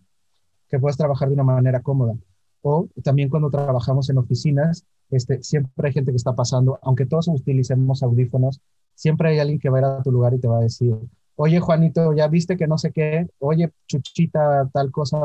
Que 0.71 0.79
puedas 0.79 0.97
trabajar 0.97 1.29
de 1.29 1.35
una 1.35 1.45
manera 1.45 1.81
cómoda. 1.83 2.15
O 2.63 2.89
también 3.03 3.29
cuando 3.29 3.51
trabajamos 3.51 4.11
en 4.11 4.19
oficinas, 4.19 4.85
este, 5.11 5.43
siempre 5.43 5.89
hay 5.89 5.93
gente 5.93 6.13
que 6.13 6.17
está 6.17 6.35
pasando, 6.35 6.79
aunque 6.83 7.07
todos 7.07 7.29
utilicemos 7.29 8.03
audífonos, 8.03 8.61
siempre 8.95 9.31
hay 9.31 9.39
alguien 9.39 9.59
que 9.59 9.71
va 9.71 9.79
a 9.79 9.81
ir 9.81 9.85
a 9.87 10.03
tu 10.03 10.13
lugar 10.13 10.35
y 10.35 10.39
te 10.39 10.47
va 10.47 10.59
a 10.59 10.63
decir, 10.63 10.95
oye 11.37 11.59
Juanito, 11.59 12.13
ya 12.13 12.29
viste 12.29 12.57
que 12.57 12.67
no 12.67 12.79
sé 12.79 12.93
qué, 12.93 13.27
oye 13.39 13.73
Chuchita, 13.87 14.69
tal 14.73 14.91
cosa 14.91 15.19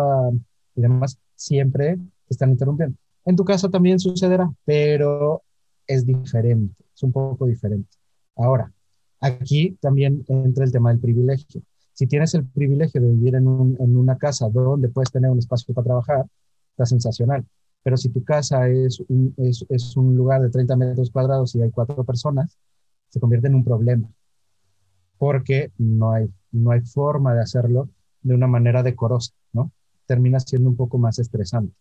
y 0.75 0.81
demás, 0.81 1.19
siempre 1.35 1.97
te 1.97 2.03
están 2.29 2.51
interrumpiendo. 2.51 2.97
En 3.25 3.35
tu 3.35 3.43
caso 3.43 3.69
también 3.69 3.99
sucederá, 3.99 4.51
pero 4.65 5.43
es 5.87 6.05
diferente, 6.05 6.83
es 6.95 7.03
un 7.03 7.11
poco 7.11 7.45
diferente. 7.45 7.89
Ahora, 8.35 8.71
aquí 9.19 9.77
también 9.81 10.23
entra 10.27 10.65
el 10.65 10.71
tema 10.71 10.89
del 10.89 10.99
privilegio. 10.99 11.61
Si 11.95 12.05
tienes 12.05 12.35
el 12.35 12.45
privilegio 12.45 13.01
de 13.01 13.07
vivir 13.07 13.33
en, 13.33 13.47
una 13.47 14.17
casa 14.17 14.47
donde 14.49 14.89
puedes 14.89 15.11
tener 15.11 15.31
un 15.31 15.39
espacio 15.39 15.73
para 15.73 15.85
trabajar, 15.85 16.25
está 16.71 16.85
sensacional. 16.85 17.43
Pero 17.81 17.97
si 17.97 18.09
tu 18.09 18.23
casa 18.23 18.69
es 18.69 19.01
un, 19.07 20.15
lugar 20.15 20.41
de 20.43 20.51
30 20.51 20.75
metros 20.75 21.09
cuadrados 21.09 21.55
y 21.55 21.61
hay 21.63 21.71
cuatro 21.71 22.03
personas, 22.03 22.59
se 23.09 23.19
convierte 23.19 23.47
en 23.47 23.55
un 23.55 23.63
problema. 23.63 24.07
Porque 25.17 25.71
no 25.79 26.11
hay, 26.11 26.27
no 26.51 26.69
hay 26.69 26.81
forma 26.81 27.33
de 27.33 27.41
hacerlo 27.41 27.89
de 28.21 28.35
una 28.35 28.47
manera 28.47 28.83
decorosa, 28.83 29.33
¿no? 29.53 29.71
Termina 30.05 30.39
siendo 30.39 30.69
un 30.69 30.75
poco 30.75 30.99
más 30.99 31.17
estresante. 31.17 31.73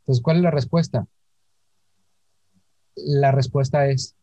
Entonces, 0.00 0.22
¿cuál 0.22 0.38
es 0.38 0.42
la 0.42 0.50
respuesta? 0.50 1.06
la 2.96 3.32
respuesta 3.32 3.88
es 3.88 4.16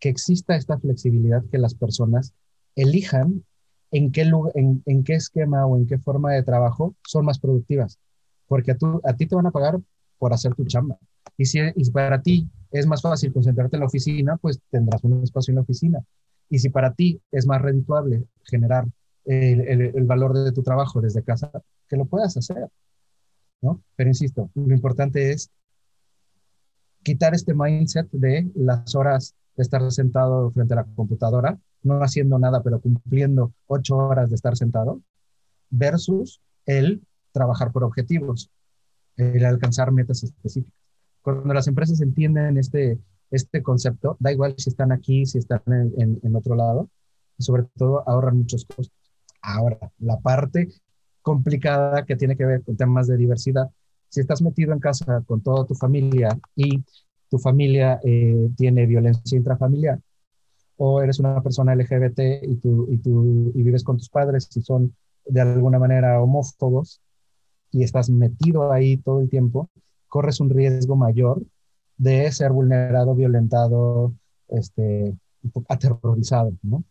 que 0.00 0.08
exista 0.08 0.56
esta 0.56 0.78
flexibilidad, 0.78 1.44
que 1.50 1.58
las 1.58 1.74
personas 1.74 2.34
elijan 2.76 3.44
en 3.90 4.12
qué, 4.12 4.30
en, 4.54 5.04
qué 5.04 5.14
esquema 5.14 5.66
o 5.66 5.76
en 5.76 5.86
qué 5.86 5.98
forma 5.98 6.32
de 6.32 6.42
trabajo 6.42 6.94
son 7.06 7.24
más 7.24 7.38
productivas, 7.38 7.98
porque 8.46 8.72
a, 8.72 8.76
a 9.04 9.16
ti 9.16 9.26
te 9.26 9.34
van 9.34 9.46
a 9.46 9.50
pagar 9.50 9.78
por 10.18 10.32
hacer 10.32 10.54
tu 10.54 10.64
chamba. 10.64 10.98
Y 11.36 11.46
si 11.46 11.60
para 11.92 12.20
ti 12.20 12.48
es 12.70 12.86
más 12.86 13.00
fácil 13.00 13.32
concentrarte 13.32 13.76
en 13.76 13.80
la 13.80 13.86
oficina, 13.86 14.36
pues 14.36 14.60
tendrás 14.70 15.02
un 15.04 15.22
espacio 15.22 15.52
en 15.52 15.56
la 15.56 15.62
oficina. 15.62 16.04
Y 16.50 16.58
si 16.58 16.68
para 16.68 16.92
ti 16.94 17.20
es 17.30 17.46
más 17.46 17.62
redituable 17.62 18.24
generar 18.44 18.86
el, 19.24 19.60
el, 19.94 20.04
valor 20.04 20.32
de 20.32 20.52
tu 20.52 20.62
trabajo 20.62 21.00
desde 21.00 21.22
casa, 21.22 21.50
que 21.88 21.96
lo 21.96 22.06
puedas 22.06 22.36
hacer. 22.36 22.68
¿no? 23.60 23.82
Pero 23.94 24.10
insisto, 24.10 24.50
lo 24.54 24.74
importante 24.74 25.30
es 25.30 25.50
quitar 27.02 27.34
este 27.34 27.54
mindset 27.54 28.08
de 28.10 28.50
las 28.54 28.94
horas 28.94 29.34
de 29.58 29.62
estar 29.62 29.90
sentado 29.90 30.52
frente 30.52 30.74
a 30.74 30.76
la 30.76 30.84
computadora, 30.84 31.58
no 31.82 32.00
haciendo 32.00 32.38
nada, 32.38 32.62
pero 32.62 32.80
cumpliendo 32.80 33.52
ocho 33.66 33.96
horas 33.96 34.30
de 34.30 34.36
estar 34.36 34.56
sentado, 34.56 35.02
versus 35.68 36.40
el 36.64 37.02
trabajar 37.32 37.72
por 37.72 37.82
objetivos, 37.82 38.50
el 39.16 39.44
alcanzar 39.44 39.90
metas 39.90 40.22
específicas. 40.22 40.72
Cuando 41.22 41.52
las 41.52 41.66
empresas 41.66 42.00
entienden 42.00 42.56
este, 42.56 43.00
este 43.32 43.60
concepto, 43.60 44.16
da 44.20 44.30
igual 44.30 44.54
si 44.56 44.70
están 44.70 44.92
aquí, 44.92 45.26
si 45.26 45.38
están 45.38 45.62
en, 45.66 46.20
en, 46.22 46.36
otro 46.36 46.54
lado, 46.54 46.88
y 47.36 47.42
sobre 47.42 47.64
todo 47.76 48.08
ahorran 48.08 48.38
muchos 48.38 48.64
costos. 48.64 48.92
Ahora, 49.42 49.90
la 49.98 50.20
parte 50.20 50.68
complicada 51.20 52.04
que 52.04 52.14
tiene 52.14 52.36
que 52.36 52.46
ver 52.46 52.62
con 52.62 52.76
temas 52.76 53.08
de 53.08 53.16
diversidad, 53.16 53.68
si 54.08 54.20
estás 54.20 54.40
metido 54.40 54.72
en 54.72 54.78
casa 54.78 55.20
con 55.26 55.42
toda 55.42 55.66
tu 55.66 55.74
familia 55.74 56.38
y 56.54 56.84
tu 57.28 57.38
familia 57.38 58.00
eh, 58.04 58.48
tiene 58.56 58.86
violencia 58.86 59.36
intrafamiliar, 59.36 60.00
o 60.76 61.02
eres 61.02 61.18
una 61.18 61.42
persona 61.42 61.74
LGBT 61.74 62.20
y, 62.42 62.56
tú, 62.56 62.86
y, 62.90 62.98
tú, 62.98 63.52
y 63.54 63.62
vives 63.62 63.84
con 63.84 63.98
tus 63.98 64.08
padres 64.08 64.48
y 64.54 64.62
son 64.62 64.94
de 65.26 65.40
alguna 65.40 65.78
manera 65.78 66.22
homófobos 66.22 67.00
y 67.70 67.82
estás 67.82 68.08
metido 68.10 68.72
ahí 68.72 68.96
todo 68.96 69.20
el 69.20 69.28
tiempo, 69.28 69.68
corres 70.06 70.40
un 70.40 70.50
riesgo 70.50 70.96
mayor 70.96 71.42
de 71.96 72.30
ser 72.32 72.52
vulnerado, 72.52 73.14
violentado, 73.14 74.14
este, 74.48 75.14
aterrorizado, 75.68 76.52
¿no? 76.62 76.84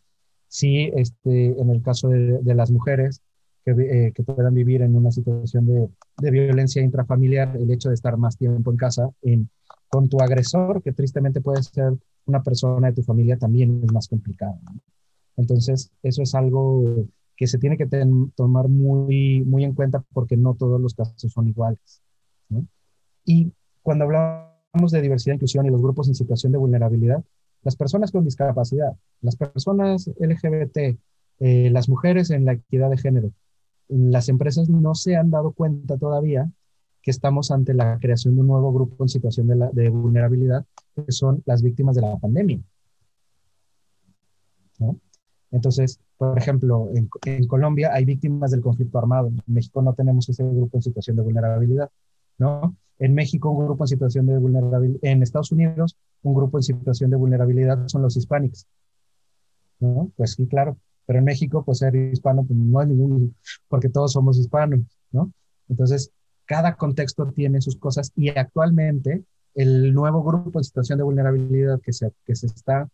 Sí, 0.48 0.90
este, 0.94 1.60
en 1.60 1.70
el 1.70 1.82
caso 1.82 2.08
de, 2.08 2.38
de 2.38 2.54
las 2.54 2.70
mujeres 2.70 3.22
que, 3.64 3.72
eh, 3.72 4.12
que, 4.14 4.22
puedan 4.22 4.54
vivir 4.54 4.82
en 4.82 4.96
una 4.96 5.10
situación 5.10 5.66
de, 5.66 5.88
de, 6.18 6.30
violencia 6.30 6.82
intrafamiliar, 6.82 7.56
el 7.56 7.70
hecho 7.70 7.88
de 7.88 7.94
estar 7.94 8.16
más 8.16 8.36
tiempo 8.36 8.70
en 8.70 8.76
casa 8.76 9.10
en, 9.22 9.50
con 9.88 10.08
tu 10.08 10.20
agresor, 10.20 10.82
que 10.82 10.92
tristemente 10.92 11.40
puede 11.40 11.62
ser 11.62 11.94
una 12.26 12.42
persona 12.42 12.88
de 12.88 12.94
tu 12.94 13.02
familia, 13.02 13.38
también 13.38 13.80
es 13.82 13.92
más 13.92 14.08
complicado. 14.08 14.58
Entonces, 15.36 15.90
eso 16.02 16.22
es 16.22 16.34
algo 16.34 17.06
que 17.36 17.46
se 17.46 17.58
tiene 17.58 17.76
que 17.76 17.86
tomar 18.34 18.68
muy, 18.68 19.42
muy 19.44 19.64
en 19.64 19.74
cuenta 19.74 20.04
porque 20.12 20.36
no 20.36 20.54
todos 20.54 20.80
los 20.80 20.94
casos 20.94 21.32
son 21.32 21.48
iguales. 21.48 22.02
Y 23.24 23.52
cuando 23.82 24.04
hablamos 24.04 24.90
de 24.90 25.00
diversidad, 25.00 25.34
inclusión 25.34 25.66
y 25.66 25.70
los 25.70 25.80
grupos 25.80 26.08
en 26.08 26.14
situación 26.14 26.52
de 26.52 26.58
vulnerabilidad, 26.58 27.24
las 27.62 27.76
personas 27.76 28.10
con 28.10 28.24
discapacidad, 28.24 28.96
las 29.20 29.36
personas 29.36 30.10
LGBT, 30.18 30.98
eh, 31.40 31.70
las 31.70 31.88
mujeres 31.88 32.30
en 32.30 32.44
la 32.44 32.54
equidad 32.54 32.90
de 32.90 32.98
género, 32.98 33.32
las 33.88 34.28
empresas 34.28 34.68
no 34.68 34.94
se 34.94 35.16
han 35.16 35.30
dado 35.30 35.52
cuenta 35.52 35.96
todavía 35.96 36.50
que 37.08 37.12
estamos 37.12 37.50
ante 37.50 37.72
la 37.72 37.98
creación 37.98 38.34
de 38.34 38.42
un 38.42 38.48
nuevo 38.48 38.70
grupo 38.70 39.02
en 39.02 39.08
situación 39.08 39.46
de, 39.46 39.56
la, 39.56 39.70
de 39.70 39.88
vulnerabilidad, 39.88 40.66
que 40.94 41.10
son 41.10 41.42
las 41.46 41.62
víctimas 41.62 41.96
de 41.96 42.02
la 42.02 42.18
pandemia. 42.18 42.60
¿no? 44.78 45.00
Entonces, 45.50 46.00
por 46.18 46.36
ejemplo, 46.36 46.90
en, 46.94 47.08
en, 47.24 47.46
Colombia 47.46 47.94
hay 47.94 48.04
víctimas 48.04 48.50
del 48.50 48.60
conflicto 48.60 48.98
armado. 48.98 49.28
En 49.28 49.42
México 49.46 49.80
no 49.80 49.94
tenemos 49.94 50.28
ese 50.28 50.44
grupo 50.44 50.76
en 50.76 50.82
situación 50.82 51.16
de 51.16 51.22
vulnerabilidad, 51.22 51.88
¿no? 52.36 52.76
En 52.98 53.14
México 53.14 53.50
un 53.52 53.64
grupo 53.64 53.84
en 53.84 53.88
situación 53.88 54.26
de 54.26 54.36
vulnerabilidad. 54.36 55.00
En 55.00 55.22
Estados 55.22 55.50
Unidos 55.50 55.96
un 56.20 56.34
grupo 56.34 56.58
en 56.58 56.62
situación 56.62 57.08
de 57.08 57.16
vulnerabilidad 57.16 57.88
son 57.88 58.02
los 58.02 58.18
hispánicos, 58.18 58.66
¿no? 59.80 60.10
Pues 60.14 60.32
sí, 60.32 60.46
claro. 60.46 60.76
Pero 61.06 61.20
en 61.20 61.24
México, 61.24 61.64
pues 61.64 61.78
ser 61.78 61.94
hispano, 61.96 62.44
pues 62.44 62.58
no 62.58 62.80
hay 62.80 62.88
ningún, 62.88 63.34
porque 63.66 63.88
todos 63.88 64.12
somos 64.12 64.36
hispanos, 64.36 64.80
¿no? 65.10 65.32
Entonces, 65.70 66.12
cada 66.48 66.76
contexto 66.76 67.26
tiene 67.26 67.60
sus 67.60 67.76
cosas 67.76 68.10
y 68.16 68.30
actualmente 68.30 69.22
el 69.54 69.92
nuevo 69.92 70.24
grupo 70.24 70.58
en 70.58 70.64
situación 70.64 70.96
de 70.96 71.04
vulnerabilidad 71.04 71.78
que 71.80 71.92
se, 71.92 72.10
que 72.24 72.34
se 72.34 72.46
está 72.46 72.88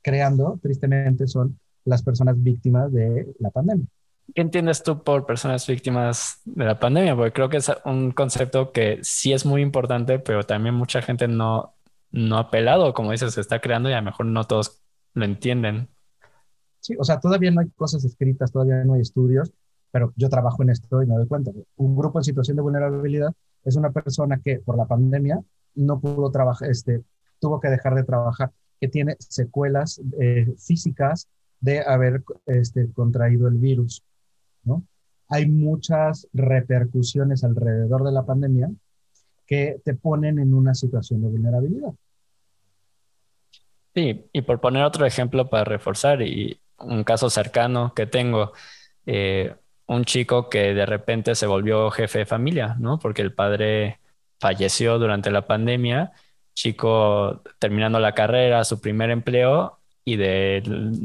creando, 0.00 0.58
tristemente, 0.62 1.26
son 1.28 1.58
las 1.84 2.02
personas 2.02 2.42
víctimas 2.42 2.90
de 2.90 3.34
la 3.40 3.50
pandemia. 3.50 3.86
¿Qué 4.34 4.40
entiendes 4.40 4.82
tú 4.82 5.02
por 5.02 5.26
personas 5.26 5.66
víctimas 5.66 6.40
de 6.46 6.64
la 6.64 6.78
pandemia? 6.78 7.14
Porque 7.14 7.32
creo 7.32 7.48
que 7.50 7.58
es 7.58 7.70
un 7.84 8.12
concepto 8.12 8.72
que 8.72 9.00
sí 9.02 9.32
es 9.32 9.44
muy 9.44 9.60
importante, 9.60 10.18
pero 10.18 10.44
también 10.44 10.74
mucha 10.74 11.02
gente 11.02 11.28
no, 11.28 11.74
no 12.10 12.38
ha 12.38 12.50
pelado, 12.50 12.94
como 12.94 13.12
dices, 13.12 13.34
se 13.34 13.40
está 13.42 13.60
creando 13.60 13.90
y 13.90 13.92
a 13.92 13.98
lo 13.98 14.04
mejor 14.04 14.26
no 14.26 14.44
todos 14.44 14.80
lo 15.12 15.26
entienden. 15.26 15.88
Sí, 16.80 16.94
o 16.98 17.04
sea, 17.04 17.20
todavía 17.20 17.50
no 17.50 17.60
hay 17.60 17.68
cosas 17.70 18.04
escritas, 18.04 18.50
todavía 18.50 18.82
no 18.84 18.94
hay 18.94 19.02
estudios, 19.02 19.52
pero 19.90 20.12
yo 20.16 20.28
trabajo 20.28 20.62
en 20.62 20.70
esto 20.70 21.02
y 21.02 21.06
me 21.06 21.14
doy 21.14 21.26
cuenta. 21.26 21.50
Un 21.76 21.96
grupo 21.96 22.18
en 22.18 22.24
situación 22.24 22.56
de 22.56 22.62
vulnerabilidad 22.62 23.32
es 23.64 23.76
una 23.76 23.90
persona 23.90 24.40
que 24.42 24.60
por 24.60 24.76
la 24.76 24.86
pandemia 24.86 25.40
no 25.74 26.00
pudo 26.00 26.30
trabajar, 26.30 26.70
este, 26.70 27.02
tuvo 27.38 27.60
que 27.60 27.68
dejar 27.68 27.94
de 27.94 28.04
trabajar, 28.04 28.50
que 28.80 28.88
tiene 28.88 29.16
secuelas 29.18 30.00
eh, 30.20 30.54
físicas 30.58 31.28
de 31.60 31.80
haber 31.80 32.22
este, 32.46 32.90
contraído 32.92 33.48
el 33.48 33.56
virus, 33.56 34.02
¿no? 34.64 34.84
Hay 35.28 35.46
muchas 35.46 36.26
repercusiones 36.32 37.44
alrededor 37.44 38.04
de 38.04 38.12
la 38.12 38.24
pandemia 38.24 38.70
que 39.46 39.80
te 39.84 39.94
ponen 39.94 40.38
en 40.38 40.54
una 40.54 40.74
situación 40.74 41.22
de 41.22 41.28
vulnerabilidad. 41.28 41.92
Sí, 43.94 44.26
y 44.32 44.42
por 44.42 44.60
poner 44.60 44.84
otro 44.84 45.04
ejemplo 45.04 45.50
para 45.50 45.64
reforzar, 45.64 46.22
y 46.22 46.60
un 46.78 47.04
caso 47.04 47.28
cercano 47.28 47.92
que 47.94 48.06
tengo, 48.06 48.52
eh, 49.06 49.54
un 49.88 50.04
chico 50.04 50.48
que 50.50 50.74
de 50.74 50.86
repente 50.86 51.34
se 51.34 51.46
volvió 51.46 51.90
jefe 51.90 52.20
de 52.20 52.26
familia, 52.26 52.76
¿no? 52.78 52.98
Porque 52.98 53.22
el 53.22 53.34
padre 53.34 54.00
falleció 54.40 54.98
durante 54.98 55.30
la 55.30 55.46
pandemia, 55.46 56.12
chico 56.54 57.42
terminando 57.58 57.98
la 57.98 58.14
carrera, 58.14 58.64
su 58.64 58.80
primer 58.80 59.10
empleo, 59.10 59.80
y 60.04 60.16
de, 60.16 60.62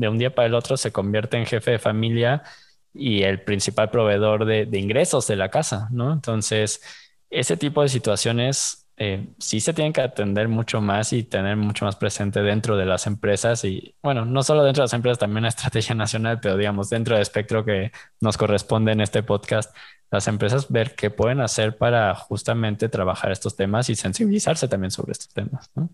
un 0.07 0.17
día 0.17 0.35
para 0.35 0.47
el 0.47 0.53
otro 0.55 0.77
se 0.77 0.91
convierte 0.91 1.37
en 1.37 1.45
jefe 1.45 1.71
de 1.71 1.79
familia 1.79 2.43
y 2.93 3.23
el 3.23 3.41
principal 3.43 3.89
proveedor 3.89 4.45
de, 4.45 4.65
de 4.65 4.79
ingresos 4.79 5.27
de 5.27 5.37
la 5.37 5.49
casa, 5.49 5.87
¿no? 5.91 6.13
Entonces, 6.13 6.81
ese 7.29 7.57
tipo 7.57 7.81
de 7.81 7.89
situaciones 7.89 8.82
eh, 9.05 9.27
sí 9.37 9.59
se 9.59 9.73
tienen 9.73 9.91
que 9.91 9.99
atender 9.99 10.47
mucho 10.47 10.79
más 10.79 11.11
y 11.11 11.23
tener 11.23 11.57
mucho 11.57 11.83
más 11.83 11.97
presente 11.97 12.41
dentro 12.41 12.77
de 12.77 12.85
las 12.85 13.05
empresas 13.05 13.65
y, 13.65 13.95
bueno, 14.01 14.23
no 14.23 14.43
solo 14.43 14.63
dentro 14.63 14.79
de 14.81 14.85
las 14.85 14.93
empresas, 14.93 15.19
también 15.19 15.39
una 15.39 15.49
estrategia 15.49 15.93
nacional, 15.93 16.39
pero 16.41 16.55
digamos, 16.55 16.89
dentro 16.89 17.15
del 17.15 17.21
espectro 17.21 17.65
que 17.65 17.91
nos 18.21 18.37
corresponde 18.37 18.93
en 18.93 19.01
este 19.01 19.21
podcast, 19.21 19.75
las 20.09 20.29
empresas 20.29 20.71
ver 20.71 20.95
qué 20.95 21.09
pueden 21.09 21.41
hacer 21.41 21.77
para 21.77 22.15
justamente 22.15 22.87
trabajar 22.87 23.33
estos 23.33 23.57
temas 23.57 23.89
y 23.89 23.95
sensibilizarse 23.95 24.69
también 24.69 24.91
sobre 24.91 25.11
estos 25.11 25.33
temas. 25.33 25.69
¿no? 25.75 25.89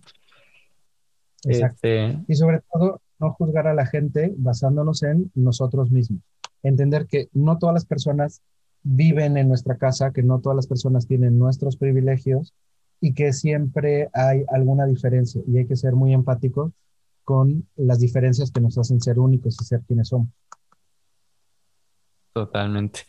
Exacto. 1.45 1.79
Este... 1.81 2.15
Y 2.27 2.35
sobre 2.35 2.61
todo, 2.71 3.01
no 3.17 3.33
juzgar 3.33 3.65
a 3.65 3.73
la 3.73 3.87
gente 3.87 4.35
basándonos 4.37 5.01
en 5.01 5.31
nosotros 5.33 5.89
mismos. 5.89 6.21
Entender 6.61 7.07
que 7.07 7.29
no 7.33 7.57
todas 7.57 7.73
las 7.73 7.85
personas 7.85 8.43
viven 8.83 9.35
en 9.35 9.47
nuestra 9.47 9.77
casa, 9.77 10.11
que 10.11 10.21
no 10.21 10.41
todas 10.41 10.57
las 10.57 10.67
personas 10.67 11.07
tienen 11.07 11.39
nuestros 11.39 11.75
privilegios 11.75 12.53
y 13.01 13.13
que 13.13 13.33
siempre 13.33 14.09
hay 14.13 14.43
alguna 14.49 14.85
diferencia 14.85 15.41
y 15.47 15.57
hay 15.57 15.65
que 15.65 15.75
ser 15.75 15.93
muy 15.93 16.13
empáticos 16.13 16.71
con 17.23 17.67
las 17.75 17.99
diferencias 17.99 18.51
que 18.51 18.59
nos 18.59 18.77
hacen 18.77 18.99
ser 19.01 19.19
únicos 19.19 19.55
y 19.61 19.63
ser 19.63 19.81
quienes 19.85 20.07
somos. 20.07 20.29
Totalmente. 22.33 23.01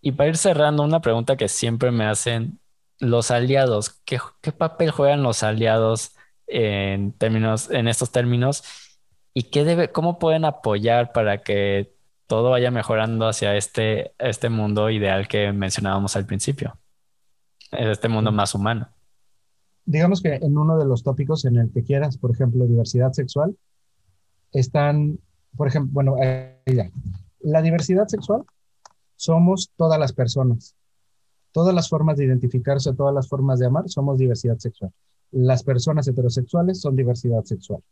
Y 0.00 0.12
para 0.12 0.30
ir 0.30 0.36
cerrando, 0.36 0.82
una 0.82 1.00
pregunta 1.00 1.36
que 1.36 1.48
siempre 1.48 1.90
me 1.90 2.04
hacen 2.04 2.58
los 2.98 3.30
aliados, 3.30 4.00
¿qué, 4.04 4.18
papel 4.56 4.90
juegan 4.90 5.22
los 5.22 5.42
aliados 5.42 6.14
en 6.46 7.12
términos, 7.12 7.70
en 7.70 7.88
estos 7.88 8.12
términos? 8.12 8.64
¿Y 9.32 9.44
qué 9.44 9.64
debe, 9.64 9.90
cómo 9.90 10.18
pueden 10.18 10.44
apoyar 10.44 11.12
para 11.12 11.42
que 11.42 11.94
todo 12.26 12.50
vaya 12.50 12.70
mejorando 12.70 13.26
hacia 13.28 13.56
este, 13.56 14.12
este 14.18 14.48
mundo 14.48 14.90
ideal 14.90 15.26
que 15.26 15.52
mencionábamos 15.52 16.16
al 16.16 16.26
principio? 16.26 16.78
Este 17.72 18.08
mundo 18.08 18.30
más 18.32 18.54
humano. 18.54 18.88
Digamos 19.84 20.22
que 20.22 20.34
en 20.34 20.56
uno 20.56 20.78
de 20.78 20.84
los 20.84 21.02
tópicos 21.02 21.44
en 21.44 21.56
el 21.56 21.72
que 21.72 21.82
quieras, 21.82 22.16
por 22.16 22.30
ejemplo, 22.30 22.66
diversidad 22.66 23.12
sexual, 23.12 23.56
están, 24.52 25.18
por 25.56 25.66
ejemplo, 25.68 25.92
bueno, 25.92 26.16
ya. 26.66 26.90
la 27.40 27.62
diversidad 27.62 28.06
sexual 28.06 28.44
somos 29.16 29.70
todas 29.76 29.98
las 29.98 30.12
personas. 30.12 30.76
Todas 31.50 31.74
las 31.74 31.88
formas 31.88 32.16
de 32.16 32.24
identificarse, 32.24 32.94
todas 32.94 33.14
las 33.14 33.28
formas 33.28 33.58
de 33.58 33.66
amar, 33.66 33.88
somos 33.88 34.18
diversidad 34.18 34.58
sexual. 34.58 34.92
Las 35.32 35.62
personas 35.62 36.06
heterosexuales 36.08 36.80
son 36.80 36.96
diversidad 36.96 37.44
sexual. 37.44 37.82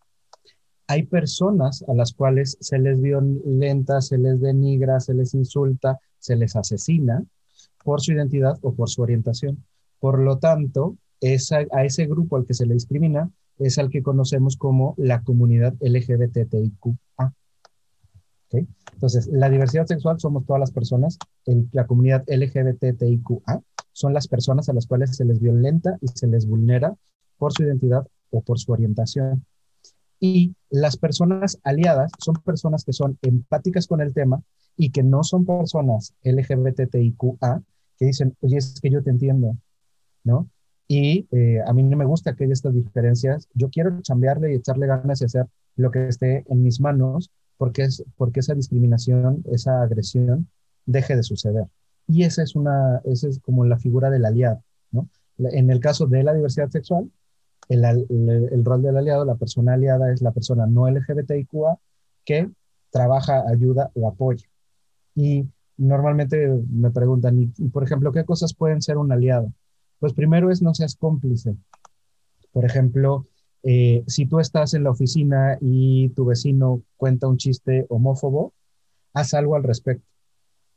Hay 0.86 1.04
personas 1.04 1.84
a 1.88 1.94
las 1.94 2.12
cuales 2.12 2.56
se 2.60 2.78
les 2.78 3.00
violenta, 3.00 4.00
se 4.00 4.18
les 4.18 4.40
denigra, 4.40 4.98
se 5.00 5.14
les 5.14 5.34
insulta, 5.34 5.98
se 6.18 6.36
les 6.36 6.56
asesina 6.56 7.24
por 7.84 8.00
su 8.00 8.12
identidad 8.12 8.58
o 8.62 8.74
por 8.74 8.88
su 8.88 9.02
orientación. 9.02 9.64
Por 9.98 10.18
lo 10.18 10.38
tanto, 10.38 10.96
esa, 11.20 11.58
a 11.72 11.84
ese 11.84 12.06
grupo 12.06 12.36
al 12.36 12.46
que 12.46 12.54
se 12.54 12.66
le 12.66 12.74
discrimina 12.74 13.30
es 13.58 13.78
al 13.78 13.90
que 13.90 14.02
conocemos 14.02 14.56
como 14.56 14.94
la 14.96 15.22
comunidad 15.22 15.74
LGBTIQA. 15.80 17.34
¿Okay? 18.46 18.66
Entonces, 18.94 19.28
la 19.28 19.50
diversidad 19.50 19.86
sexual 19.86 20.18
somos 20.18 20.46
todas 20.46 20.60
las 20.60 20.72
personas, 20.72 21.18
en 21.46 21.68
la 21.72 21.86
comunidad 21.86 22.24
LGBTIQA 22.26 23.62
son 23.92 24.14
las 24.14 24.28
personas 24.28 24.68
a 24.68 24.72
las 24.72 24.86
cuales 24.86 25.16
se 25.16 25.24
les 25.24 25.40
violenta 25.40 25.98
y 26.00 26.08
se 26.08 26.26
les 26.26 26.46
vulnera 26.46 26.94
por 27.36 27.52
su 27.52 27.64
identidad 27.64 28.06
o 28.30 28.40
por 28.40 28.58
su 28.58 28.72
orientación. 28.72 29.44
Y 30.18 30.54
las 30.68 30.96
personas 30.96 31.58
aliadas 31.64 32.12
son 32.18 32.36
personas 32.36 32.84
que 32.84 32.92
son 32.92 33.18
empáticas 33.22 33.86
con 33.86 34.00
el 34.00 34.14
tema 34.14 34.42
y 34.80 34.92
que 34.92 35.02
no 35.02 35.22
son 35.22 35.44
personas 35.44 36.14
LGBTIQA 36.24 37.62
que 37.98 38.06
dicen, 38.06 38.34
oye, 38.40 38.56
es 38.56 38.80
que 38.80 38.88
yo 38.88 39.02
te 39.02 39.10
entiendo, 39.10 39.54
¿no? 40.24 40.48
Y 40.88 41.28
eh, 41.32 41.60
a 41.66 41.74
mí 41.74 41.82
no 41.82 41.98
me 41.98 42.06
gusta 42.06 42.34
que 42.34 42.44
haya 42.44 42.54
estas 42.54 42.72
diferencias. 42.72 43.46
Yo 43.52 43.68
quiero 43.68 44.00
chambearle 44.00 44.50
y 44.50 44.56
echarle 44.56 44.86
ganas 44.86 45.20
y 45.20 45.26
hacer 45.26 45.46
lo 45.76 45.90
que 45.90 46.08
esté 46.08 46.44
en 46.48 46.62
mis 46.62 46.80
manos 46.80 47.30
porque, 47.58 47.82
es, 47.82 48.02
porque 48.16 48.40
esa 48.40 48.54
discriminación, 48.54 49.44
esa 49.52 49.82
agresión 49.82 50.48
deje 50.86 51.14
de 51.14 51.24
suceder. 51.24 51.66
Y 52.06 52.24
esa 52.24 52.42
es, 52.42 52.56
una, 52.56 53.02
esa 53.04 53.28
es 53.28 53.38
como 53.38 53.66
la 53.66 53.78
figura 53.78 54.08
del 54.08 54.24
aliado. 54.24 54.62
¿no? 54.92 55.10
En 55.38 55.68
el 55.68 55.80
caso 55.80 56.06
de 56.06 56.24
la 56.24 56.32
diversidad 56.32 56.70
sexual, 56.70 57.10
el, 57.68 57.84
el, 57.84 58.64
rol 58.64 58.80
del 58.80 58.96
aliado, 58.96 59.26
la 59.26 59.34
persona 59.36 59.74
aliada 59.74 60.10
es 60.10 60.22
la 60.22 60.32
persona 60.32 60.66
no 60.66 60.88
LGBTIQA 60.88 61.78
que 62.24 62.50
trabaja, 62.90 63.44
ayuda 63.46 63.90
o 63.94 64.08
apoya. 64.08 64.49
Y 65.20 65.46
normalmente 65.76 66.48
me 66.70 66.90
preguntan, 66.90 67.38
y, 67.38 67.46
por 67.68 67.84
ejemplo, 67.84 68.10
¿qué 68.10 68.24
cosas 68.24 68.54
pueden 68.54 68.80
ser 68.80 68.96
un 68.96 69.12
aliado? 69.12 69.52
Pues 69.98 70.14
primero 70.14 70.50
es 70.50 70.62
no 70.62 70.72
seas 70.72 70.96
cómplice. 70.96 71.56
Por 72.52 72.64
ejemplo, 72.64 73.26
eh, 73.62 74.02
si 74.06 74.24
tú 74.24 74.40
estás 74.40 74.72
en 74.72 74.84
la 74.84 74.90
oficina 74.90 75.58
y 75.60 76.08
tu 76.10 76.24
vecino 76.24 76.80
cuenta 76.96 77.28
un 77.28 77.36
chiste 77.36 77.84
homófobo, 77.90 78.54
haz 79.12 79.34
algo 79.34 79.56
al 79.56 79.62
respecto. 79.62 80.06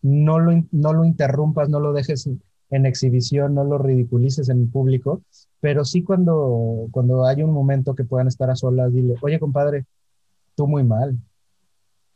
No 0.01 0.39
lo, 0.39 0.61
no 0.71 0.91
lo 0.91 1.05
interrumpas, 1.05 1.69
no 1.69 1.79
lo 1.79 1.93
dejes 1.93 2.29
en 2.69 2.85
exhibición, 2.85 3.55
no 3.55 3.63
lo 3.63 3.77
ridiculices 3.77 4.49
en 4.49 4.69
público, 4.69 5.21
pero 5.61 5.85
sí 5.85 6.03
cuando, 6.03 6.89
cuando 6.91 7.25
hay 7.25 7.43
un 7.43 7.51
momento 7.51 7.95
que 7.95 8.03
puedan 8.03 8.27
estar 8.27 8.49
a 8.49 8.57
solas, 8.57 8.91
dile, 8.91 9.15
oye 9.21 9.39
compadre, 9.39 9.85
tú 10.55 10.67
muy 10.67 10.83
mal, 10.83 11.17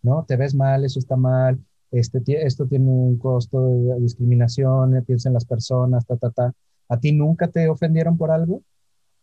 ¿no? 0.01 0.25
Te 0.25 0.35
ves 0.35 0.53
mal, 0.53 0.83
eso 0.83 0.99
está 0.99 1.15
mal, 1.15 1.57
este, 1.91 2.21
esto 2.45 2.67
tiene 2.67 2.89
un 2.89 3.17
costo 3.17 3.65
de 3.65 3.99
discriminación, 4.01 5.03
piensa 5.05 5.29
en 5.29 5.33
las 5.33 5.45
personas, 5.45 6.05
ta, 6.05 6.17
ta, 6.17 6.31
ta. 6.31 6.53
¿A 6.89 6.99
ti 6.99 7.11
nunca 7.11 7.47
te 7.47 7.69
ofendieron 7.69 8.17
por 8.17 8.31
algo? 8.31 8.63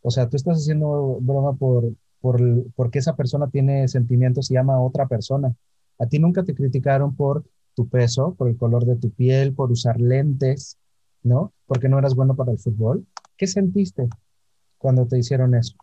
O 0.02 0.10
sea, 0.10 0.28
tú 0.28 0.36
estás 0.36 0.58
haciendo 0.58 1.18
broma 1.20 1.54
por, 1.54 1.92
por, 2.20 2.40
porque 2.74 2.98
esa 2.98 3.16
persona 3.16 3.48
tiene 3.48 3.88
sentimientos 3.88 4.50
y 4.50 4.56
ama 4.56 4.74
a 4.74 4.80
otra 4.80 5.06
persona. 5.06 5.54
A 5.98 6.06
ti 6.06 6.18
nunca 6.18 6.42
te 6.44 6.54
criticaron 6.54 7.14
por 7.16 7.44
tu 7.74 7.88
peso, 7.88 8.34
por 8.34 8.48
el 8.48 8.56
color 8.56 8.84
de 8.84 8.96
tu 8.96 9.10
piel, 9.10 9.54
por 9.54 9.70
usar 9.70 10.00
lentes, 10.00 10.78
¿no? 11.22 11.52
Porque 11.66 11.88
no 11.88 11.98
eras 11.98 12.14
bueno 12.14 12.36
para 12.36 12.52
el 12.52 12.58
fútbol. 12.58 13.06
¿Qué 13.36 13.46
sentiste 13.46 14.08
cuando 14.78 15.06
te 15.06 15.18
hicieron 15.18 15.54
eso? 15.54 15.76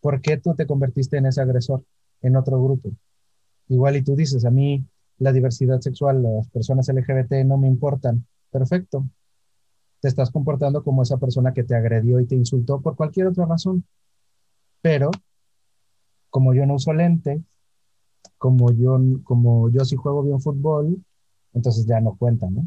¿Por 0.00 0.20
qué 0.20 0.38
tú 0.38 0.54
te 0.54 0.66
convertiste 0.66 1.18
en 1.18 1.26
ese 1.26 1.40
agresor 1.40 1.84
en 2.22 2.36
otro 2.36 2.62
grupo? 2.62 2.90
Igual 3.68 3.96
y 3.96 4.02
tú 4.02 4.16
dices, 4.16 4.44
a 4.44 4.50
mí 4.50 4.84
la 5.20 5.32
diversidad 5.32 5.80
sexual, 5.80 6.22
las 6.22 6.48
personas 6.48 6.88
LGBT 6.88 7.44
no 7.44 7.56
me 7.58 7.68
importan. 7.68 8.26
Perfecto, 8.50 9.06
te 10.00 10.08
estás 10.08 10.30
comportando 10.30 10.82
como 10.82 11.02
esa 11.02 11.18
persona 11.18 11.52
que 11.52 11.62
te 11.62 11.76
agredió 11.76 12.18
y 12.18 12.26
te 12.26 12.34
insultó 12.34 12.80
por 12.80 12.96
cualquier 12.96 13.28
otra 13.28 13.46
razón. 13.46 13.84
Pero 14.82 15.10
como 16.30 16.54
yo 16.54 16.64
no 16.66 16.74
uso 16.74 16.92
lentes, 16.92 17.42
como 18.38 18.72
yo, 18.72 18.98
como 19.24 19.68
yo 19.68 19.84
sí 19.84 19.96
juego 19.96 20.22
bien 20.22 20.40
fútbol, 20.40 21.04
entonces 21.52 21.86
ya 21.86 22.00
no 22.00 22.16
cuenta, 22.16 22.48
¿no? 22.48 22.66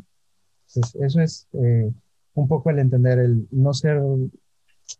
Entonces, 0.67 0.95
eso 1.01 1.21
es 1.21 1.47
eh, 1.53 1.91
un 2.35 2.47
poco 2.47 2.69
el 2.69 2.79
entender, 2.79 3.19
el 3.19 3.47
no 3.51 3.73
ser 3.73 4.01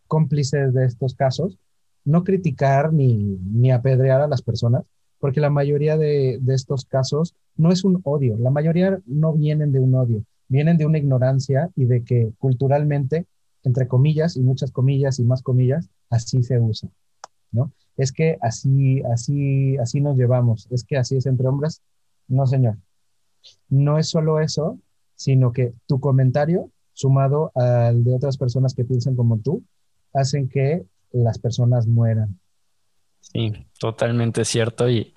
cómplices 0.08 0.74
de 0.74 0.86
estos 0.86 1.14
casos, 1.14 1.60
no 2.06 2.24
criticar 2.24 2.92
ni, 2.94 3.38
ni 3.44 3.72
apedrear 3.72 4.22
a 4.22 4.28
las 4.28 4.42
personas, 4.42 4.84
porque 5.24 5.40
la 5.40 5.50
mayoría 5.50 5.96
de, 5.96 6.42
estos 6.50 6.84
casos 6.84 7.34
no 7.56 7.72
es 7.72 7.86
un 7.86 8.02
odio, 8.04 8.36
la 8.38 8.50
mayoría 8.50 9.00
no 9.06 9.32
vienen 9.32 9.72
de 9.72 9.80
un 9.80 9.96
odio, 9.96 10.26
vienen 10.50 10.78
de 10.78 10.86
una 10.86 10.98
ignorancia 10.98 11.70
y 11.78 11.86
de 11.86 12.04
que 12.04 12.34
culturalmente, 12.40 13.26
entre 13.64 13.88
comillas 13.88 14.36
y 14.36 14.42
muchas 14.42 14.74
comillas 14.74 15.20
y 15.20 15.24
más 15.24 15.42
comillas, 15.42 15.90
así 16.10 16.44
se 16.44 16.60
usa, 16.60 16.90
¿no? 17.54 17.72
Es 17.96 18.12
que 18.12 18.38
así, 18.42 19.02
así, 19.14 19.78
así 19.78 20.02
nos 20.02 20.18
llevamos, 20.18 20.68
es 20.72 20.84
que 20.84 20.98
así 20.98 21.16
es 21.16 21.26
entre 21.26 21.48
hombres. 21.48 21.82
No, 22.28 22.46
señor. 22.46 22.76
No 23.70 24.00
es 24.00 24.10
solo 24.10 24.42
eso, 24.42 24.78
sino 25.16 25.54
que 25.54 25.74
tu 25.88 26.02
comentario, 26.02 26.70
sumado 26.92 27.54
al 27.56 28.04
de 28.04 28.14
otras 28.14 28.36
personas 28.36 28.74
que 28.74 28.84
piensan 28.84 29.16
como 29.16 29.38
tú, 29.38 29.64
hacen 30.14 30.50
que 30.50 30.84
las 31.14 31.40
personas 31.40 31.88
mueran. 31.88 32.42
Sí, 33.32 33.68
totalmente 33.80 34.46
cierto. 34.46 34.90
Y 34.90 35.14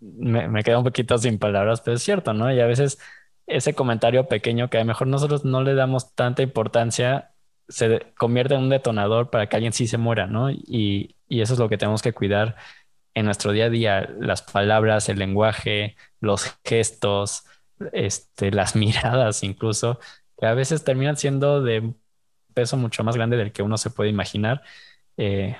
me, 0.00 0.48
me 0.48 0.62
quedo 0.62 0.78
un 0.78 0.84
poquito 0.84 1.18
sin 1.18 1.38
palabras, 1.38 1.80
pero 1.80 1.96
es 1.96 2.02
cierto, 2.02 2.32
¿no? 2.32 2.52
Y 2.52 2.60
a 2.60 2.66
veces 2.66 2.98
ese 3.46 3.74
comentario 3.74 4.28
pequeño 4.28 4.68
que 4.70 4.78
a 4.78 4.80
lo 4.80 4.86
mejor 4.86 5.06
nosotros 5.06 5.44
no 5.44 5.62
le 5.62 5.74
damos 5.74 6.14
tanta 6.14 6.42
importancia, 6.42 7.34
se 7.68 8.12
convierte 8.18 8.54
en 8.54 8.62
un 8.62 8.70
detonador 8.70 9.30
para 9.30 9.48
que 9.48 9.56
alguien 9.56 9.72
sí 9.72 9.86
se 9.86 9.98
muera, 9.98 10.26
¿no? 10.26 10.50
Y, 10.50 11.12
eso 11.28 11.54
es 11.54 11.58
lo 11.58 11.68
que 11.68 11.78
tenemos 11.78 12.02
que 12.02 12.12
cuidar 12.12 12.56
en 13.14 13.24
nuestro 13.26 13.52
día 13.52 13.66
a 13.66 13.70
día, 13.70 14.08
las 14.20 14.42
palabras, 14.42 15.08
el 15.08 15.18
lenguaje, 15.18 15.96
los 16.20 16.58
gestos, 16.64 17.44
este, 17.92 18.52
las 18.52 18.76
miradas 18.76 19.42
incluso, 19.42 19.98
que 20.38 20.46
a 20.46 20.54
veces 20.54 20.84
terminan 20.84 21.16
siendo 21.16 21.62
de 21.62 21.94
peso 22.54 22.76
mucho 22.76 23.04
más 23.04 23.16
grande 23.16 23.36
del 23.36 23.52
que 23.52 23.62
uno 23.62 23.76
se 23.78 23.90
puede 23.90 24.10
imaginar 24.10 24.62
eh, 25.16 25.56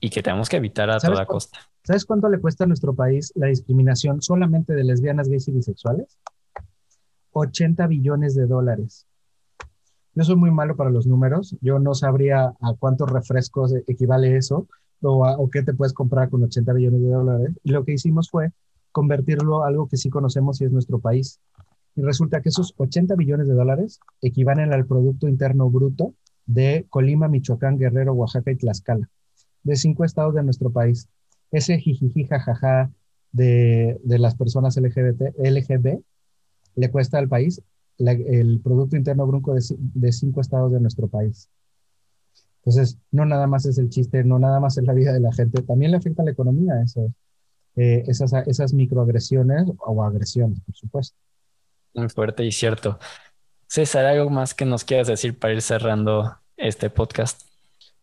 y 0.00 0.10
que 0.10 0.22
tenemos 0.22 0.48
que 0.48 0.56
evitar 0.56 0.90
a 0.90 0.98
toda 0.98 1.26
costa. 1.26 1.58
¿Sabes 1.84 2.04
cuánto 2.04 2.28
le 2.28 2.38
cuesta 2.38 2.64
a 2.64 2.66
nuestro 2.66 2.94
país 2.94 3.32
la 3.36 3.46
discriminación 3.46 4.20
solamente 4.20 4.74
de 4.74 4.84
lesbianas, 4.84 5.28
gays 5.28 5.48
y 5.48 5.52
bisexuales? 5.52 6.18
80 7.32 7.86
billones 7.86 8.34
de 8.34 8.46
dólares. 8.46 9.06
Yo 10.14 10.24
soy 10.24 10.36
muy 10.36 10.50
malo 10.50 10.76
para 10.76 10.90
los 10.90 11.06
números, 11.06 11.54
yo 11.60 11.78
no 11.78 11.94
sabría 11.94 12.46
a 12.46 12.74
cuántos 12.78 13.10
refrescos 13.10 13.74
equivale 13.86 14.36
eso 14.36 14.66
o, 15.02 15.50
qué 15.52 15.62
te 15.62 15.74
puedes 15.74 15.92
comprar 15.92 16.30
con 16.30 16.42
80 16.42 16.72
billones 16.72 17.02
de 17.02 17.10
dólares. 17.10 17.50
Y 17.62 17.70
lo 17.70 17.84
que 17.84 17.92
hicimos 17.92 18.30
fue 18.30 18.50
convertirlo 18.92 19.62
a 19.62 19.68
algo 19.68 19.88
que 19.88 19.98
sí 19.98 20.08
conocemos 20.08 20.60
y 20.60 20.64
es 20.64 20.72
nuestro 20.72 21.00
país. 21.00 21.38
Y 21.94 22.02
resulta 22.02 22.40
que 22.40 22.48
esos 22.48 22.74
80 22.78 23.14
billones 23.14 23.46
de 23.46 23.54
dólares 23.54 24.00
equivalen 24.22 24.72
al 24.72 24.86
Producto 24.86 25.28
Interno 25.28 25.68
Bruto 25.70 26.14
de 26.46 26.86
Colima, 26.88 27.28
Michoacán, 27.28 27.76
Guerrero, 27.76 28.14
Oaxaca 28.14 28.50
y 28.50 28.56
Tlaxcala, 28.56 29.08
de 29.66 29.76
cinco 29.76 30.04
estados 30.04 30.34
de 30.34 30.42
nuestro 30.42 30.70
país. 30.70 31.08
Ese 31.50 31.78
jijiji 31.78 32.24
jajaja 32.24 32.90
de, 33.32 34.00
de 34.02 34.18
las 34.18 34.36
personas 34.36 34.76
LGBT, 34.76 35.36
LGB 35.38 36.00
le 36.76 36.90
cuesta 36.90 37.18
al 37.18 37.28
país 37.28 37.62
el 37.98 38.60
Producto 38.62 38.96
Interno 38.96 39.26
Brunco 39.26 39.54
de, 39.54 40.12
cinco 40.12 40.40
estados 40.40 40.70
de 40.70 40.80
nuestro 40.80 41.08
país. 41.08 41.48
Entonces, 42.58 42.98
no 43.10 43.24
nada 43.24 43.46
más 43.46 43.64
es 43.64 43.78
el 43.78 43.88
chiste, 43.88 44.22
no 44.24 44.38
nada 44.38 44.60
más 44.60 44.76
es 44.76 44.84
la 44.84 44.92
vida 44.92 45.12
de 45.12 45.20
la 45.20 45.32
gente, 45.32 45.62
también 45.62 45.92
le 45.92 45.96
afecta 45.96 46.22
a 46.22 46.24
la 46.24 46.32
economía 46.32 46.74
eh, 47.76 48.04
esas, 48.06 48.32
esas 48.46 48.74
microagresiones 48.74 49.66
o 49.78 50.02
agresiones, 50.02 50.60
por 50.60 50.74
supuesto. 50.74 51.16
Muy 51.94 52.08
fuerte 52.08 52.44
y 52.44 52.52
cierto. 52.52 52.98
César, 53.66 54.04
¿algo 54.04 54.30
más 54.30 54.54
que 54.54 54.64
nos 54.64 54.84
quieras 54.84 55.06
decir 55.06 55.38
para 55.38 55.54
ir 55.54 55.62
cerrando 55.62 56.36
este 56.56 56.90
podcast? 56.90 57.42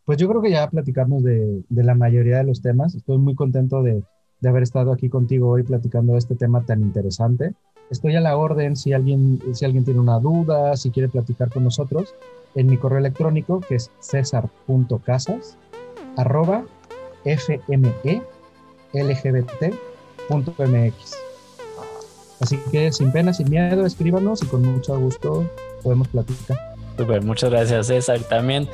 Pues 0.06 0.18
yo 0.18 0.28
creo 0.28 0.42
que 0.42 0.52
ya 0.52 0.70
platicamos 0.70 1.24
de, 1.24 1.64
de 1.70 1.84
la 1.84 1.96
mayoría 1.96 2.38
de 2.38 2.44
los 2.44 2.62
temas. 2.62 2.94
Estoy 2.96 3.18
muy 3.18 3.36
contento 3.36 3.82
de, 3.84 4.04
de 4.44 4.50
haber 4.50 4.64
estado 4.64 4.92
aquí 4.92 5.08
contigo 5.08 5.50
hoy 5.50 5.64
platicando 5.64 6.14
de 6.14 6.20
este 6.20 6.36
tema 6.36 6.66
tan 6.66 6.82
interesante. 6.82 7.54
Estoy 7.90 8.16
a 8.16 8.22
la 8.22 8.36
orden 8.36 8.76
si 8.76 8.92
alguien, 8.92 9.40
si 9.54 9.64
alguien 9.64 9.86
tiene 9.86 10.02
una 10.02 10.20
duda, 10.20 10.76
si 10.76 10.92
quiere 10.92 11.08
platicar 11.08 11.50
con 11.50 11.64
nosotros, 11.64 12.14
en 12.56 12.68
mi 12.68 12.76
correo 12.78 13.00
electrónico 13.00 13.62
que 13.62 13.76
es 13.76 13.90
cesar.casas 14.00 15.58
arroba 16.18 16.66
fmelgbt.mx. 17.24 18.24
Así 22.42 22.60
que 22.72 22.92
sin 22.92 23.12
pena, 23.14 23.32
sin 23.32 23.50
miedo, 23.50 23.86
escríbanos 23.86 24.44
y 24.44 24.48
con 24.48 24.62
mucho 24.64 25.00
gusto 25.00 25.50
podemos 25.82 26.10
platicar. 26.10 26.58
Super, 26.98 27.24
muchas 27.24 27.50
gracias 27.50 27.88
César. 27.88 28.20
También 28.24 28.68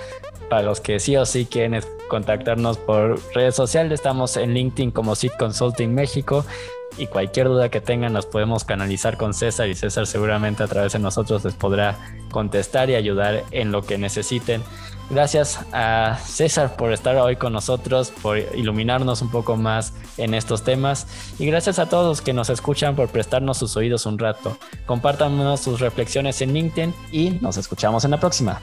para 0.50 0.64
los 0.64 0.82
que 0.82 1.00
sí 1.00 1.16
o 1.16 1.26
sí 1.26 1.46
quieren 1.46 1.82
contactarnos 2.10 2.78
por 2.78 3.20
redes 3.34 3.56
sociales, 3.56 3.94
estamos 3.94 4.36
en 4.38 4.54
LinkedIn 4.54 4.92
como 4.92 5.16
Seed 5.16 5.32
Consulting 5.38 5.94
México 5.94 6.46
y 6.98 7.08
cualquier 7.08 7.48
duda 7.48 7.70
que 7.70 7.82
tengan 7.82 8.14
las 8.14 8.26
podemos 8.26 8.66
canalizar 8.66 9.18
con 9.18 9.34
César 9.34 9.70
y 9.70 9.76
César 9.76 10.08
seguramente 10.08 10.64
a 10.64 10.68
través 10.68 10.94
de 10.94 11.00
nosotros 11.00 11.46
les 11.46 11.54
podrá 11.54 11.98
contestar 12.32 12.90
y 12.90 12.96
ayudar 12.96 13.44
en 13.52 13.72
lo 13.72 13.84
que 13.84 13.98
necesiten. 13.98 14.62
Gracias 15.10 15.60
a 15.72 16.20
César 16.24 16.76
por 16.76 16.94
estar 16.94 17.16
hoy 17.18 17.36
con 17.36 17.54
nosotros, 17.54 18.12
por 18.22 18.38
iluminarnos 18.38 19.24
un 19.24 19.32
poco 19.32 19.56
más 19.56 19.94
en 20.18 20.36
estos 20.36 20.64
temas 20.64 21.08
y 21.40 21.48
gracias 21.48 21.80
a 21.80 21.90
todos 21.90 22.22
que 22.22 22.34
nos 22.34 22.50
escuchan 22.50 22.96
por 22.96 23.10
prestarnos 23.10 23.58
sus 23.58 23.76
oídos 23.76 24.06
un 24.06 24.20
rato. 24.20 24.58
Compártanos 24.86 25.62
sus 25.62 25.80
reflexiones 25.80 26.42
en 26.42 26.54
LinkedIn 26.54 26.94
y 27.12 27.32
nos 27.42 27.58
escuchamos 27.58 28.06
en 28.06 28.12
la 28.12 28.20
próxima. 28.20 28.62